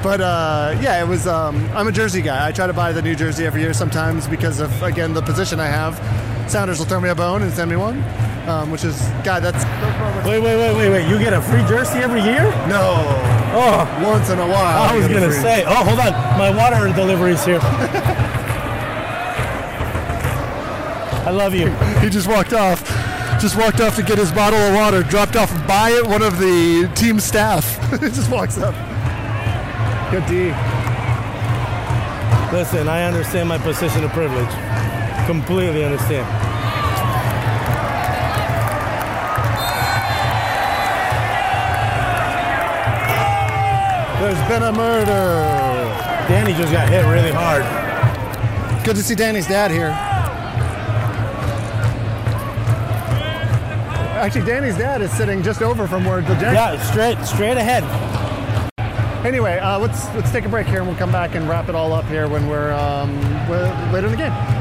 but 0.03 0.21
uh, 0.21 0.77
yeah, 0.81 1.01
it 1.03 1.07
was. 1.07 1.27
Um, 1.27 1.67
I'm 1.73 1.87
a 1.87 1.91
jersey 1.91 2.21
guy. 2.21 2.47
I 2.47 2.51
try 2.51 2.67
to 2.67 2.73
buy 2.73 2.91
the 2.91 3.01
new 3.01 3.15
jersey 3.15 3.45
every 3.45 3.61
year. 3.61 3.73
Sometimes 3.73 4.27
because 4.27 4.59
of 4.59 4.83
again 4.83 5.13
the 5.13 5.21
position 5.21 5.59
I 5.59 5.67
have, 5.67 5.95
Sounders 6.49 6.79
will 6.79 6.85
throw 6.85 6.99
me 6.99 7.09
a 7.09 7.15
bone 7.15 7.41
and 7.41 7.51
send 7.51 7.69
me 7.69 7.77
one, 7.77 8.03
um, 8.47 8.71
which 8.71 8.83
is 8.83 8.99
God. 9.23 9.41
That's 9.41 9.63
Wait, 10.25 10.39
wait, 10.39 10.55
wait, 10.55 10.75
wait, 10.75 10.89
wait. 10.89 11.09
You 11.09 11.17
get 11.17 11.33
a 11.33 11.41
free 11.41 11.63
jersey 11.67 11.99
every 11.99 12.21
year? 12.21 12.43
no. 12.67 13.40
Oh, 13.54 14.08
Once 14.10 14.30
in 14.30 14.39
a 14.39 14.47
while. 14.47 14.84
I 14.84 14.95
was 14.95 15.08
gonna 15.08 15.32
say. 15.32 15.64
Oh, 15.66 15.84
hold 15.84 15.99
on. 15.99 16.14
My 16.39 16.49
water 16.56 16.93
delivery's 16.93 17.43
here. 17.43 17.60
I 21.24 21.30
love 21.30 21.54
you. 21.54 21.70
He 21.99 22.10
just 22.10 22.28
walked 22.28 22.54
off. 22.54 22.82
Just 23.39 23.56
walked 23.58 23.80
off 23.80 23.95
to 23.95 24.04
get 24.04 24.18
his 24.18 24.32
bottle 24.32 24.60
of 24.60 24.74
water. 24.74 25.04
Dropped 25.04 25.36
off 25.36 25.52
by 25.68 26.02
one 26.06 26.22
of 26.22 26.39
the 26.39 26.91
team 26.95 27.20
staff. 27.20 27.80
just 27.99 28.32
walks 28.32 28.58
up. 28.58 28.74
Good 30.12 30.26
D. 30.28 30.52
Listen, 32.56 32.88
I 32.89 33.04
understand 33.04 33.47
my 33.49 33.58
position 33.58 34.04
of 34.04 34.12
privilege. 34.12 34.49
Completely 35.26 35.84
understand. 35.84 36.26
There's 44.22 44.47
been 44.47 44.61
a 44.61 44.72
murder. 44.72 45.09
Danny 46.30 46.53
just 46.53 46.72
got 46.72 46.88
hit 46.88 47.03
really 47.07 47.32
hard. 47.32 47.63
Good 48.86 48.95
to 48.95 49.01
see 49.01 49.15
Danny's 49.15 49.47
dad 49.47 49.72
here. 49.72 49.89
Actually, 54.22 54.45
Danny's 54.45 54.78
dad 54.78 55.01
is 55.01 55.09
sitting 55.09 55.41
just 55.41 55.63
over 55.63 55.88
from 55.88 56.05
where 56.05 56.22
the 56.22 56.36
Jack. 56.36 56.53
Yeah, 56.53 56.91
straight, 56.91 57.17
straight 57.26 57.57
ahead. 57.57 57.84
Anyway, 59.26 59.57
uh, 59.57 59.80
let's 59.80 60.05
let's 60.13 60.32
take 60.32 60.45
a 60.45 60.49
break 60.49 60.67
here, 60.67 60.82
and 60.82 60.88
we'll 60.88 60.97
come 60.97 61.11
back 61.11 61.34
and 61.34 61.49
wrap 61.49 61.67
it 61.67 61.74
all 61.74 61.91
up 61.91 62.05
here 62.05 62.28
when 62.28 62.47
we're, 62.47 62.72
um, 62.74 63.19
we're 63.49 63.65
later 63.91 64.05
in 64.05 64.11
the 64.11 64.17
game. 64.17 64.61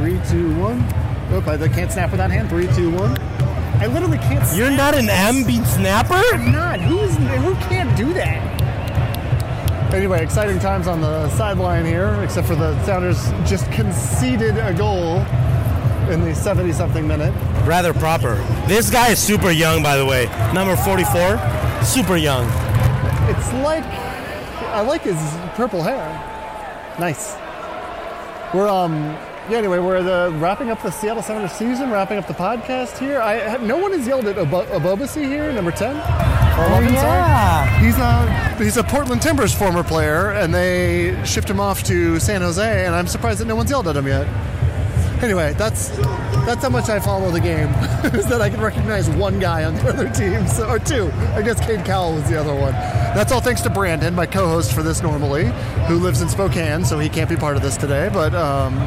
Three, 0.00 0.18
two, 0.30 0.58
one. 0.58 0.78
Oop, 1.30 1.46
I 1.46 1.68
can't 1.68 1.92
snap 1.92 2.10
with 2.10 2.16
that 2.16 2.30
hand. 2.30 2.48
Three, 2.48 2.66
two, 2.68 2.90
one. 2.90 3.18
I 3.82 3.86
literally 3.86 4.16
can't. 4.16 4.42
Snap. 4.46 4.56
You're 4.56 4.68
snap 4.68 4.94
not 4.94 4.94
an 4.94 5.10
M 5.10 5.44
beat 5.44 5.62
snapper? 5.66 6.14
I'm 6.32 6.50
not. 6.50 6.80
Who's 6.80 7.14
who 7.16 7.54
can't 7.68 7.94
do 7.98 8.14
that? 8.14 9.92
Anyway, 9.92 10.22
exciting 10.22 10.58
times 10.58 10.86
on 10.86 11.02
the 11.02 11.28
sideline 11.36 11.84
here, 11.84 12.18
except 12.24 12.46
for 12.46 12.54
the 12.54 12.82
Sounders 12.86 13.28
just 13.46 13.70
conceded 13.72 14.56
a 14.56 14.72
goal 14.72 15.18
in 16.10 16.22
the 16.22 16.34
70 16.34 16.72
something 16.72 17.06
minute. 17.06 17.34
Rather 17.66 17.92
proper. 17.92 18.36
This 18.66 18.88
guy 18.88 19.10
is 19.10 19.18
super 19.18 19.50
young, 19.50 19.82
by 19.82 19.98
the 19.98 20.06
way. 20.06 20.24
Number 20.54 20.76
44. 20.76 21.84
Super 21.84 22.16
young. 22.16 22.46
It's 23.28 23.52
like 23.52 23.84
I 24.72 24.80
like 24.80 25.02
his 25.02 25.18
purple 25.56 25.82
hair. 25.82 26.08
Nice. 26.98 27.34
We're 28.54 28.66
um 28.66 29.14
yeah. 29.50 29.58
Anyway, 29.58 29.78
we're 29.78 30.02
the 30.02 30.34
wrapping 30.38 30.70
up 30.70 30.82
the 30.82 30.90
Seattle 30.90 31.22
Sounders 31.22 31.52
season, 31.52 31.90
wrapping 31.90 32.18
up 32.18 32.26
the 32.26 32.34
podcast 32.34 32.98
here. 32.98 33.20
I 33.20 33.56
no 33.58 33.76
one 33.76 33.92
has 33.92 34.06
yelled 34.06 34.26
at 34.26 34.36
Abo- 34.36 34.66
Ebobisse 34.66 35.16
here, 35.24 35.52
number 35.52 35.70
ten. 35.70 35.96
Or 35.96 36.66
11, 36.66 36.88
sorry. 36.88 36.96
yeah. 36.96 37.78
He's 37.80 37.98
a 37.98 38.64
he's 38.64 38.76
a 38.76 38.84
Portland 38.84 39.22
Timbers 39.22 39.54
former 39.54 39.82
player, 39.82 40.30
and 40.32 40.54
they 40.54 41.22
shipped 41.24 41.48
him 41.48 41.60
off 41.60 41.82
to 41.84 42.18
San 42.20 42.42
Jose, 42.42 42.86
and 42.86 42.94
I'm 42.94 43.06
surprised 43.06 43.40
that 43.40 43.46
no 43.46 43.56
one's 43.56 43.70
yelled 43.70 43.88
at 43.88 43.96
him 43.96 44.06
yet. 44.06 44.26
Anyway, 45.22 45.52
that's 45.54 45.88
that's 46.46 46.62
how 46.62 46.70
much 46.70 46.88
I 46.88 46.98
follow 46.98 47.30
the 47.30 47.40
game. 47.40 47.68
is 48.14 48.26
that 48.28 48.40
I 48.40 48.48
can 48.48 48.60
recognize 48.60 49.08
one 49.10 49.38
guy 49.38 49.64
on 49.64 49.74
the 49.74 49.88
other 49.88 50.08
team, 50.08 50.46
so, 50.46 50.66
or 50.68 50.78
two. 50.78 51.10
I 51.34 51.42
guess 51.42 51.60
Cade 51.64 51.84
Cowell 51.84 52.14
was 52.14 52.28
the 52.28 52.40
other 52.40 52.54
one. 52.54 52.72
That's 52.72 53.30
all 53.30 53.40
thanks 53.42 53.60
to 53.62 53.70
Brandon, 53.70 54.14
my 54.14 54.24
co-host 54.24 54.72
for 54.72 54.82
this 54.82 55.02
normally, 55.02 55.46
who 55.88 55.96
lives 55.96 56.22
in 56.22 56.28
Spokane, 56.28 56.84
so 56.86 56.98
he 56.98 57.08
can't 57.10 57.28
be 57.28 57.36
part 57.36 57.56
of 57.56 57.62
this 57.62 57.76
today. 57.76 58.08
But 58.10 58.34
um, 58.34 58.78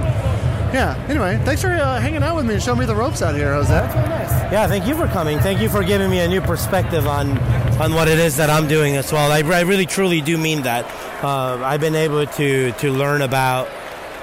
yeah. 0.74 1.06
Anyway, 1.08 1.40
thanks 1.46 1.62
for 1.62 1.70
uh, 1.70 2.00
hanging 2.00 2.24
out 2.24 2.36
with 2.36 2.46
me 2.46 2.56
and 2.56 2.64
showing 2.64 2.80
me 2.80 2.86
the 2.86 2.96
ropes 2.96 3.22
out 3.22 3.36
here, 3.36 3.54
Jose. 3.54 3.70
That's 3.70 3.96
really 3.96 4.10
nice. 4.10 4.52
Yeah, 4.52 4.68
thank 4.68 4.88
you 4.88 4.96
for 4.96 5.08
coming. 5.08 5.40
Thank 5.40 5.62
you 5.62 5.70
for 5.70 5.84
giving 5.84 6.10
me 6.10 6.20
a 6.20 6.28
new 6.28 6.42
perspective 6.42 7.08
on 7.08 7.38
on 7.80 7.94
what 7.94 8.08
it 8.08 8.20
is 8.20 8.38
that 8.38 8.50
I'm 8.50 8.68
doing 8.68 8.96
as 8.96 9.12
well. 9.12 9.32
I, 9.32 9.40
I 9.40 9.62
really 9.62 9.86
truly 9.86 10.22
do 10.22 10.38
mean 10.38 10.64
that. 10.64 10.86
Uh, 11.24 11.64
I've 11.64 11.82
been 11.82 11.96
able 11.96 12.26
to 12.26 12.72
to 12.72 12.92
learn 12.92 13.22
about 13.22 13.70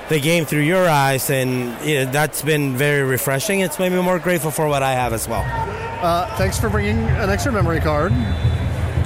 the 0.08 0.18
game 0.20 0.44
through 0.44 0.62
your 0.62 0.88
eyes, 0.88 1.30
and 1.30 1.80
you 1.86 2.04
know, 2.04 2.10
that's 2.10 2.42
been 2.42 2.76
very 2.76 3.04
refreshing. 3.04 3.60
It's 3.60 3.78
made 3.78 3.92
me 3.92 4.02
more 4.02 4.18
grateful 4.18 4.50
for 4.50 4.66
what 4.66 4.82
I 4.82 4.92
have 4.92 5.12
as 5.12 5.28
well. 5.28 5.44
Uh, 6.02 6.34
thanks 6.36 6.58
for 6.58 6.68
bringing 6.68 6.98
an 6.98 7.30
extra 7.30 7.52
memory 7.52 7.80
card 7.80 8.12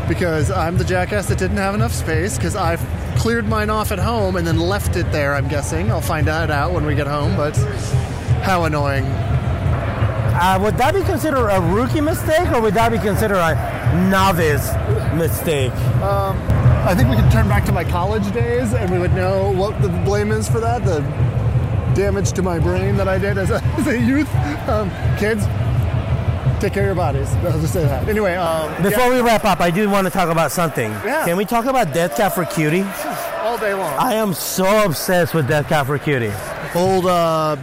because 0.08 0.50
I'm 0.50 0.78
the 0.78 0.84
jackass 0.84 1.26
that 1.26 1.38
didn't 1.38 1.56
have 1.58 1.74
enough 1.74 1.92
space 1.92 2.36
because 2.36 2.56
I 2.56 2.76
cleared 3.16 3.46
mine 3.46 3.70
off 3.70 3.92
at 3.92 3.98
home 3.98 4.36
and 4.36 4.46
then 4.46 4.58
left 4.58 4.96
it 4.96 5.10
there. 5.12 5.34
I'm 5.34 5.48
guessing 5.48 5.90
I'll 5.90 6.00
find 6.00 6.26
that 6.26 6.50
out 6.50 6.72
when 6.72 6.84
we 6.86 6.94
get 6.94 7.06
home. 7.06 7.36
But 7.36 7.56
how 8.42 8.64
annoying! 8.64 9.04
Uh, 9.04 10.58
would 10.60 10.76
that 10.76 10.92
be 10.92 11.02
considered 11.02 11.48
a 11.48 11.60
rookie 11.60 12.00
mistake, 12.00 12.50
or 12.50 12.60
would 12.60 12.74
that 12.74 12.90
be 12.90 12.98
considered 12.98 13.38
a 13.38 14.10
novice 14.10 14.72
mistake? 15.14 15.72
Um, 16.02 16.36
I 16.86 16.94
think 16.94 17.08
we 17.08 17.16
could 17.16 17.30
turn 17.30 17.48
back 17.48 17.64
to 17.66 17.72
my 17.72 17.84
college 17.84 18.30
days, 18.32 18.74
and 18.74 18.90
we 18.90 18.98
would 18.98 19.14
know 19.14 19.52
what 19.52 19.80
the 19.80 19.88
blame 19.88 20.32
is 20.32 20.48
for 20.48 20.58
that. 20.60 20.84
The 20.84 21.00
damage 21.94 22.32
to 22.32 22.42
my 22.42 22.58
brain 22.58 22.96
that 22.96 23.06
I 23.06 23.18
did 23.18 23.38
as 23.38 23.50
a, 23.50 23.62
as 23.78 23.86
a 23.86 23.98
youth. 23.98 24.28
Um, 24.68 24.90
kids, 25.18 25.46
take 26.64 26.72
care 26.72 26.84
of 26.84 26.86
your 26.86 26.94
bodies. 26.94 27.28
I'll 27.34 27.60
just 27.60 27.74
say 27.74 27.84
that. 27.84 28.08
Anyway, 28.08 28.34
um, 28.34 28.82
Before 28.82 29.10
we 29.10 29.20
wrap 29.20 29.44
up, 29.44 29.60
I 29.60 29.70
do 29.70 29.90
want 29.90 30.06
to 30.06 30.10
talk 30.10 30.30
about 30.30 30.50
something. 30.50 30.90
Yeah. 30.90 31.24
Can 31.26 31.36
we 31.36 31.44
talk 31.44 31.66
about 31.66 31.92
Death 31.92 32.16
Cab 32.16 32.32
for 32.32 32.44
Cutie? 32.46 32.82
all 33.40 33.58
day 33.58 33.74
long. 33.74 33.98
I 33.98 34.14
am 34.14 34.32
so 34.32 34.86
obsessed 34.86 35.34
with 35.34 35.46
Death 35.46 35.68
Cab 35.68 35.86
for 35.86 35.98
Cutie. 35.98 36.32
Old 36.74 37.04
uh, 37.06 37.56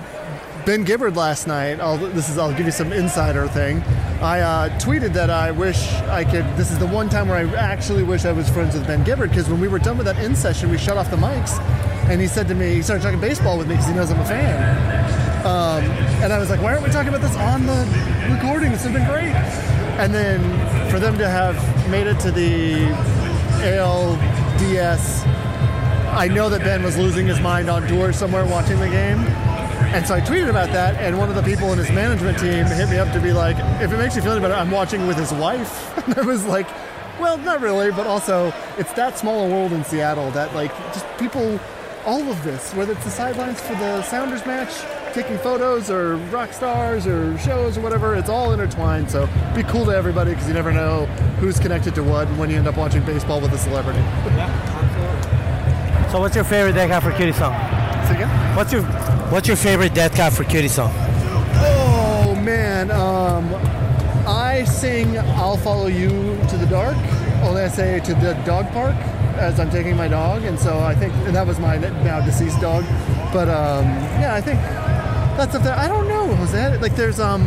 Ben 0.66 0.84
Gibbard 0.84 1.16
last 1.16 1.47
night. 1.47 1.80
I'll, 1.80 1.97
this 1.97 2.30
is. 2.30 2.38
I'll 2.38 2.54
give 2.54 2.68
you 2.68 2.72
some 2.72 2.93
insider 2.93 3.47
thing. 3.47 3.82
I 4.22 4.41
uh, 4.41 4.80
tweeted 4.80 5.14
that 5.14 5.32
I 5.32 5.49
wish 5.49 5.91
I 6.04 6.24
could. 6.24 6.45
This 6.56 6.70
is 6.70 6.78
the 6.78 6.88
one 6.88 7.10
time 7.10 7.28
where 7.28 7.38
I 7.38 7.52
actually 7.56 8.04
wish 8.04 8.26
I 8.26 8.32
was 8.32 8.47
friends 8.49 8.76
with 8.76 8.86
Ben 8.86 9.04
Gibbard 9.04 9.30
because 9.30 9.49
when 9.49 9.60
we 9.60 9.68
were 9.68 9.80
done 9.80 9.97
with 9.97 10.06
that 10.06 10.24
in 10.24 10.36
session, 10.36 10.70
we 10.70 10.78
shut 10.78 10.97
off 10.97 11.10
the 11.10 11.18
mics, 11.18 11.60
and 12.08 12.22
he 12.22 12.28
said 12.28 12.47
to 12.49 12.56
me, 12.56 12.76
he 12.76 12.84
started 12.84 13.02
talking 13.02 13.20
baseball 13.20 13.58
with 13.58 13.68
me 13.68 13.74
because 13.74 13.89
he 13.89 13.95
knows 13.95 14.12
I'm 14.12 14.20
a 14.20 14.26
fan. 14.26 15.01
Um, 15.46 15.84
and 16.22 16.32
I 16.32 16.38
was 16.38 16.50
like, 16.52 16.62
why 16.62 16.74
aren't 16.74 16.84
we 16.84 16.92
talking 16.92 17.10
about 17.10 17.22
this 17.22 17.36
on 17.36 17.66
the 17.66 17.86
recording? 18.32 18.72
This 18.72 18.84
has 18.84 18.94
been 18.94 19.08
great. 19.08 19.34
And 20.00 20.14
then 20.14 20.39
for 20.92 21.00
them 21.00 21.18
to 21.18 21.28
have 21.28 21.56
made 21.89 22.06
it 22.06 22.20
to 22.20 22.32
the 22.32 22.74
ALDS, 23.64 25.26
I 26.14 26.28
know 26.28 26.48
that 26.50 26.62
Ben 26.62 26.84
was 26.84 26.98
losing 26.98 27.26
his 27.26 27.39
mind 27.39 27.70
on 27.70 27.88
tour 27.88 28.14
somewhere 28.14 28.46
watching 28.46 28.80
the 28.80 28.89
game. 28.89 29.20
And 29.94 30.06
so 30.06 30.14
I 30.14 30.22
tweeted 30.22 30.50
about 30.50 30.72
that, 30.74 30.96
and 31.02 31.18
one 31.18 31.30
of 31.30 31.36
the 31.36 31.42
people 31.42 31.72
in 31.74 31.80
his 31.80 31.89
management 31.89 32.38
team 32.38 32.66
hit 32.66 32.89
me 32.89 32.98
up 32.98 33.12
to 33.14 33.20
be 33.20 33.34
like, 33.34 33.58
if 33.82 33.92
it 33.92 33.98
makes 33.98 34.16
you 34.16 34.22
feel 34.22 34.34
any 34.34 34.42
better, 34.42 34.54
I'm 34.54 34.72
watching 34.72 35.08
with 35.08 35.18
his 35.18 35.34
wife. 35.34 35.88
And 36.06 36.18
I 36.18 36.22
was 36.22 36.46
like, 36.46 36.68
well, 37.20 37.38
not 37.38 37.62
really, 37.62 37.92
but 37.92 38.08
also 38.08 38.54
it's 38.78 38.94
that 38.94 39.18
small 39.18 39.46
a 39.46 39.50
world 39.50 39.72
in 39.72 39.84
Seattle 39.84 40.32
that 40.32 40.54
like 40.56 40.76
just 40.94 41.06
people, 41.18 41.60
all 42.06 42.22
of 42.30 42.44
this, 42.44 42.74
whether 42.74 42.94
it's 42.94 43.04
the 43.04 43.12
sidelines 43.12 43.60
for 43.62 43.74
the 43.76 44.02
Sounders 44.04 44.46
match, 44.46 44.72
taking 45.14 45.38
photos 45.39 45.89
or 45.89 46.16
rock 46.32 46.53
stars 46.53 47.05
or 47.07 47.38
shows 47.38 47.78
or 47.78 47.82
whatever, 47.82 48.16
it's 48.16 48.30
all 48.30 48.53
intertwined. 48.53 49.09
So 49.09 49.28
be 49.55 49.64
cool 49.64 49.86
to 49.86 49.91
everybody 49.91 50.32
because 50.32 50.47
you 50.47 50.53
never 50.53 50.72
know 50.72 51.05
who's 51.39 51.59
connected 51.59 51.95
to 51.95 52.03
what 52.03 52.28
when 52.38 52.49
you 52.49 52.57
end 52.57 52.68
up 52.68 52.78
watching 52.78 53.03
baseball 53.03 53.41
with 53.41 53.53
a 53.53 53.57
celebrity. 53.57 53.99
yeah. 53.99 54.82
So, 56.12 56.20
what's 56.20 56.36
your 56.36 56.43
favorite 56.43 56.74
Death 56.74 56.89
Cab 56.89 57.03
for 57.03 57.12
Cutie 57.14 57.32
song? 57.32 57.53
Say 58.07 58.16
again? 58.16 58.55
What's 58.57 58.74
your 58.74 58.84
What's 59.32 59.47
your 59.47 59.55
favorite 59.55 59.93
Death 59.93 60.14
Cab 60.14 60.34
for 60.34 60.43
Cutie 60.43 60.68
song? 60.68 60.91
Oh 60.93 62.36
man, 62.43 62.91
um, 62.91 63.49
I 64.28 64.66
sing 64.66 65.18
"I'll 65.18 65.55
Follow 65.55 65.88
You 65.88 66.09
to 66.49 66.57
the 66.57 66.68
Dark." 66.70 66.97
Only 67.43 67.62
I 67.62 67.70
say 67.70 68.01
to 68.01 68.14
the 68.16 68.34
dog 68.45 68.70
park 68.74 68.95
as 69.38 69.57
I'm 69.57 69.70
taking 69.70 69.95
my 69.95 70.09
dog, 70.09 70.43
and 70.43 70.59
so 70.59 70.80
I 70.80 70.93
think 70.93 71.14
and 71.26 71.34
that 71.34 71.47
was 71.47 71.59
my 71.59 71.78
now 71.78 72.20
deceased 72.20 72.59
dog. 72.59 72.84
But 73.32 73.47
um, 73.47 73.86
yeah, 74.20 74.36
I 74.36 74.41
think 74.41 74.59
that's 75.38 75.56
up 75.56 75.64
there. 75.64 75.78
I 75.78 75.88
don't 75.88 76.08
know, 76.08 76.26
Was 76.40 76.52
that 76.52 76.82
Like, 76.82 76.96
there's 76.96 77.20
um, 77.20 77.46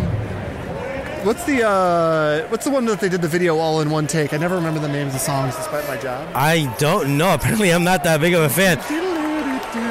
what's 1.25 1.45
the 1.45 1.67
uh, 1.67 2.47
what's 2.49 2.65
the 2.65 2.71
one 2.71 2.85
that 2.87 3.01
they 3.01 3.09
did 3.09 3.23
the 3.23 3.29
video 3.29 3.59
all 3.59 3.81
in 3.81 3.91
one 3.91 4.07
take? 4.07 4.33
I 4.33 4.37
never 4.37 4.57
remember 4.57 4.81
the 4.81 4.89
names 4.89 5.15
of 5.15 5.21
songs 5.21 5.57
despite 5.57 5.87
my 5.89 5.97
job. 5.97 6.29
I 6.35 6.75
don't 6.79 7.17
know. 7.17 7.35
Apparently, 7.35 7.73
I'm 7.73 7.85
not 7.85 8.05
that 8.05 8.21
big 8.21 8.35
of 8.35 8.43
a 8.43 8.49
fan. 8.49 8.79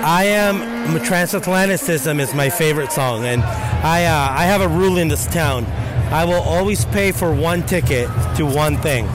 I 0.06 0.26
am 0.26 0.74
Transatlanticism 1.00 2.20
is 2.20 2.34
my 2.34 2.50
favorite 2.50 2.92
song, 2.92 3.26
and 3.26 3.42
I 3.44 4.06
uh, 4.06 4.32
I 4.32 4.44
have 4.46 4.62
a 4.62 4.68
rule 4.68 4.98
in 4.98 5.08
this 5.08 5.26
town. 5.28 5.66
I 6.12 6.26
will 6.26 6.42
always 6.42 6.86
pay 6.86 7.12
for 7.12 7.34
one 7.34 7.64
ticket 7.66 8.08
to 8.38 8.46
one 8.46 8.78
thing, 8.78 9.06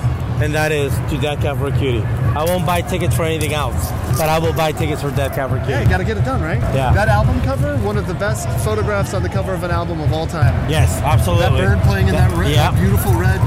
and 0.41 0.55
that 0.55 0.72
is 0.72 0.95
to 1.11 1.18
Death 1.20 1.43
Cab 1.43 1.59
for 1.59 1.70
Cutie. 1.70 2.03
I 2.03 2.45
won't 2.45 2.64
buy 2.64 2.82
tickets 2.82 3.14
for 3.14 3.24
anything 3.24 3.53
else, 3.53 3.91
but 4.18 4.28
I 4.28 4.39
will 4.39 4.53
buy 4.53 4.72
tickets 4.72 5.03
for 5.03 5.11
Death 5.11 5.34
Cab 5.34 5.51
for 5.51 5.57
Cutie. 5.59 5.72
Yeah, 5.72 5.82
you 5.82 5.89
got 5.89 5.99
to 5.99 6.05
get 6.05 6.16
it 6.16 6.24
done, 6.24 6.41
right? 6.41 6.61
Yeah. 6.74 6.93
That 6.93 7.09
album 7.09 7.41
cover, 7.43 7.76
one 7.78 7.97
of 7.97 8.07
the 8.07 8.14
best 8.14 8.49
photographs 8.64 9.14
on 9.14 9.22
the 9.22 9.28
cover 9.28 9.53
of 9.53 9.62
an 9.62 9.70
album 9.70 10.01
of 10.01 10.12
all 10.12 10.26
time. 10.26 10.70
Yes, 10.70 11.01
absolutely. 11.03 11.61
That 11.61 11.76
bird 11.76 11.84
playing 11.84 12.09
in 12.09 12.14
that, 12.14 12.30
red, 12.36 12.51
yeah. 12.51 12.70
that 12.70 12.80
beautiful 12.80 13.12
red 13.14 13.41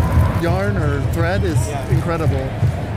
yarn 0.43 0.77
or 0.77 1.01
thread 1.13 1.43
is 1.43 1.59
incredible. 1.89 2.41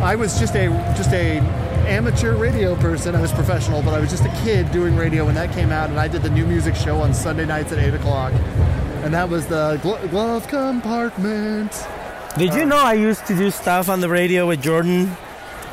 I 0.02 0.16
was 0.16 0.38
just 0.38 0.54
a 0.56 0.68
just 0.96 1.12
a 1.12 1.38
amateur 1.86 2.36
radio 2.36 2.74
person. 2.76 3.14
I 3.14 3.20
was 3.20 3.32
professional, 3.32 3.82
but 3.82 3.94
I 3.94 4.00
was 4.00 4.10
just 4.10 4.24
a 4.24 4.40
kid 4.42 4.70
doing 4.72 4.96
radio 4.96 5.24
when 5.24 5.34
that 5.34 5.52
came 5.52 5.70
out, 5.70 5.90
and 5.90 6.00
I 6.00 6.08
did 6.08 6.22
the 6.22 6.30
new 6.30 6.46
music 6.46 6.74
show 6.74 7.00
on 7.00 7.14
Sunday 7.14 7.46
nights 7.46 7.72
at 7.72 7.78
eight 7.78 7.94
o'clock, 7.94 8.32
and 9.04 9.14
that 9.14 9.28
was 9.28 9.46
the 9.46 9.78
glo- 9.82 10.04
glove 10.08 10.48
compartment. 10.48 11.72
Did 12.36 12.52
you 12.54 12.64
know 12.64 12.78
I 12.78 12.94
used 12.94 13.26
to 13.26 13.36
do 13.36 13.50
stuff 13.52 13.88
on 13.88 14.00
the 14.00 14.08
radio 14.08 14.48
with 14.48 14.60
Jordan? 14.60 15.06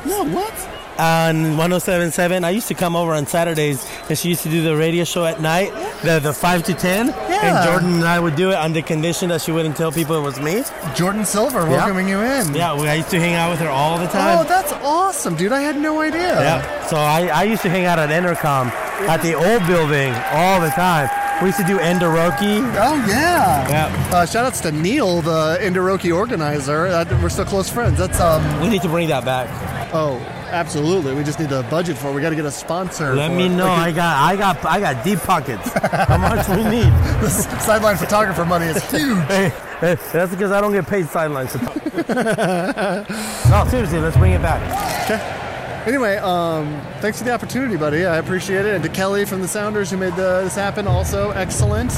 No, 0.06 0.24
what? 0.24 0.54
On 0.96 1.56
1077, 1.56 2.44
I 2.44 2.50
used 2.50 2.68
to 2.68 2.74
come 2.74 2.94
over 2.94 3.14
on 3.14 3.26
Saturdays, 3.26 3.84
and 4.08 4.16
she 4.16 4.28
used 4.28 4.42
to 4.44 4.48
do 4.48 4.62
the 4.62 4.76
radio 4.76 5.02
show 5.02 5.24
at 5.24 5.40
night, 5.40 5.72
the 6.04 6.20
the 6.20 6.32
five 6.32 6.62
to 6.64 6.74
ten. 6.74 7.08
Yeah. 7.08 7.40
And 7.42 7.68
Jordan 7.68 7.94
and 7.94 8.04
I 8.04 8.20
would 8.20 8.36
do 8.36 8.50
it 8.50 8.56
on 8.56 8.72
the 8.74 8.82
condition 8.82 9.30
that 9.30 9.40
she 9.40 9.50
wouldn't 9.50 9.76
tell 9.76 9.90
people 9.90 10.16
it 10.16 10.20
was 10.20 10.38
me. 10.38 10.62
Jordan 10.94 11.24
Silver 11.24 11.66
welcoming 11.66 12.08
you 12.08 12.20
in. 12.20 12.54
Yeah, 12.54 12.78
we, 12.78 12.86
I 12.88 12.94
used 12.94 13.10
to 13.10 13.18
hang 13.18 13.34
out 13.34 13.50
with 13.50 13.58
her 13.60 13.68
all 13.68 13.98
the 13.98 14.06
time. 14.06 14.38
Oh, 14.38 14.44
that's 14.44 14.72
awesome, 14.84 15.34
dude! 15.34 15.50
I 15.50 15.62
had 15.62 15.76
no 15.76 16.00
idea. 16.00 16.40
Yeah. 16.40 16.86
So 16.86 16.96
I, 16.96 17.26
I 17.26 17.42
used 17.44 17.62
to 17.62 17.70
hang 17.70 17.86
out 17.86 17.98
at 17.98 18.10
Entercom 18.10 18.70
at 19.08 19.20
the 19.22 19.34
old 19.34 19.66
building 19.66 20.12
all 20.30 20.60
the 20.60 20.70
time. 20.70 21.08
We 21.42 21.48
used 21.48 21.58
to 21.58 21.66
do 21.66 21.78
Enderoki. 21.78 22.60
Oh 22.78 23.04
yeah. 23.08 23.68
Yeah. 23.68 24.08
Uh, 24.12 24.24
shout 24.24 24.46
outs 24.46 24.60
to 24.60 24.70
Neil, 24.70 25.22
the 25.22 25.58
Inderoki 25.60 26.16
organizer. 26.16 26.86
Uh, 26.86 27.04
we're 27.20 27.30
still 27.30 27.44
close 27.44 27.68
friends. 27.68 27.98
That's 27.98 28.20
um. 28.20 28.60
We 28.60 28.68
need 28.68 28.82
to 28.82 28.88
bring 28.88 29.08
that 29.08 29.24
back. 29.24 29.48
Oh, 29.92 30.18
absolutely. 30.50 31.16
We 31.16 31.24
just 31.24 31.40
need 31.40 31.50
a 31.50 31.64
budget 31.64 31.98
for. 31.98 32.10
it. 32.10 32.14
We 32.14 32.20
got 32.20 32.30
to 32.30 32.36
get 32.36 32.44
a 32.44 32.50
sponsor. 32.52 33.16
Let 33.16 33.32
me 33.32 33.46
it. 33.46 33.48
know. 33.48 33.66
I 33.66 33.90
got 33.90 34.22
I 34.22 34.36
got 34.36 34.64
I 34.64 34.78
got 34.78 35.04
deep 35.04 35.18
pockets. 35.18 35.68
How 35.72 36.16
much 36.16 36.48
we 36.48 36.62
need? 36.62 36.84
the 37.20 37.28
sideline 37.28 37.96
photographer 37.96 38.44
money 38.44 38.66
is 38.66 38.80
huge. 38.92 39.18
Hey, 39.26 39.48
hey, 39.80 39.96
that's 40.12 40.30
because 40.30 40.52
I 40.52 40.60
don't 40.60 40.72
get 40.72 40.86
paid 40.86 41.08
sidelines. 41.08 41.56
no, 41.56 43.66
seriously, 43.68 43.98
let's 43.98 44.16
bring 44.16 44.30
it 44.32 44.42
back. 44.42 45.10
Okay. 45.10 45.41
Anyway, 45.86 46.16
um, 46.16 46.80
thanks 47.00 47.18
for 47.18 47.24
the 47.24 47.32
opportunity, 47.32 47.76
buddy. 47.76 48.06
I 48.06 48.18
appreciate 48.18 48.66
it. 48.66 48.74
And 48.74 48.84
to 48.84 48.90
Kelly 48.90 49.24
from 49.24 49.42
the 49.42 49.48
Sounders 49.48 49.90
who 49.90 49.96
made 49.96 50.14
the, 50.14 50.42
this 50.44 50.54
happen, 50.54 50.86
also 50.86 51.30
excellent. 51.30 51.92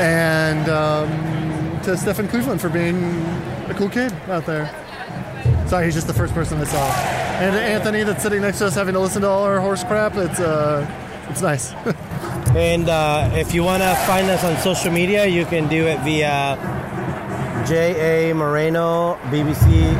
And 0.00 0.68
um, 0.70 1.80
to 1.82 1.98
Stephen 1.98 2.28
Cleveland 2.28 2.62
for 2.62 2.70
being 2.70 3.22
a 3.68 3.74
cool 3.76 3.90
kid 3.90 4.12
out 4.28 4.46
there. 4.46 4.68
Sorry, 5.68 5.84
he's 5.84 5.94
just 5.94 6.06
the 6.06 6.14
first 6.14 6.32
person 6.32 6.58
I 6.58 6.64
saw. 6.64 6.90
And 7.40 7.54
to 7.54 7.60
Anthony 7.60 8.04
that's 8.04 8.22
sitting 8.22 8.40
next 8.40 8.58
to 8.58 8.66
us 8.66 8.74
having 8.74 8.94
to 8.94 9.00
listen 9.00 9.20
to 9.22 9.28
all 9.28 9.44
our 9.44 9.60
horse 9.60 9.84
crap. 9.84 10.16
It's 10.16 10.40
uh, 10.40 10.86
it's 11.28 11.42
nice. 11.42 11.72
And 12.56 12.88
uh, 12.88 13.30
if 13.34 13.54
you 13.54 13.62
want 13.62 13.84
to 13.84 13.94
find 14.08 14.28
us 14.28 14.42
on 14.42 14.56
social 14.58 14.90
media, 14.90 15.24
you 15.24 15.46
can 15.46 15.68
do 15.68 15.86
it 15.86 16.00
via 16.00 16.56
J 17.64 18.30
A 18.30 18.34
Moreno 18.34 19.14
BBC 19.30 19.94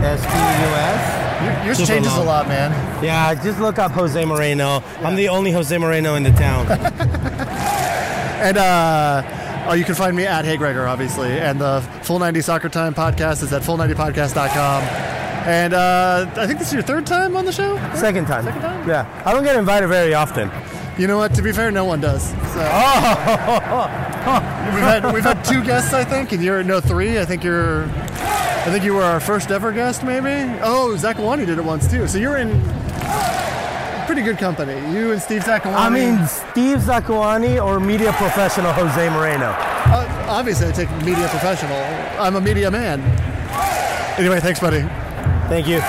SPUS. 0.00 1.23
Yours 1.64 1.78
Super 1.78 1.86
changes 1.88 2.12
a 2.12 2.16
long. 2.18 2.26
lot, 2.26 2.48
man. 2.48 3.04
Yeah, 3.04 3.34
just 3.34 3.58
look 3.60 3.78
up 3.78 3.92
Jose 3.92 4.24
Moreno. 4.24 4.82
I'm 5.02 5.14
the 5.16 5.28
only 5.28 5.50
Jose 5.52 5.76
Moreno 5.78 6.14
in 6.14 6.22
the 6.22 6.32
town. 6.32 6.66
And 8.44 8.58
uh, 8.58 9.22
oh, 9.68 9.72
you 9.72 9.84
can 9.84 9.94
find 9.94 10.14
me 10.14 10.26
at 10.26 10.44
Hey 10.44 10.58
Gregor, 10.58 10.86
obviously. 10.86 11.30
And 11.38 11.58
the 11.58 11.80
Full 12.02 12.18
90 12.18 12.42
Soccer 12.42 12.68
Time 12.68 12.92
podcast 12.94 13.42
is 13.42 13.54
at 13.54 13.62
full90podcast.com. 13.62 14.82
And 15.48 15.72
uh, 15.72 16.30
I 16.36 16.46
think 16.46 16.58
this 16.58 16.68
is 16.68 16.74
your 16.74 16.82
third 16.82 17.06
time 17.06 17.36
on 17.36 17.46
the 17.46 17.52
show? 17.52 17.76
Second 17.94 18.26
time. 18.26 18.44
Second 18.44 18.60
time? 18.60 18.86
Yeah, 18.86 19.22
I 19.24 19.32
don't 19.32 19.44
get 19.44 19.56
invited 19.56 19.86
very 19.88 20.12
often. 20.12 20.50
You 20.98 21.06
know 21.06 21.16
what? 21.16 21.34
To 21.36 21.42
be 21.42 21.52
fair, 21.52 21.70
no 21.70 21.86
one 21.86 22.00
does. 22.02 22.28
So. 22.28 22.36
Oh, 22.36 23.86
we've 24.74 24.84
had 24.84 25.12
we've 25.12 25.24
had 25.24 25.42
two 25.44 25.64
guests, 25.64 25.94
I 25.94 26.04
think, 26.04 26.32
and 26.32 26.42
you're 26.42 26.62
no 26.62 26.80
three. 26.80 27.18
I 27.18 27.24
think 27.24 27.42
you're. 27.44 27.84
I 28.66 28.70
think 28.70 28.82
you 28.82 28.94
were 28.94 29.02
our 29.02 29.20
first 29.20 29.50
ever 29.50 29.72
guest, 29.72 30.02
maybe. 30.02 30.50
Oh, 30.62 30.94
Zakuani 30.96 31.44
did 31.44 31.58
it 31.58 31.64
once 31.64 31.86
too. 31.86 32.08
So 32.08 32.16
you're 32.16 32.38
in 32.38 32.48
pretty 34.06 34.22
good 34.22 34.38
company. 34.38 34.72
You 34.90 35.12
and 35.12 35.20
Steve 35.20 35.42
Zakuani. 35.42 35.74
I 35.74 35.90
mean, 35.90 36.26
Steve 36.26 36.78
Zakuani 36.78 37.62
or 37.62 37.78
media 37.78 38.12
professional 38.14 38.72
Jose 38.72 39.10
Moreno. 39.10 39.50
Uh, 39.50 40.26
obviously, 40.28 40.68
I 40.68 40.72
take 40.72 40.90
media 41.04 41.28
professional. 41.28 41.76
I'm 42.18 42.36
a 42.36 42.40
media 42.40 42.70
man. 42.70 43.02
Anyway, 44.18 44.40
thanks, 44.40 44.60
buddy. 44.60 44.80
Thank 45.48 45.66
you. 45.66 45.82